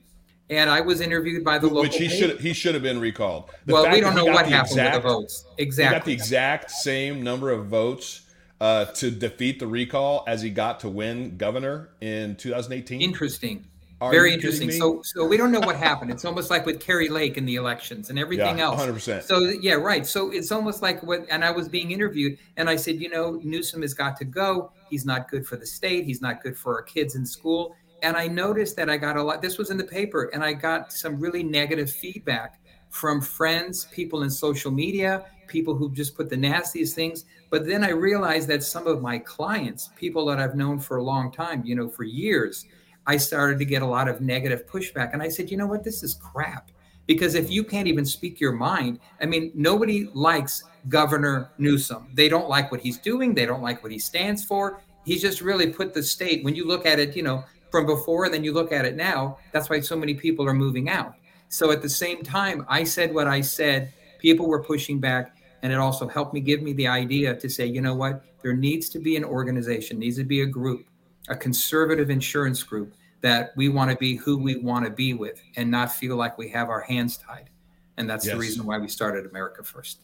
and 0.49 0.69
I 0.69 0.81
was 0.81 1.01
interviewed 1.01 1.43
by 1.43 1.57
the 1.57 1.67
Which 1.67 1.73
local. 1.73 1.83
Which 1.83 1.97
he 1.97 2.09
should 2.09 2.39
he 2.39 2.53
should 2.53 2.73
have 2.75 2.83
been 2.83 2.99
recalled. 2.99 3.49
The 3.65 3.73
well, 3.73 3.91
we 3.91 3.99
don't 3.99 4.15
know 4.15 4.25
what 4.25 4.47
happened 4.47 4.71
exact, 4.71 4.95
with 4.95 5.03
the 5.03 5.09
votes. 5.09 5.45
Exactly, 5.57 5.93
he 5.93 5.99
got 5.99 6.05
the 6.05 6.13
exact 6.13 6.71
same 6.71 7.23
number 7.23 7.51
of 7.51 7.67
votes. 7.67 8.21
Uh, 8.61 8.85
to 8.85 9.11
defeat 9.11 9.59
the 9.59 9.67
recall 9.67 10.23
as 10.27 10.41
he 10.41 10.49
got 10.49 10.79
to 10.79 10.87
win 10.87 11.35
governor 11.35 11.89
in 11.99 12.37
2018. 12.37 13.01
Interesting. 13.01 13.67
Are 14.01 14.11
Very 14.11 14.33
interesting. 14.33 14.71
So, 14.71 15.01
so 15.03 15.25
we 15.25 15.37
don't 15.37 15.53
know 15.53 15.61
what 15.61 15.77
happened. 15.77 16.11
It's 16.11 16.25
almost 16.25 16.49
like 16.49 16.65
with 16.65 16.81
Kari 16.81 17.07
Lake 17.07 17.37
in 17.37 17.45
the 17.45 17.55
elections 17.55 18.09
and 18.09 18.19
everything 18.19 18.57
yeah, 18.57 18.65
else. 18.65 18.81
100%. 18.81 19.23
So, 19.23 19.39
yeah, 19.39 19.75
right. 19.75 20.05
So 20.05 20.31
it's 20.31 20.51
almost 20.51 20.81
like 20.81 21.01
what, 21.01 21.25
and 21.29 21.45
I 21.45 21.51
was 21.51 21.69
being 21.69 21.91
interviewed, 21.91 22.37
and 22.57 22.69
I 22.69 22.75
said, 22.75 22.99
you 22.99 23.09
know, 23.09 23.39
Newsom 23.41 23.83
has 23.83 23.93
got 23.93 24.17
to 24.17 24.25
go. 24.25 24.71
He's 24.89 25.05
not 25.05 25.29
good 25.29 25.47
for 25.47 25.55
the 25.55 25.65
state. 25.65 26.03
He's 26.03 26.21
not 26.21 26.43
good 26.43 26.57
for 26.57 26.75
our 26.75 26.81
kids 26.81 27.15
in 27.15 27.25
school. 27.25 27.73
And 28.03 28.17
I 28.17 28.27
noticed 28.27 28.75
that 28.75 28.89
I 28.89 28.97
got 28.97 29.15
a 29.15 29.23
lot. 29.23 29.41
This 29.41 29.57
was 29.57 29.71
in 29.71 29.77
the 29.77 29.85
paper, 29.85 30.29
and 30.33 30.43
I 30.43 30.51
got 30.51 30.91
some 30.91 31.17
really 31.17 31.41
negative 31.41 31.89
feedback 31.89 32.59
from 32.89 33.21
friends, 33.21 33.85
people 33.85 34.23
in 34.23 34.29
social 34.29 34.71
media, 34.71 35.25
people 35.47 35.73
who 35.73 35.93
just 35.93 36.15
put 36.17 36.29
the 36.29 36.37
nastiest 36.37 36.95
things. 36.95 37.25
But 37.49 37.65
then 37.65 37.81
I 37.83 37.91
realized 37.91 38.49
that 38.49 38.63
some 38.63 38.87
of 38.87 39.01
my 39.01 39.19
clients, 39.19 39.89
people 39.95 40.25
that 40.25 40.39
I've 40.39 40.55
known 40.55 40.79
for 40.79 40.97
a 40.97 41.03
long 41.03 41.31
time, 41.31 41.63
you 41.65 41.75
know, 41.75 41.87
for 41.87 42.03
years 42.03 42.65
I 43.07 43.17
started 43.17 43.59
to 43.59 43.65
get 43.65 43.81
a 43.81 43.85
lot 43.85 44.07
of 44.07 44.21
negative 44.21 44.65
pushback. 44.67 45.13
And 45.13 45.21
I 45.21 45.29
said, 45.29 45.51
you 45.51 45.57
know 45.57 45.67
what? 45.67 45.83
This 45.83 46.03
is 46.03 46.15
crap. 46.15 46.71
Because 47.07 47.35
if 47.35 47.51
you 47.51 47.63
can't 47.63 47.87
even 47.87 48.05
speak 48.05 48.39
your 48.39 48.51
mind, 48.51 48.99
I 49.21 49.25
mean, 49.25 49.51
nobody 49.53 50.09
likes 50.13 50.63
Governor 50.89 51.51
Newsom. 51.59 52.07
They 52.13 52.29
don't 52.29 52.49
like 52.49 52.71
what 52.71 52.81
he's 52.81 52.97
doing, 52.97 53.35
they 53.35 53.45
don't 53.45 53.61
like 53.61 53.83
what 53.83 53.91
he 53.91 53.99
stands 53.99 54.43
for. 54.43 54.81
He's 55.05 55.21
just 55.21 55.41
really 55.41 55.67
put 55.67 55.93
the 55.93 56.01
state, 56.01 56.43
when 56.43 56.55
you 56.55 56.65
look 56.65 56.87
at 56.87 56.97
it, 56.97 57.15
you 57.15 57.21
know, 57.21 57.43
from 57.69 57.85
before 57.85 58.25
and 58.25 58.33
then 58.33 58.43
you 58.43 58.53
look 58.53 58.71
at 58.71 58.85
it 58.85 58.95
now, 58.95 59.37
that's 59.51 59.69
why 59.69 59.79
so 59.81 59.95
many 59.95 60.15
people 60.15 60.47
are 60.47 60.53
moving 60.53 60.89
out. 60.89 61.13
So 61.49 61.69
at 61.69 61.83
the 61.83 61.89
same 61.89 62.23
time, 62.23 62.65
I 62.67 62.83
said 62.83 63.13
what 63.13 63.27
I 63.27 63.41
said, 63.41 63.93
people 64.17 64.47
were 64.47 64.63
pushing 64.63 64.99
back. 64.99 65.37
And 65.61 65.71
it 65.71 65.77
also 65.77 66.07
helped 66.07 66.33
me 66.33 66.39
give 66.39 66.61
me 66.63 66.73
the 66.73 66.87
idea 66.87 67.35
to 67.35 67.49
say, 67.49 67.65
you 67.65 67.81
know 67.81 67.93
what? 67.93 68.23
There 68.41 68.53
needs 68.53 68.89
to 68.89 68.99
be 68.99 69.15
an 69.15 69.23
organization, 69.23 69.99
needs 69.99 70.17
to 70.17 70.23
be 70.23 70.41
a 70.41 70.45
group 70.45 70.87
a 71.27 71.35
conservative 71.35 72.09
insurance 72.09 72.63
group 72.63 72.93
that 73.21 73.53
we 73.55 73.69
want 73.69 73.89
to 73.89 73.97
be 73.97 74.15
who 74.15 74.37
we 74.37 74.55
want 74.57 74.85
to 74.85 74.91
be 74.91 75.13
with 75.13 75.41
and 75.55 75.71
not 75.71 75.91
feel 75.91 76.15
like 76.15 76.37
we 76.37 76.49
have 76.49 76.69
our 76.69 76.81
hands 76.81 77.17
tied. 77.17 77.49
And 77.97 78.09
that's 78.09 78.25
yes. 78.25 78.33
the 78.33 78.39
reason 78.39 78.65
why 78.65 78.77
we 78.77 78.87
started 78.87 79.25
America 79.25 79.63
First. 79.63 79.99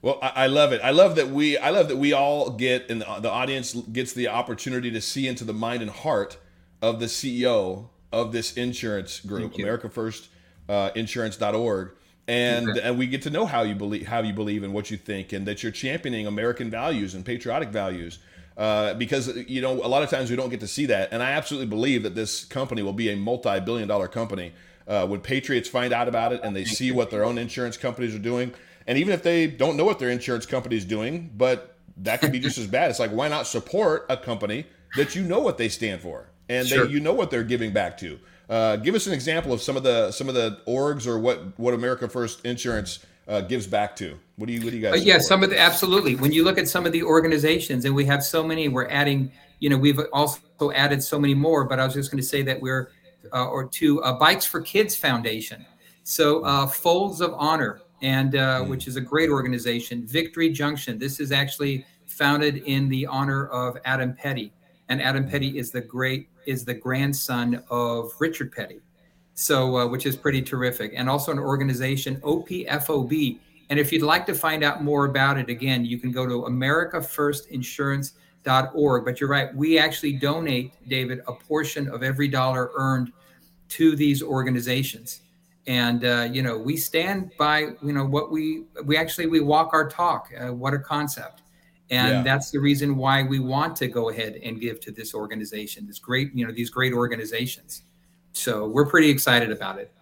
Well, 0.00 0.18
I, 0.22 0.46
love 0.46 0.72
it. 0.72 0.80
I 0.84 0.90
love 0.90 1.16
that 1.16 1.28
we 1.30 1.58
I 1.58 1.70
love 1.70 1.88
that 1.88 1.96
we 1.96 2.12
all 2.12 2.50
get 2.50 2.88
and 2.88 3.00
the, 3.00 3.18
the 3.20 3.30
audience 3.30 3.74
gets 3.74 4.12
the 4.12 4.28
opportunity 4.28 4.92
to 4.92 5.00
see 5.00 5.26
into 5.26 5.44
the 5.44 5.52
mind 5.52 5.82
and 5.82 5.90
heart 5.90 6.38
of 6.80 7.00
the 7.00 7.06
CEO 7.06 7.88
of 8.12 8.30
this 8.30 8.52
insurance 8.52 9.20
group, 9.20 9.56
America 9.56 9.88
First 9.88 10.28
uh, 10.68 10.90
Insurance.org. 10.94 11.92
And, 12.28 12.70
okay. 12.70 12.82
and 12.82 12.98
we 12.98 13.06
get 13.06 13.22
to 13.22 13.30
know 13.30 13.46
how 13.46 13.62
you 13.62 13.74
believe 13.74 14.06
how 14.06 14.20
you 14.20 14.34
believe 14.34 14.62
and 14.62 14.72
what 14.72 14.90
you 14.90 14.98
think 14.98 15.32
and 15.32 15.46
that 15.46 15.62
you're 15.62 15.72
championing 15.72 16.26
American 16.26 16.70
values 16.70 17.14
and 17.14 17.24
patriotic 17.24 17.70
values 17.70 18.18
uh, 18.58 18.92
because 18.94 19.34
you 19.48 19.62
know 19.62 19.72
a 19.72 19.88
lot 19.88 20.02
of 20.02 20.10
times 20.10 20.28
we 20.28 20.36
don't 20.36 20.50
get 20.50 20.60
to 20.60 20.66
see 20.66 20.86
that. 20.86 21.10
And 21.12 21.22
I 21.22 21.30
absolutely 21.30 21.68
believe 21.68 22.02
that 22.02 22.14
this 22.14 22.44
company 22.44 22.82
will 22.82 22.92
be 22.92 23.08
a 23.08 23.16
multi-billion-dollar 23.16 24.08
company 24.08 24.52
uh, 24.86 25.06
when 25.06 25.20
patriots 25.20 25.68
find 25.68 25.92
out 25.92 26.08
about 26.08 26.32
it 26.32 26.40
and 26.42 26.54
they 26.54 26.64
see 26.64 26.90
what 26.90 27.10
their 27.10 27.24
own 27.24 27.38
insurance 27.38 27.76
companies 27.76 28.14
are 28.14 28.20
doing. 28.20 28.52
And 28.86 28.98
even 28.98 29.14
if 29.14 29.22
they 29.22 29.46
don't 29.46 29.76
know 29.76 29.84
what 29.84 29.98
their 29.98 30.10
insurance 30.10 30.44
company 30.44 30.76
is 30.76 30.84
doing, 30.84 31.30
but 31.36 31.76
that 31.98 32.20
could 32.20 32.32
be 32.32 32.40
just 32.40 32.58
as 32.58 32.66
bad. 32.66 32.90
It's 32.90 32.98
like 32.98 33.10
why 33.12 33.28
not 33.28 33.46
support 33.46 34.06
a 34.08 34.16
company 34.16 34.66
that 34.96 35.14
you 35.14 35.22
know 35.22 35.40
what 35.40 35.58
they 35.58 35.68
stand 35.68 36.00
for 36.00 36.30
and 36.48 36.66
sure. 36.66 36.86
they, 36.86 36.92
you 36.92 37.00
know 37.00 37.12
what 37.12 37.30
they're 37.30 37.44
giving 37.44 37.72
back 37.72 37.98
to. 37.98 38.18
Uh, 38.48 38.76
give 38.76 38.94
us 38.94 39.06
an 39.06 39.12
example 39.12 39.52
of 39.52 39.60
some 39.60 39.76
of 39.76 39.82
the 39.82 40.10
some 40.10 40.28
of 40.28 40.34
the 40.34 40.58
orgs 40.66 41.06
or 41.06 41.18
what 41.18 41.58
what 41.58 41.74
America 41.74 42.08
First 42.08 42.44
Insurance 42.46 43.04
uh, 43.28 43.42
gives 43.42 43.66
back 43.66 43.94
to? 43.96 44.18
What 44.36 44.46
do 44.46 44.52
you 44.52 44.62
what 44.62 44.70
do 44.70 44.76
you 44.76 44.82
guys? 44.82 44.94
Uh, 44.94 45.04
yeah, 45.04 45.18
some 45.18 45.42
of 45.42 45.50
the 45.50 45.58
absolutely. 45.58 46.16
When 46.16 46.32
you 46.32 46.44
look 46.44 46.58
at 46.58 46.66
some 46.66 46.86
of 46.86 46.92
the 46.92 47.02
organizations, 47.02 47.84
and 47.84 47.94
we 47.94 48.04
have 48.06 48.24
so 48.24 48.42
many, 48.42 48.68
we're 48.68 48.88
adding. 48.88 49.30
You 49.60 49.70
know, 49.70 49.76
we've 49.76 50.00
also 50.12 50.70
added 50.72 51.02
so 51.02 51.18
many 51.18 51.34
more. 51.34 51.64
But 51.64 51.80
I 51.80 51.84
was 51.84 51.94
just 51.94 52.10
going 52.10 52.22
to 52.22 52.26
say 52.26 52.42
that 52.42 52.60
we're 52.60 52.90
uh, 53.32 53.46
or 53.46 53.66
to 53.68 54.02
uh, 54.02 54.18
Bikes 54.18 54.46
for 54.46 54.60
Kids 54.60 54.96
Foundation. 54.96 55.64
So 56.04 56.44
uh, 56.44 56.66
Folds 56.66 57.20
of 57.20 57.34
Honor, 57.36 57.80
and 58.02 58.34
uh, 58.34 58.62
mm. 58.62 58.68
which 58.68 58.86
is 58.88 58.96
a 58.96 59.00
great 59.00 59.28
organization. 59.30 60.06
Victory 60.06 60.50
Junction. 60.50 60.98
This 60.98 61.20
is 61.20 61.32
actually 61.32 61.84
founded 62.06 62.58
in 62.58 62.88
the 62.88 63.06
honor 63.06 63.48
of 63.48 63.76
Adam 63.84 64.14
Petty, 64.14 64.52
and 64.88 65.02
Adam 65.02 65.28
Petty 65.28 65.58
is 65.58 65.70
the 65.70 65.80
great 65.80 66.28
is 66.46 66.64
the 66.64 66.74
grandson 66.74 67.62
of 67.68 68.12
Richard 68.18 68.52
Petty. 68.52 68.80
So, 69.40 69.76
uh, 69.76 69.86
which 69.86 70.04
is 70.04 70.16
pretty 70.16 70.42
terrific. 70.42 70.94
And 70.96 71.08
also 71.08 71.30
an 71.30 71.38
organization, 71.38 72.20
OPFOB. 72.22 73.38
And 73.70 73.78
if 73.78 73.92
you'd 73.92 74.02
like 74.02 74.26
to 74.26 74.34
find 74.34 74.64
out 74.64 74.82
more 74.82 75.04
about 75.04 75.38
it, 75.38 75.48
again, 75.48 75.84
you 75.84 76.00
can 76.00 76.10
go 76.10 76.26
to 76.26 76.42
americafirstinsurance.org. 76.42 79.04
But 79.04 79.20
you're 79.20 79.30
right, 79.30 79.54
we 79.54 79.78
actually 79.78 80.14
donate, 80.14 80.72
David, 80.88 81.20
a 81.28 81.32
portion 81.32 81.88
of 81.88 82.02
every 82.02 82.26
dollar 82.26 82.72
earned 82.74 83.12
to 83.68 83.94
these 83.94 84.24
organizations. 84.24 85.20
And 85.68 86.04
uh, 86.04 86.28
you 86.32 86.42
know, 86.42 86.58
we 86.58 86.76
stand 86.76 87.30
by 87.38 87.60
you 87.80 87.92
know 87.92 88.06
what 88.06 88.32
we 88.32 88.64
we 88.84 88.96
actually 88.96 89.28
we 89.28 89.38
walk 89.38 89.72
our 89.72 89.88
talk. 89.88 90.32
Uh, 90.36 90.52
what 90.52 90.74
a 90.74 90.80
concept! 90.80 91.42
and 91.90 92.08
yeah. 92.08 92.22
that's 92.22 92.50
the 92.50 92.58
reason 92.58 92.96
why 92.96 93.22
we 93.22 93.38
want 93.38 93.76
to 93.76 93.86
go 93.86 94.10
ahead 94.10 94.38
and 94.42 94.60
give 94.60 94.80
to 94.80 94.90
this 94.90 95.14
organization 95.14 95.86
this 95.86 95.98
great 95.98 96.30
you 96.34 96.46
know 96.46 96.52
these 96.52 96.70
great 96.70 96.92
organizations 96.92 97.82
so 98.32 98.66
we're 98.66 98.86
pretty 98.86 99.10
excited 99.10 99.50
about 99.50 99.78
it. 99.78 99.92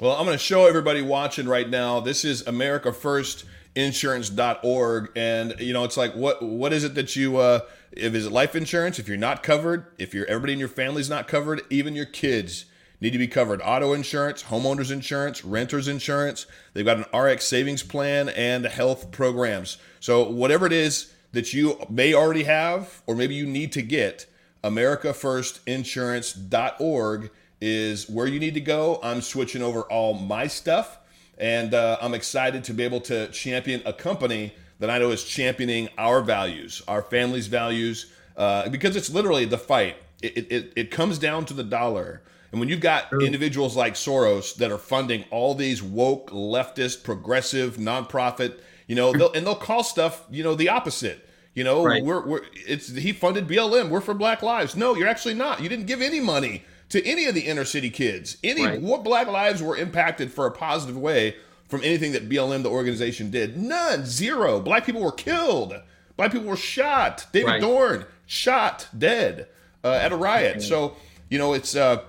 Well, 0.00 0.16
I'm 0.16 0.24
going 0.24 0.36
to 0.36 0.42
show 0.42 0.66
everybody 0.66 1.02
watching 1.02 1.46
right 1.46 1.68
now. 1.68 2.00
This 2.00 2.24
is 2.24 2.46
America 2.46 2.92
First 2.92 3.44
insurance.org 3.76 5.12
and 5.14 5.54
you 5.60 5.72
know 5.72 5.84
it's 5.84 5.96
like 5.96 6.12
what 6.14 6.42
what 6.42 6.72
is 6.72 6.82
it 6.82 6.96
that 6.96 7.14
you 7.14 7.36
uh 7.36 7.60
if 7.92 8.12
is 8.14 8.26
it 8.26 8.32
life 8.32 8.56
insurance 8.56 8.98
if 8.98 9.06
you're 9.06 9.16
not 9.16 9.44
covered 9.44 9.86
if 9.96 10.12
you're 10.12 10.26
everybody 10.26 10.54
in 10.54 10.58
your 10.58 10.66
family's 10.66 11.08
not 11.08 11.28
covered 11.28 11.62
even 11.70 11.94
your 11.94 12.04
kids 12.04 12.64
need 13.00 13.12
to 13.12 13.18
be 13.18 13.28
covered 13.28 13.60
auto 13.62 13.92
insurance 13.92 14.42
homeowners 14.44 14.90
insurance 14.90 15.44
renters 15.44 15.86
insurance 15.86 16.46
they've 16.74 16.84
got 16.84 16.96
an 16.96 17.04
rx 17.16 17.46
savings 17.46 17.84
plan 17.84 18.28
and 18.30 18.64
health 18.64 19.12
programs 19.12 19.78
so 20.00 20.28
whatever 20.28 20.66
it 20.66 20.72
is 20.72 21.12
that 21.30 21.54
you 21.54 21.78
may 21.88 22.12
already 22.12 22.42
have 22.42 23.02
or 23.06 23.14
maybe 23.14 23.36
you 23.36 23.46
need 23.46 23.70
to 23.70 23.82
get 23.82 24.26
americafirstinsurance.org 24.64 27.30
is 27.60 28.08
where 28.08 28.26
you 28.26 28.40
need 28.40 28.54
to 28.54 28.60
go. 28.60 28.98
I'm 29.02 29.20
switching 29.20 29.62
over 29.62 29.82
all 29.82 30.14
my 30.14 30.46
stuff, 30.46 30.98
and 31.38 31.74
uh, 31.74 31.98
I'm 32.00 32.14
excited 32.14 32.64
to 32.64 32.74
be 32.74 32.84
able 32.84 33.00
to 33.02 33.28
champion 33.28 33.82
a 33.84 33.92
company 33.92 34.54
that 34.78 34.90
I 34.90 34.98
know 34.98 35.10
is 35.10 35.24
championing 35.24 35.88
our 35.98 36.22
values, 36.22 36.82
our 36.88 37.02
family's 37.02 37.46
values, 37.46 38.12
uh, 38.36 38.68
because 38.70 38.96
it's 38.96 39.10
literally 39.10 39.44
the 39.44 39.58
fight. 39.58 39.96
It, 40.22 40.50
it, 40.50 40.72
it 40.74 40.90
comes 40.90 41.18
down 41.18 41.44
to 41.46 41.54
the 41.54 41.64
dollar. 41.64 42.22
And 42.50 42.58
when 42.58 42.68
you've 42.68 42.80
got 42.80 43.12
individuals 43.22 43.76
like 43.76 43.94
Soros 43.94 44.56
that 44.56 44.72
are 44.72 44.78
funding 44.78 45.24
all 45.30 45.54
these 45.54 45.82
woke, 45.82 46.30
leftist, 46.30 47.04
progressive, 47.04 47.76
nonprofit, 47.76 48.58
you 48.88 48.96
know, 48.96 49.12
they'll, 49.12 49.32
and 49.32 49.46
they'll 49.46 49.54
call 49.54 49.84
stuff, 49.84 50.24
you 50.30 50.42
know, 50.42 50.54
the 50.54 50.68
opposite. 50.68 51.26
You 51.54 51.64
know, 51.64 51.84
right. 51.84 52.02
we're, 52.02 52.24
we're 52.26 52.42
it's 52.54 52.88
he 52.90 53.12
funded 53.12 53.48
BLM. 53.48 53.88
We're 53.88 54.00
for 54.00 54.14
Black 54.14 54.40
Lives. 54.42 54.76
No, 54.76 54.94
you're 54.94 55.08
actually 55.08 55.34
not. 55.34 55.60
You 55.60 55.68
didn't 55.68 55.86
give 55.86 56.00
any 56.00 56.20
money 56.20 56.64
to 56.90 57.04
any 57.06 57.26
of 57.26 57.34
the 57.34 57.42
inner 57.42 57.64
city 57.64 57.90
kids. 57.90 58.36
Any 58.44 58.64
right. 58.64 58.80
what 58.80 59.02
black 59.02 59.26
lives 59.26 59.62
were 59.62 59.76
impacted 59.76 60.32
for 60.32 60.46
a 60.46 60.50
positive 60.50 60.96
way 60.96 61.36
from 61.68 61.82
anything 61.82 62.12
that 62.12 62.28
BLM 62.28 62.62
the 62.62 62.70
organization 62.70 63.30
did? 63.30 63.56
None, 63.56 64.04
zero. 64.04 64.60
Black 64.60 64.84
people 64.84 65.00
were 65.00 65.12
killed. 65.12 65.74
Black 66.16 66.32
people 66.32 66.48
were 66.48 66.56
shot. 66.56 67.26
David 67.32 67.48
right. 67.48 67.60
Dorn 67.60 68.06
shot 68.26 68.88
dead 68.96 69.48
uh, 69.82 69.92
at 69.92 70.12
a 70.12 70.16
riot. 70.16 70.62
So 70.62 70.96
you 71.28 71.38
know 71.38 71.54
it's 71.54 71.74
uh, 71.74 72.02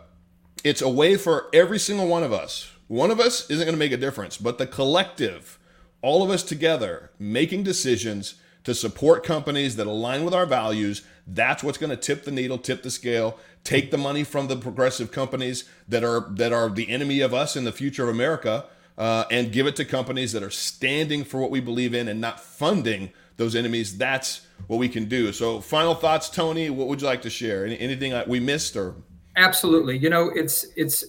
it's 0.63 0.81
a 0.81 0.89
way 0.89 1.15
for 1.15 1.47
every 1.53 1.79
single 1.79 2.07
one 2.07 2.23
of 2.23 2.33
us. 2.33 2.71
One 2.87 3.09
of 3.09 3.19
us 3.19 3.49
isn't 3.49 3.65
going 3.65 3.75
to 3.75 3.79
make 3.79 3.93
a 3.93 3.97
difference, 3.97 4.37
but 4.37 4.57
the 4.57 4.67
collective, 4.67 5.57
all 6.01 6.23
of 6.23 6.29
us 6.29 6.43
together, 6.43 7.11
making 7.17 7.63
decisions 7.63 8.35
to 8.65 8.75
support 8.75 9.23
companies 9.23 9.77
that 9.77 9.87
align 9.87 10.25
with 10.25 10.33
our 10.33 10.45
values. 10.45 11.03
That's 11.27 11.63
what's 11.63 11.77
going 11.77 11.91
to 11.91 11.97
tip 11.97 12.23
the 12.23 12.31
needle, 12.31 12.57
tip 12.57 12.83
the 12.83 12.91
scale, 12.91 13.37
take 13.63 13.91
the 13.91 13.97
money 13.97 14.23
from 14.23 14.47
the 14.47 14.55
progressive 14.55 15.11
companies 15.11 15.65
that 15.87 16.03
are 16.03 16.27
that 16.31 16.51
are 16.51 16.69
the 16.69 16.89
enemy 16.89 17.21
of 17.21 17.33
us 17.33 17.55
in 17.55 17.63
the 17.63 17.71
future 17.71 18.03
of 18.03 18.09
America, 18.09 18.65
uh, 18.97 19.25
and 19.31 19.51
give 19.51 19.67
it 19.67 19.75
to 19.77 19.85
companies 19.85 20.31
that 20.33 20.43
are 20.43 20.49
standing 20.49 21.23
for 21.23 21.39
what 21.39 21.51
we 21.51 21.59
believe 21.59 21.93
in 21.93 22.07
and 22.07 22.19
not 22.19 22.39
funding 22.39 23.11
those 23.37 23.55
enemies. 23.55 23.97
That's 23.97 24.41
what 24.67 24.77
we 24.77 24.89
can 24.89 25.05
do. 25.05 25.31
So, 25.33 25.61
final 25.61 25.95
thoughts, 25.95 26.29
Tony. 26.29 26.69
What 26.69 26.87
would 26.87 27.01
you 27.01 27.07
like 27.07 27.21
to 27.23 27.29
share? 27.29 27.65
Any, 27.65 27.79
anything 27.79 28.13
we 28.27 28.39
missed 28.39 28.75
or? 28.75 28.95
Absolutely. 29.37 29.97
You 29.97 30.09
know, 30.09 30.29
it's 30.29 30.65
it's 30.75 31.05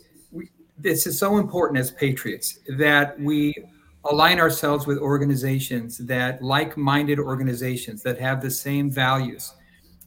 this 0.79 1.07
is 1.07 1.19
so 1.19 1.39
important 1.39 1.79
as 1.79 1.91
patriots 1.91 2.59
that 2.77 3.19
we 3.21 3.55
align 4.05 4.41
ourselves 4.41 4.87
with 4.87 4.99
organizations 4.99 5.99
that 5.99 6.43
like-minded 6.43 7.21
organizations 7.21 8.03
that 8.03 8.19
have 8.19 8.43
the 8.43 8.51
same 8.51 8.91
values 8.91 9.53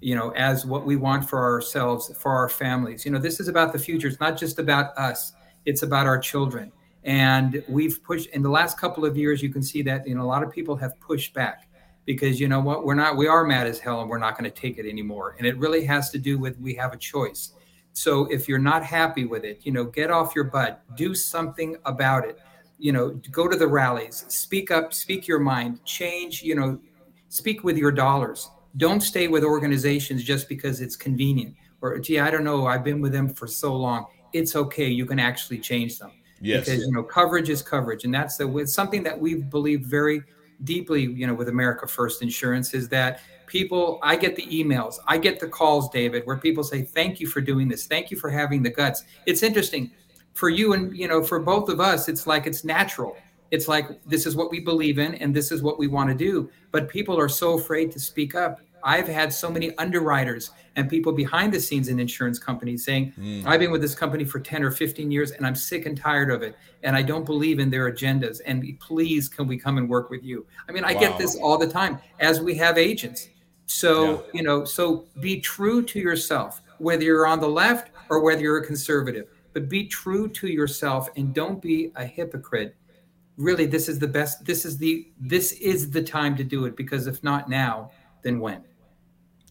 you 0.05 0.13
know 0.13 0.29
as 0.35 0.67
what 0.67 0.85
we 0.85 0.97
want 0.97 1.27
for 1.27 1.43
ourselves 1.43 2.11
for 2.15 2.31
our 2.31 2.47
families. 2.47 3.05
You 3.05 3.11
know 3.11 3.17
this 3.17 3.39
is 3.39 3.47
about 3.47 3.73
the 3.73 3.79
future. 3.79 4.07
It's 4.07 4.19
not 4.19 4.37
just 4.37 4.59
about 4.59 4.95
us. 4.99 5.33
It's 5.65 5.81
about 5.81 6.05
our 6.05 6.19
children. 6.19 6.71
And 7.03 7.63
we've 7.67 8.03
pushed 8.03 8.29
in 8.29 8.43
the 8.43 8.49
last 8.49 8.79
couple 8.79 9.03
of 9.03 9.17
years 9.17 9.41
you 9.41 9.49
can 9.49 9.63
see 9.63 9.81
that 9.81 10.07
you 10.07 10.13
know 10.13 10.21
a 10.21 10.29
lot 10.35 10.43
of 10.43 10.51
people 10.51 10.75
have 10.75 10.99
pushed 10.99 11.33
back 11.33 11.67
because 12.05 12.39
you 12.39 12.47
know 12.47 12.59
what 12.59 12.85
we're 12.85 12.93
not 12.93 13.17
we 13.17 13.25
are 13.25 13.43
mad 13.43 13.65
as 13.65 13.79
hell 13.79 14.01
and 14.01 14.07
we're 14.07 14.19
not 14.19 14.37
going 14.37 14.43
to 14.43 14.55
take 14.55 14.77
it 14.77 14.87
anymore. 14.87 15.35
And 15.39 15.47
it 15.47 15.57
really 15.57 15.83
has 15.85 16.11
to 16.11 16.19
do 16.19 16.37
with 16.37 16.55
we 16.59 16.75
have 16.75 16.93
a 16.93 16.97
choice. 16.97 17.53
So 17.93 18.25
if 18.25 18.47
you're 18.47 18.59
not 18.59 18.83
happy 18.83 19.25
with 19.25 19.43
it 19.43 19.61
you 19.63 19.71
know 19.71 19.85
get 19.85 20.11
off 20.11 20.35
your 20.35 20.43
butt. 20.43 20.83
Do 20.95 21.15
something 21.15 21.77
about 21.83 22.25
it. 22.25 22.37
You 22.77 22.91
know 22.91 23.09
go 23.31 23.47
to 23.47 23.57
the 23.57 23.67
rallies. 23.67 24.23
Speak 24.27 24.69
up 24.69 24.93
speak 24.93 25.27
your 25.27 25.39
mind. 25.39 25.83
Change 25.83 26.43
you 26.43 26.53
know 26.53 26.79
speak 27.29 27.63
with 27.63 27.75
your 27.75 27.91
dollars 27.91 28.51
don't 28.77 29.01
stay 29.01 29.27
with 29.27 29.43
organizations 29.43 30.23
just 30.23 30.49
because 30.49 30.81
it's 30.81 30.95
convenient. 30.95 31.55
Or 31.81 31.99
gee 31.99 32.19
i 32.19 32.31
don't 32.31 32.43
know 32.43 32.65
i've 32.65 32.83
been 32.83 33.01
with 33.01 33.11
them 33.11 33.29
for 33.29 33.47
so 33.47 33.75
long. 33.75 34.07
It's 34.33 34.55
okay 34.55 34.87
you 34.87 35.05
can 35.05 35.19
actually 35.19 35.59
change 35.59 35.99
them. 35.99 36.11
Yes. 36.41 36.65
Because 36.65 36.81
you 36.81 36.91
know 36.91 37.03
coverage 37.03 37.49
is 37.49 37.61
coverage. 37.61 38.05
And 38.05 38.13
that's 38.13 38.37
the 38.37 38.47
with 38.47 38.69
something 38.69 39.03
that 39.03 39.19
we 39.19 39.35
believe 39.35 39.81
very 39.81 40.23
deeply 40.63 41.01
you 41.01 41.27
know 41.27 41.33
with 41.33 41.49
america 41.49 41.85
first 41.85 42.21
insurance 42.21 42.73
is 42.73 42.87
that 42.87 43.19
people 43.45 43.99
i 44.01 44.15
get 44.15 44.37
the 44.37 44.45
emails 44.47 44.95
i 45.05 45.17
get 45.17 45.37
the 45.37 45.47
calls 45.47 45.89
david 45.89 46.25
where 46.25 46.37
people 46.37 46.63
say 46.63 46.81
thank 46.81 47.19
you 47.19 47.27
for 47.27 47.41
doing 47.41 47.67
this. 47.67 47.87
Thank 47.87 48.09
you 48.09 48.17
for 48.17 48.29
having 48.29 48.63
the 48.63 48.69
guts. 48.69 49.03
It's 49.25 49.43
interesting. 49.43 49.91
For 50.33 50.49
you 50.49 50.73
and 50.73 50.95
you 50.95 51.07
know 51.07 51.23
for 51.23 51.39
both 51.39 51.69
of 51.69 51.79
us 51.79 52.09
it's 52.09 52.27
like 52.27 52.45
it's 52.47 52.63
natural. 52.63 53.15
It's 53.51 53.67
like 53.67 54.03
this 54.05 54.25
is 54.25 54.35
what 54.35 54.49
we 54.49 54.59
believe 54.59 54.99
in 54.99 55.15
and 55.15 55.33
this 55.33 55.51
is 55.51 55.61
what 55.61 55.79
we 55.79 55.87
want 55.87 56.09
to 56.09 56.15
do. 56.15 56.49
But 56.71 56.89
people 56.89 57.17
are 57.17 57.29
so 57.29 57.57
afraid 57.57 57.91
to 57.91 57.99
speak 57.99 58.35
up 58.35 58.59
i've 58.85 59.07
had 59.07 59.33
so 59.33 59.49
many 59.49 59.75
underwriters 59.77 60.51
and 60.77 60.89
people 60.89 61.11
behind 61.11 61.53
the 61.53 61.59
scenes 61.59 61.89
in 61.89 61.99
insurance 61.99 62.39
companies 62.39 62.85
saying 62.85 63.11
mm. 63.19 63.45
i've 63.45 63.59
been 63.59 63.71
with 63.71 63.81
this 63.81 63.95
company 63.95 64.23
for 64.23 64.39
10 64.39 64.63
or 64.63 64.71
15 64.71 65.11
years 65.11 65.31
and 65.31 65.45
i'm 65.45 65.55
sick 65.55 65.85
and 65.85 65.97
tired 65.97 66.31
of 66.31 66.41
it 66.41 66.55
and 66.83 66.95
i 66.95 67.01
don't 67.01 67.25
believe 67.25 67.59
in 67.59 67.69
their 67.69 67.91
agendas 67.91 68.39
and 68.45 68.63
please 68.79 69.27
can 69.27 69.47
we 69.47 69.57
come 69.57 69.77
and 69.77 69.89
work 69.89 70.09
with 70.09 70.23
you 70.23 70.45
i 70.69 70.71
mean 70.71 70.85
i 70.85 70.93
wow. 70.93 70.99
get 70.99 71.17
this 71.17 71.35
all 71.37 71.57
the 71.57 71.67
time 71.67 71.99
as 72.19 72.39
we 72.39 72.55
have 72.55 72.77
agents 72.77 73.29
so 73.65 74.11
yeah. 74.11 74.19
you 74.33 74.43
know 74.43 74.63
so 74.63 75.05
be 75.19 75.39
true 75.39 75.81
to 75.81 75.99
yourself 75.99 76.61
whether 76.77 77.03
you're 77.03 77.27
on 77.27 77.39
the 77.39 77.47
left 77.47 77.91
or 78.09 78.21
whether 78.21 78.41
you're 78.41 78.57
a 78.57 78.65
conservative 78.65 79.27
but 79.53 79.69
be 79.69 79.87
true 79.87 80.27
to 80.27 80.47
yourself 80.47 81.09
and 81.15 81.33
don't 81.33 81.61
be 81.61 81.91
a 81.95 82.05
hypocrite 82.05 82.75
really 83.37 83.65
this 83.65 83.89
is 83.89 83.99
the 83.99 84.07
best 84.07 84.45
this 84.45 84.65
is 84.65 84.77
the 84.77 85.07
this 85.19 85.53
is 85.53 85.89
the 85.89 86.01
time 86.01 86.35
to 86.35 86.43
do 86.43 86.65
it 86.65 86.75
because 86.75 87.07
if 87.07 87.23
not 87.23 87.49
now 87.49 87.91
then 88.21 88.39
when 88.39 88.63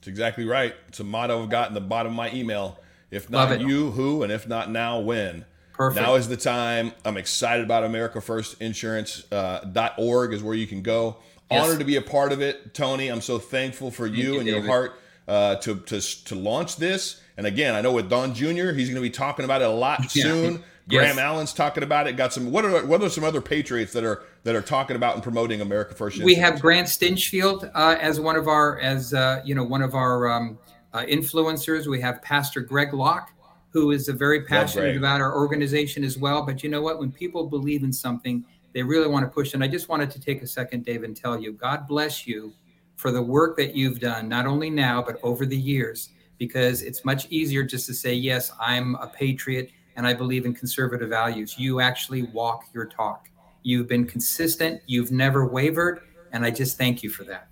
it's 0.04 0.08
exactly 0.10 0.44
right 0.44 0.74
it's 0.86 1.00
a 1.00 1.04
motto 1.04 1.42
i've 1.42 1.48
got 1.48 1.68
in 1.68 1.74
the 1.74 1.80
bottom 1.80 2.12
of 2.12 2.16
my 2.16 2.30
email 2.32 2.78
if 3.10 3.30
not 3.30 3.58
you 3.58 3.90
who 3.92 4.22
and 4.22 4.30
if 4.30 4.46
not 4.46 4.70
now 4.70 5.00
when 5.00 5.46
Perfect. 5.72 6.06
Now 6.06 6.14
is 6.14 6.28
the 6.28 6.36
time. 6.36 6.92
I'm 7.04 7.16
excited 7.16 7.64
about 7.64 7.82
America 7.82 8.20
First 8.20 8.60
Insurance 8.62 9.24
uh, 9.32 9.90
.org 9.98 10.32
is 10.32 10.40
where 10.40 10.54
you 10.54 10.68
can 10.68 10.82
go. 10.82 11.16
Yes. 11.50 11.64
Honored 11.64 11.80
to 11.80 11.84
be 11.84 11.96
a 11.96 12.00
part 12.00 12.30
of 12.30 12.40
it, 12.40 12.74
Tony. 12.74 13.08
I'm 13.08 13.20
so 13.20 13.40
thankful 13.40 13.90
for 13.90 14.06
you, 14.06 14.34
you 14.34 14.38
and 14.38 14.46
David. 14.46 14.62
your 14.62 14.72
heart 14.72 15.00
uh, 15.26 15.56
to, 15.56 15.80
to 15.80 16.00
to 16.26 16.34
launch 16.36 16.76
this. 16.76 17.20
And 17.36 17.44
again, 17.44 17.74
I 17.74 17.80
know 17.80 17.90
with 17.90 18.08
Don 18.08 18.34
Jr., 18.34 18.70
he's 18.70 18.88
going 18.88 18.94
to 18.94 19.00
be 19.00 19.10
talking 19.10 19.44
about 19.44 19.62
it 19.62 19.66
a 19.66 19.72
lot 19.72 20.00
yeah. 20.14 20.22
soon. 20.22 20.64
Graham 20.88 21.18
Allen's 21.18 21.52
talking 21.52 21.82
about 21.82 22.06
it. 22.06 22.16
Got 22.16 22.32
some. 22.32 22.50
What 22.50 22.64
are 22.64 22.84
what 22.84 23.02
are 23.02 23.08
some 23.08 23.24
other 23.24 23.40
Patriots 23.40 23.92
that 23.92 24.04
are 24.04 24.22
that 24.42 24.54
are 24.54 24.62
talking 24.62 24.96
about 24.96 25.14
and 25.14 25.22
promoting 25.22 25.60
America 25.60 25.94
First? 25.94 26.22
We 26.22 26.34
have 26.34 26.60
Grant 26.60 26.88
Stinchfield 26.88 27.70
uh, 27.74 27.96
as 28.00 28.20
one 28.20 28.36
of 28.36 28.48
our 28.48 28.78
as 28.80 29.14
uh, 29.14 29.40
you 29.44 29.54
know 29.54 29.64
one 29.64 29.82
of 29.82 29.94
our 29.94 30.28
um, 30.28 30.58
uh, 30.92 31.04
influencers. 31.04 31.86
We 31.86 32.00
have 32.00 32.20
Pastor 32.22 32.60
Greg 32.60 32.92
Locke, 32.92 33.30
who 33.70 33.92
is 33.92 34.08
very 34.08 34.44
passionate 34.44 34.96
about 34.96 35.20
our 35.20 35.34
organization 35.34 36.04
as 36.04 36.18
well. 36.18 36.44
But 36.44 36.62
you 36.62 36.68
know 36.68 36.82
what? 36.82 36.98
When 36.98 37.10
people 37.10 37.46
believe 37.46 37.82
in 37.82 37.92
something, 37.92 38.44
they 38.74 38.82
really 38.82 39.08
want 39.08 39.24
to 39.24 39.30
push. 39.30 39.54
And 39.54 39.64
I 39.64 39.68
just 39.68 39.88
wanted 39.88 40.10
to 40.10 40.20
take 40.20 40.42
a 40.42 40.46
second, 40.46 40.84
Dave, 40.84 41.02
and 41.02 41.16
tell 41.16 41.40
you, 41.40 41.52
God 41.52 41.86
bless 41.88 42.26
you 42.26 42.52
for 42.96 43.10
the 43.10 43.22
work 43.22 43.56
that 43.56 43.74
you've 43.74 44.00
done, 44.00 44.28
not 44.28 44.46
only 44.46 44.70
now 44.70 45.02
but 45.02 45.18
over 45.22 45.46
the 45.46 45.56
years 45.56 46.10
because 46.38 46.82
it's 46.82 47.04
much 47.04 47.26
easier 47.30 47.62
just 47.62 47.86
to 47.86 47.94
say, 47.94 48.12
yes, 48.12 48.52
I'm 48.60 48.96
a 48.96 49.06
patriot 49.06 49.70
and 49.96 50.06
I 50.06 50.14
believe 50.14 50.46
in 50.46 50.54
conservative 50.54 51.08
values. 51.08 51.58
You 51.58 51.80
actually 51.80 52.22
walk 52.22 52.64
your 52.72 52.86
talk. 52.86 53.28
You've 53.62 53.88
been 53.88 54.06
consistent, 54.06 54.82
you've 54.86 55.10
never 55.10 55.46
wavered, 55.46 56.02
and 56.32 56.44
I 56.44 56.50
just 56.50 56.76
thank 56.76 57.02
you 57.02 57.10
for 57.10 57.24
that. 57.24 57.48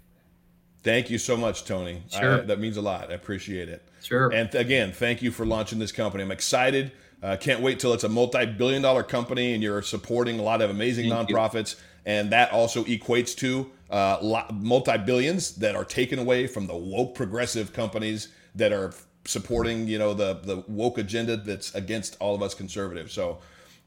Thank 0.82 1.10
you 1.10 1.18
so 1.18 1.36
much, 1.36 1.64
Tony. 1.64 2.02
Sure. 2.08 2.38
I, 2.38 2.40
that 2.42 2.58
means 2.58 2.76
a 2.76 2.82
lot. 2.82 3.10
I 3.10 3.14
appreciate 3.14 3.68
it. 3.68 3.88
Sure. 4.02 4.32
And 4.32 4.50
th- 4.50 4.62
again, 4.62 4.92
thank 4.92 5.22
you 5.22 5.30
for 5.30 5.46
launching 5.46 5.78
this 5.78 5.92
company. 5.92 6.24
I'm 6.24 6.32
excited. 6.32 6.92
Uh, 7.22 7.36
can't 7.36 7.60
wait 7.60 7.78
till 7.78 7.92
it's 7.92 8.02
a 8.02 8.08
multi-billion 8.08 8.82
dollar 8.82 9.04
company 9.04 9.54
and 9.54 9.62
you're 9.62 9.80
supporting 9.80 10.40
a 10.40 10.42
lot 10.42 10.60
of 10.60 10.70
amazing 10.70 11.08
Thank 11.08 11.28
nonprofits. 11.30 11.76
You. 11.76 11.82
And 12.04 12.32
that 12.32 12.50
also 12.50 12.82
equates 12.84 13.36
to 13.36 13.70
uh, 13.90 14.42
multi-billions 14.52 15.54
that 15.56 15.76
are 15.76 15.84
taken 15.84 16.18
away 16.18 16.48
from 16.48 16.66
the 16.66 16.76
woke 16.76 17.14
progressive 17.14 17.72
companies 17.72 18.28
that 18.56 18.72
are 18.72 18.92
supporting, 19.24 19.86
you 19.86 19.98
know, 19.98 20.14
the, 20.14 20.34
the 20.34 20.64
woke 20.68 20.98
agenda 20.98 21.36
that's 21.36 21.74
against 21.74 22.16
all 22.20 22.34
of 22.34 22.42
us 22.42 22.54
conservatives. 22.54 23.12
So 23.12 23.38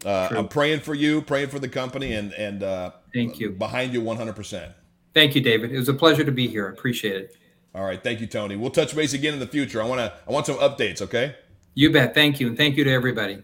uh, 0.05 0.29
I'm 0.31 0.47
praying 0.47 0.81
for 0.81 0.93
you, 0.93 1.21
praying 1.21 1.49
for 1.49 1.59
the 1.59 1.69
company 1.69 2.13
and, 2.13 2.33
and 2.33 2.63
uh, 2.63 2.91
thank 3.13 3.39
you 3.39 3.51
behind 3.51 3.93
you 3.93 4.01
100%. 4.01 4.73
Thank 5.13 5.35
you, 5.35 5.41
David. 5.41 5.71
It 5.71 5.77
was 5.77 5.89
a 5.89 5.93
pleasure 5.93 6.23
to 6.23 6.31
be 6.31 6.47
here. 6.47 6.67
I 6.67 6.71
appreciate 6.71 7.15
it. 7.15 7.37
All 7.73 7.83
right. 7.83 8.01
Thank 8.01 8.21
you, 8.21 8.27
Tony. 8.27 8.55
We'll 8.55 8.71
touch 8.71 8.95
base 8.95 9.13
again 9.13 9.33
in 9.33 9.39
the 9.39 9.47
future. 9.47 9.81
I 9.81 9.85
want 9.85 9.99
to, 9.99 10.13
I 10.27 10.31
want 10.31 10.45
some 10.45 10.57
updates. 10.57 11.01
Okay. 11.01 11.35
You 11.73 11.91
bet. 11.91 12.13
Thank 12.13 12.39
you. 12.39 12.47
And 12.47 12.57
thank 12.57 12.77
you 12.77 12.83
to 12.83 12.91
everybody. 12.91 13.43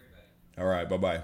All 0.58 0.66
right. 0.66 0.88
Bye 0.88 0.96
bye. 0.96 1.22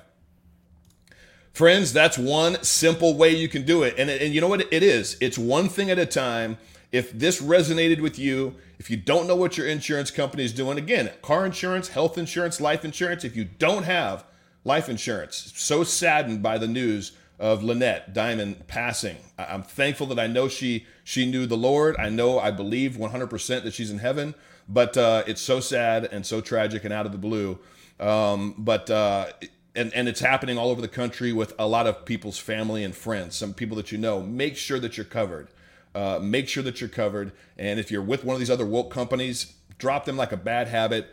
Friends, 1.52 1.92
that's 1.92 2.16
one 2.16 2.62
simple 2.62 3.16
way 3.16 3.34
you 3.34 3.48
can 3.48 3.64
do 3.64 3.82
it. 3.82 3.94
And, 3.98 4.08
and 4.08 4.32
you 4.32 4.40
know 4.40 4.48
what 4.48 4.72
it 4.72 4.82
is? 4.82 5.16
It's 5.20 5.36
one 5.36 5.68
thing 5.68 5.90
at 5.90 5.98
a 5.98 6.06
time. 6.06 6.56
If 6.90 7.12
this 7.12 7.42
resonated 7.42 8.00
with 8.00 8.18
you, 8.18 8.56
if 8.78 8.90
you 8.90 8.96
don't 8.96 9.26
know 9.26 9.36
what 9.36 9.58
your 9.58 9.66
insurance 9.66 10.10
company 10.10 10.44
is 10.44 10.52
doing, 10.52 10.78
again, 10.78 11.10
car 11.20 11.44
insurance, 11.44 11.88
health 11.88 12.16
insurance, 12.16 12.60
life 12.60 12.84
insurance, 12.84 13.24
if 13.24 13.36
you 13.36 13.44
don't 13.44 13.82
have 13.82 14.24
life 14.64 14.88
insurance, 14.88 15.52
so 15.54 15.84
saddened 15.84 16.42
by 16.42 16.56
the 16.56 16.68
news 16.68 17.12
of 17.38 17.62
Lynette 17.62 18.12
Diamond 18.14 18.66
passing. 18.66 19.16
I'm 19.38 19.62
thankful 19.62 20.06
that 20.08 20.18
I 20.18 20.26
know 20.26 20.48
she 20.48 20.86
she 21.04 21.30
knew 21.30 21.46
the 21.46 21.56
Lord. 21.56 21.96
I 21.98 22.08
know 22.08 22.38
I 22.38 22.50
believe 22.50 22.92
100% 22.92 23.62
that 23.62 23.72
she's 23.74 23.90
in 23.90 23.98
heaven, 23.98 24.34
but 24.68 24.96
uh, 24.96 25.22
it's 25.26 25.40
so 25.40 25.60
sad 25.60 26.04
and 26.04 26.26
so 26.26 26.40
tragic 26.40 26.84
and 26.84 26.92
out 26.92 27.06
of 27.06 27.12
the 27.12 27.18
blue. 27.18 27.58
Um, 28.00 28.54
but 28.58 28.90
uh, 28.90 29.28
and 29.74 29.94
and 29.94 30.08
it's 30.08 30.20
happening 30.20 30.58
all 30.58 30.70
over 30.70 30.80
the 30.80 30.88
country 30.88 31.32
with 31.32 31.54
a 31.58 31.66
lot 31.66 31.86
of 31.86 32.04
people's 32.04 32.38
family 32.38 32.82
and 32.82 32.94
friends, 32.94 33.36
some 33.36 33.54
people 33.54 33.76
that 33.76 33.92
you 33.92 33.98
know. 33.98 34.20
Make 34.20 34.56
sure 34.56 34.80
that 34.80 34.96
you're 34.96 35.06
covered. 35.06 35.48
Uh, 35.94 36.18
make 36.20 36.48
sure 36.48 36.62
that 36.62 36.80
you're 36.80 36.88
covered. 36.88 37.32
And 37.56 37.80
if 37.80 37.90
you're 37.90 38.02
with 38.02 38.24
one 38.24 38.34
of 38.34 38.40
these 38.40 38.50
other 38.50 38.66
woke 38.66 38.92
companies, 38.92 39.54
drop 39.78 40.04
them 40.04 40.16
like 40.16 40.32
a 40.32 40.36
bad 40.36 40.68
habit. 40.68 41.08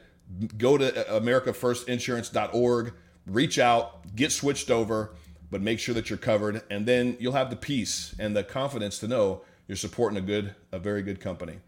Go 0.57 0.77
to 0.77 0.91
AmericaFirstInsurance.org, 0.91 2.93
reach 3.27 3.59
out, 3.59 4.15
get 4.15 4.31
switched 4.31 4.71
over 4.71 5.11
but 5.51 5.61
make 5.61 5.79
sure 5.79 5.95
that 5.95 6.09
you're 6.09 6.17
covered, 6.17 6.61
and 6.69 6.85
then 6.85 7.17
you'll 7.19 7.33
have 7.33 7.49
the 7.49 7.55
peace 7.55 8.15
and 8.19 8.35
the 8.35 8.43
confidence 8.43 8.99
to 8.99 9.07
know 9.07 9.41
you're 9.67 9.75
supporting 9.75 10.17
a 10.17 10.21
good, 10.21 10.55
a 10.71 10.79
very 10.79 11.01
good 11.01 11.19
company. 11.19 11.59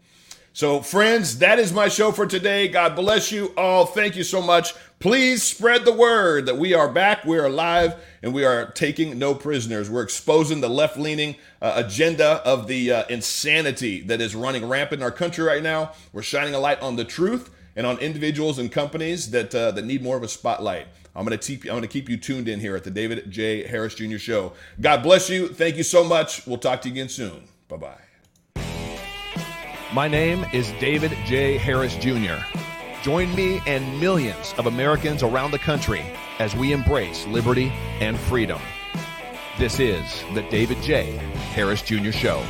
So, 0.58 0.82
friends, 0.82 1.38
that 1.38 1.60
is 1.60 1.72
my 1.72 1.86
show 1.86 2.10
for 2.10 2.26
today. 2.26 2.66
God 2.66 2.96
bless 2.96 3.30
you 3.30 3.54
all. 3.56 3.86
Thank 3.86 4.16
you 4.16 4.24
so 4.24 4.42
much. 4.42 4.74
Please 4.98 5.44
spread 5.44 5.84
the 5.84 5.92
word 5.92 6.46
that 6.46 6.56
we 6.56 6.74
are 6.74 6.88
back, 6.88 7.24
we 7.24 7.38
are 7.38 7.46
alive, 7.46 7.94
and 8.24 8.34
we 8.34 8.44
are 8.44 8.72
taking 8.72 9.20
no 9.20 9.36
prisoners. 9.36 9.88
We're 9.88 10.02
exposing 10.02 10.60
the 10.60 10.68
left 10.68 10.96
leaning 10.96 11.36
uh, 11.62 11.74
agenda 11.76 12.42
of 12.44 12.66
the 12.66 12.90
uh, 12.90 13.04
insanity 13.08 14.00
that 14.00 14.20
is 14.20 14.34
running 14.34 14.68
rampant 14.68 15.00
in 15.00 15.04
our 15.04 15.12
country 15.12 15.44
right 15.44 15.62
now. 15.62 15.92
We're 16.12 16.22
shining 16.22 16.56
a 16.56 16.58
light 16.58 16.82
on 16.82 16.96
the 16.96 17.04
truth 17.04 17.50
and 17.76 17.86
on 17.86 17.96
individuals 17.98 18.58
and 18.58 18.72
companies 18.72 19.30
that 19.30 19.54
uh, 19.54 19.70
that 19.70 19.84
need 19.84 20.02
more 20.02 20.16
of 20.16 20.24
a 20.24 20.28
spotlight. 20.28 20.88
I'm 21.14 21.24
to 21.26 21.38
keep 21.38 21.70
I'm 21.70 21.82
to 21.82 21.86
keep 21.86 22.08
you 22.08 22.16
tuned 22.16 22.48
in 22.48 22.58
here 22.58 22.74
at 22.74 22.82
the 22.82 22.90
David 22.90 23.30
J. 23.30 23.64
Harris 23.64 23.94
Jr. 23.94 24.18
Show. 24.18 24.54
God 24.80 25.04
bless 25.04 25.30
you. 25.30 25.46
Thank 25.46 25.76
you 25.76 25.84
so 25.84 26.02
much. 26.02 26.48
We'll 26.48 26.58
talk 26.58 26.82
to 26.82 26.88
you 26.88 26.94
again 26.94 27.10
soon. 27.10 27.44
Bye 27.68 27.76
bye. 27.76 28.07
My 29.94 30.06
name 30.06 30.44
is 30.52 30.70
David 30.72 31.16
J. 31.24 31.56
Harris 31.56 31.96
Jr. 31.96 32.44
Join 33.02 33.34
me 33.34 33.62
and 33.66 33.98
millions 33.98 34.54
of 34.58 34.66
Americans 34.66 35.22
around 35.22 35.50
the 35.50 35.58
country 35.58 36.04
as 36.38 36.54
we 36.54 36.74
embrace 36.74 37.26
liberty 37.26 37.72
and 38.00 38.18
freedom. 38.18 38.60
This 39.56 39.80
is 39.80 40.22
the 40.34 40.42
David 40.50 40.82
J. 40.82 41.12
Harris 41.54 41.80
Jr. 41.80 42.10
Show. 42.10 42.44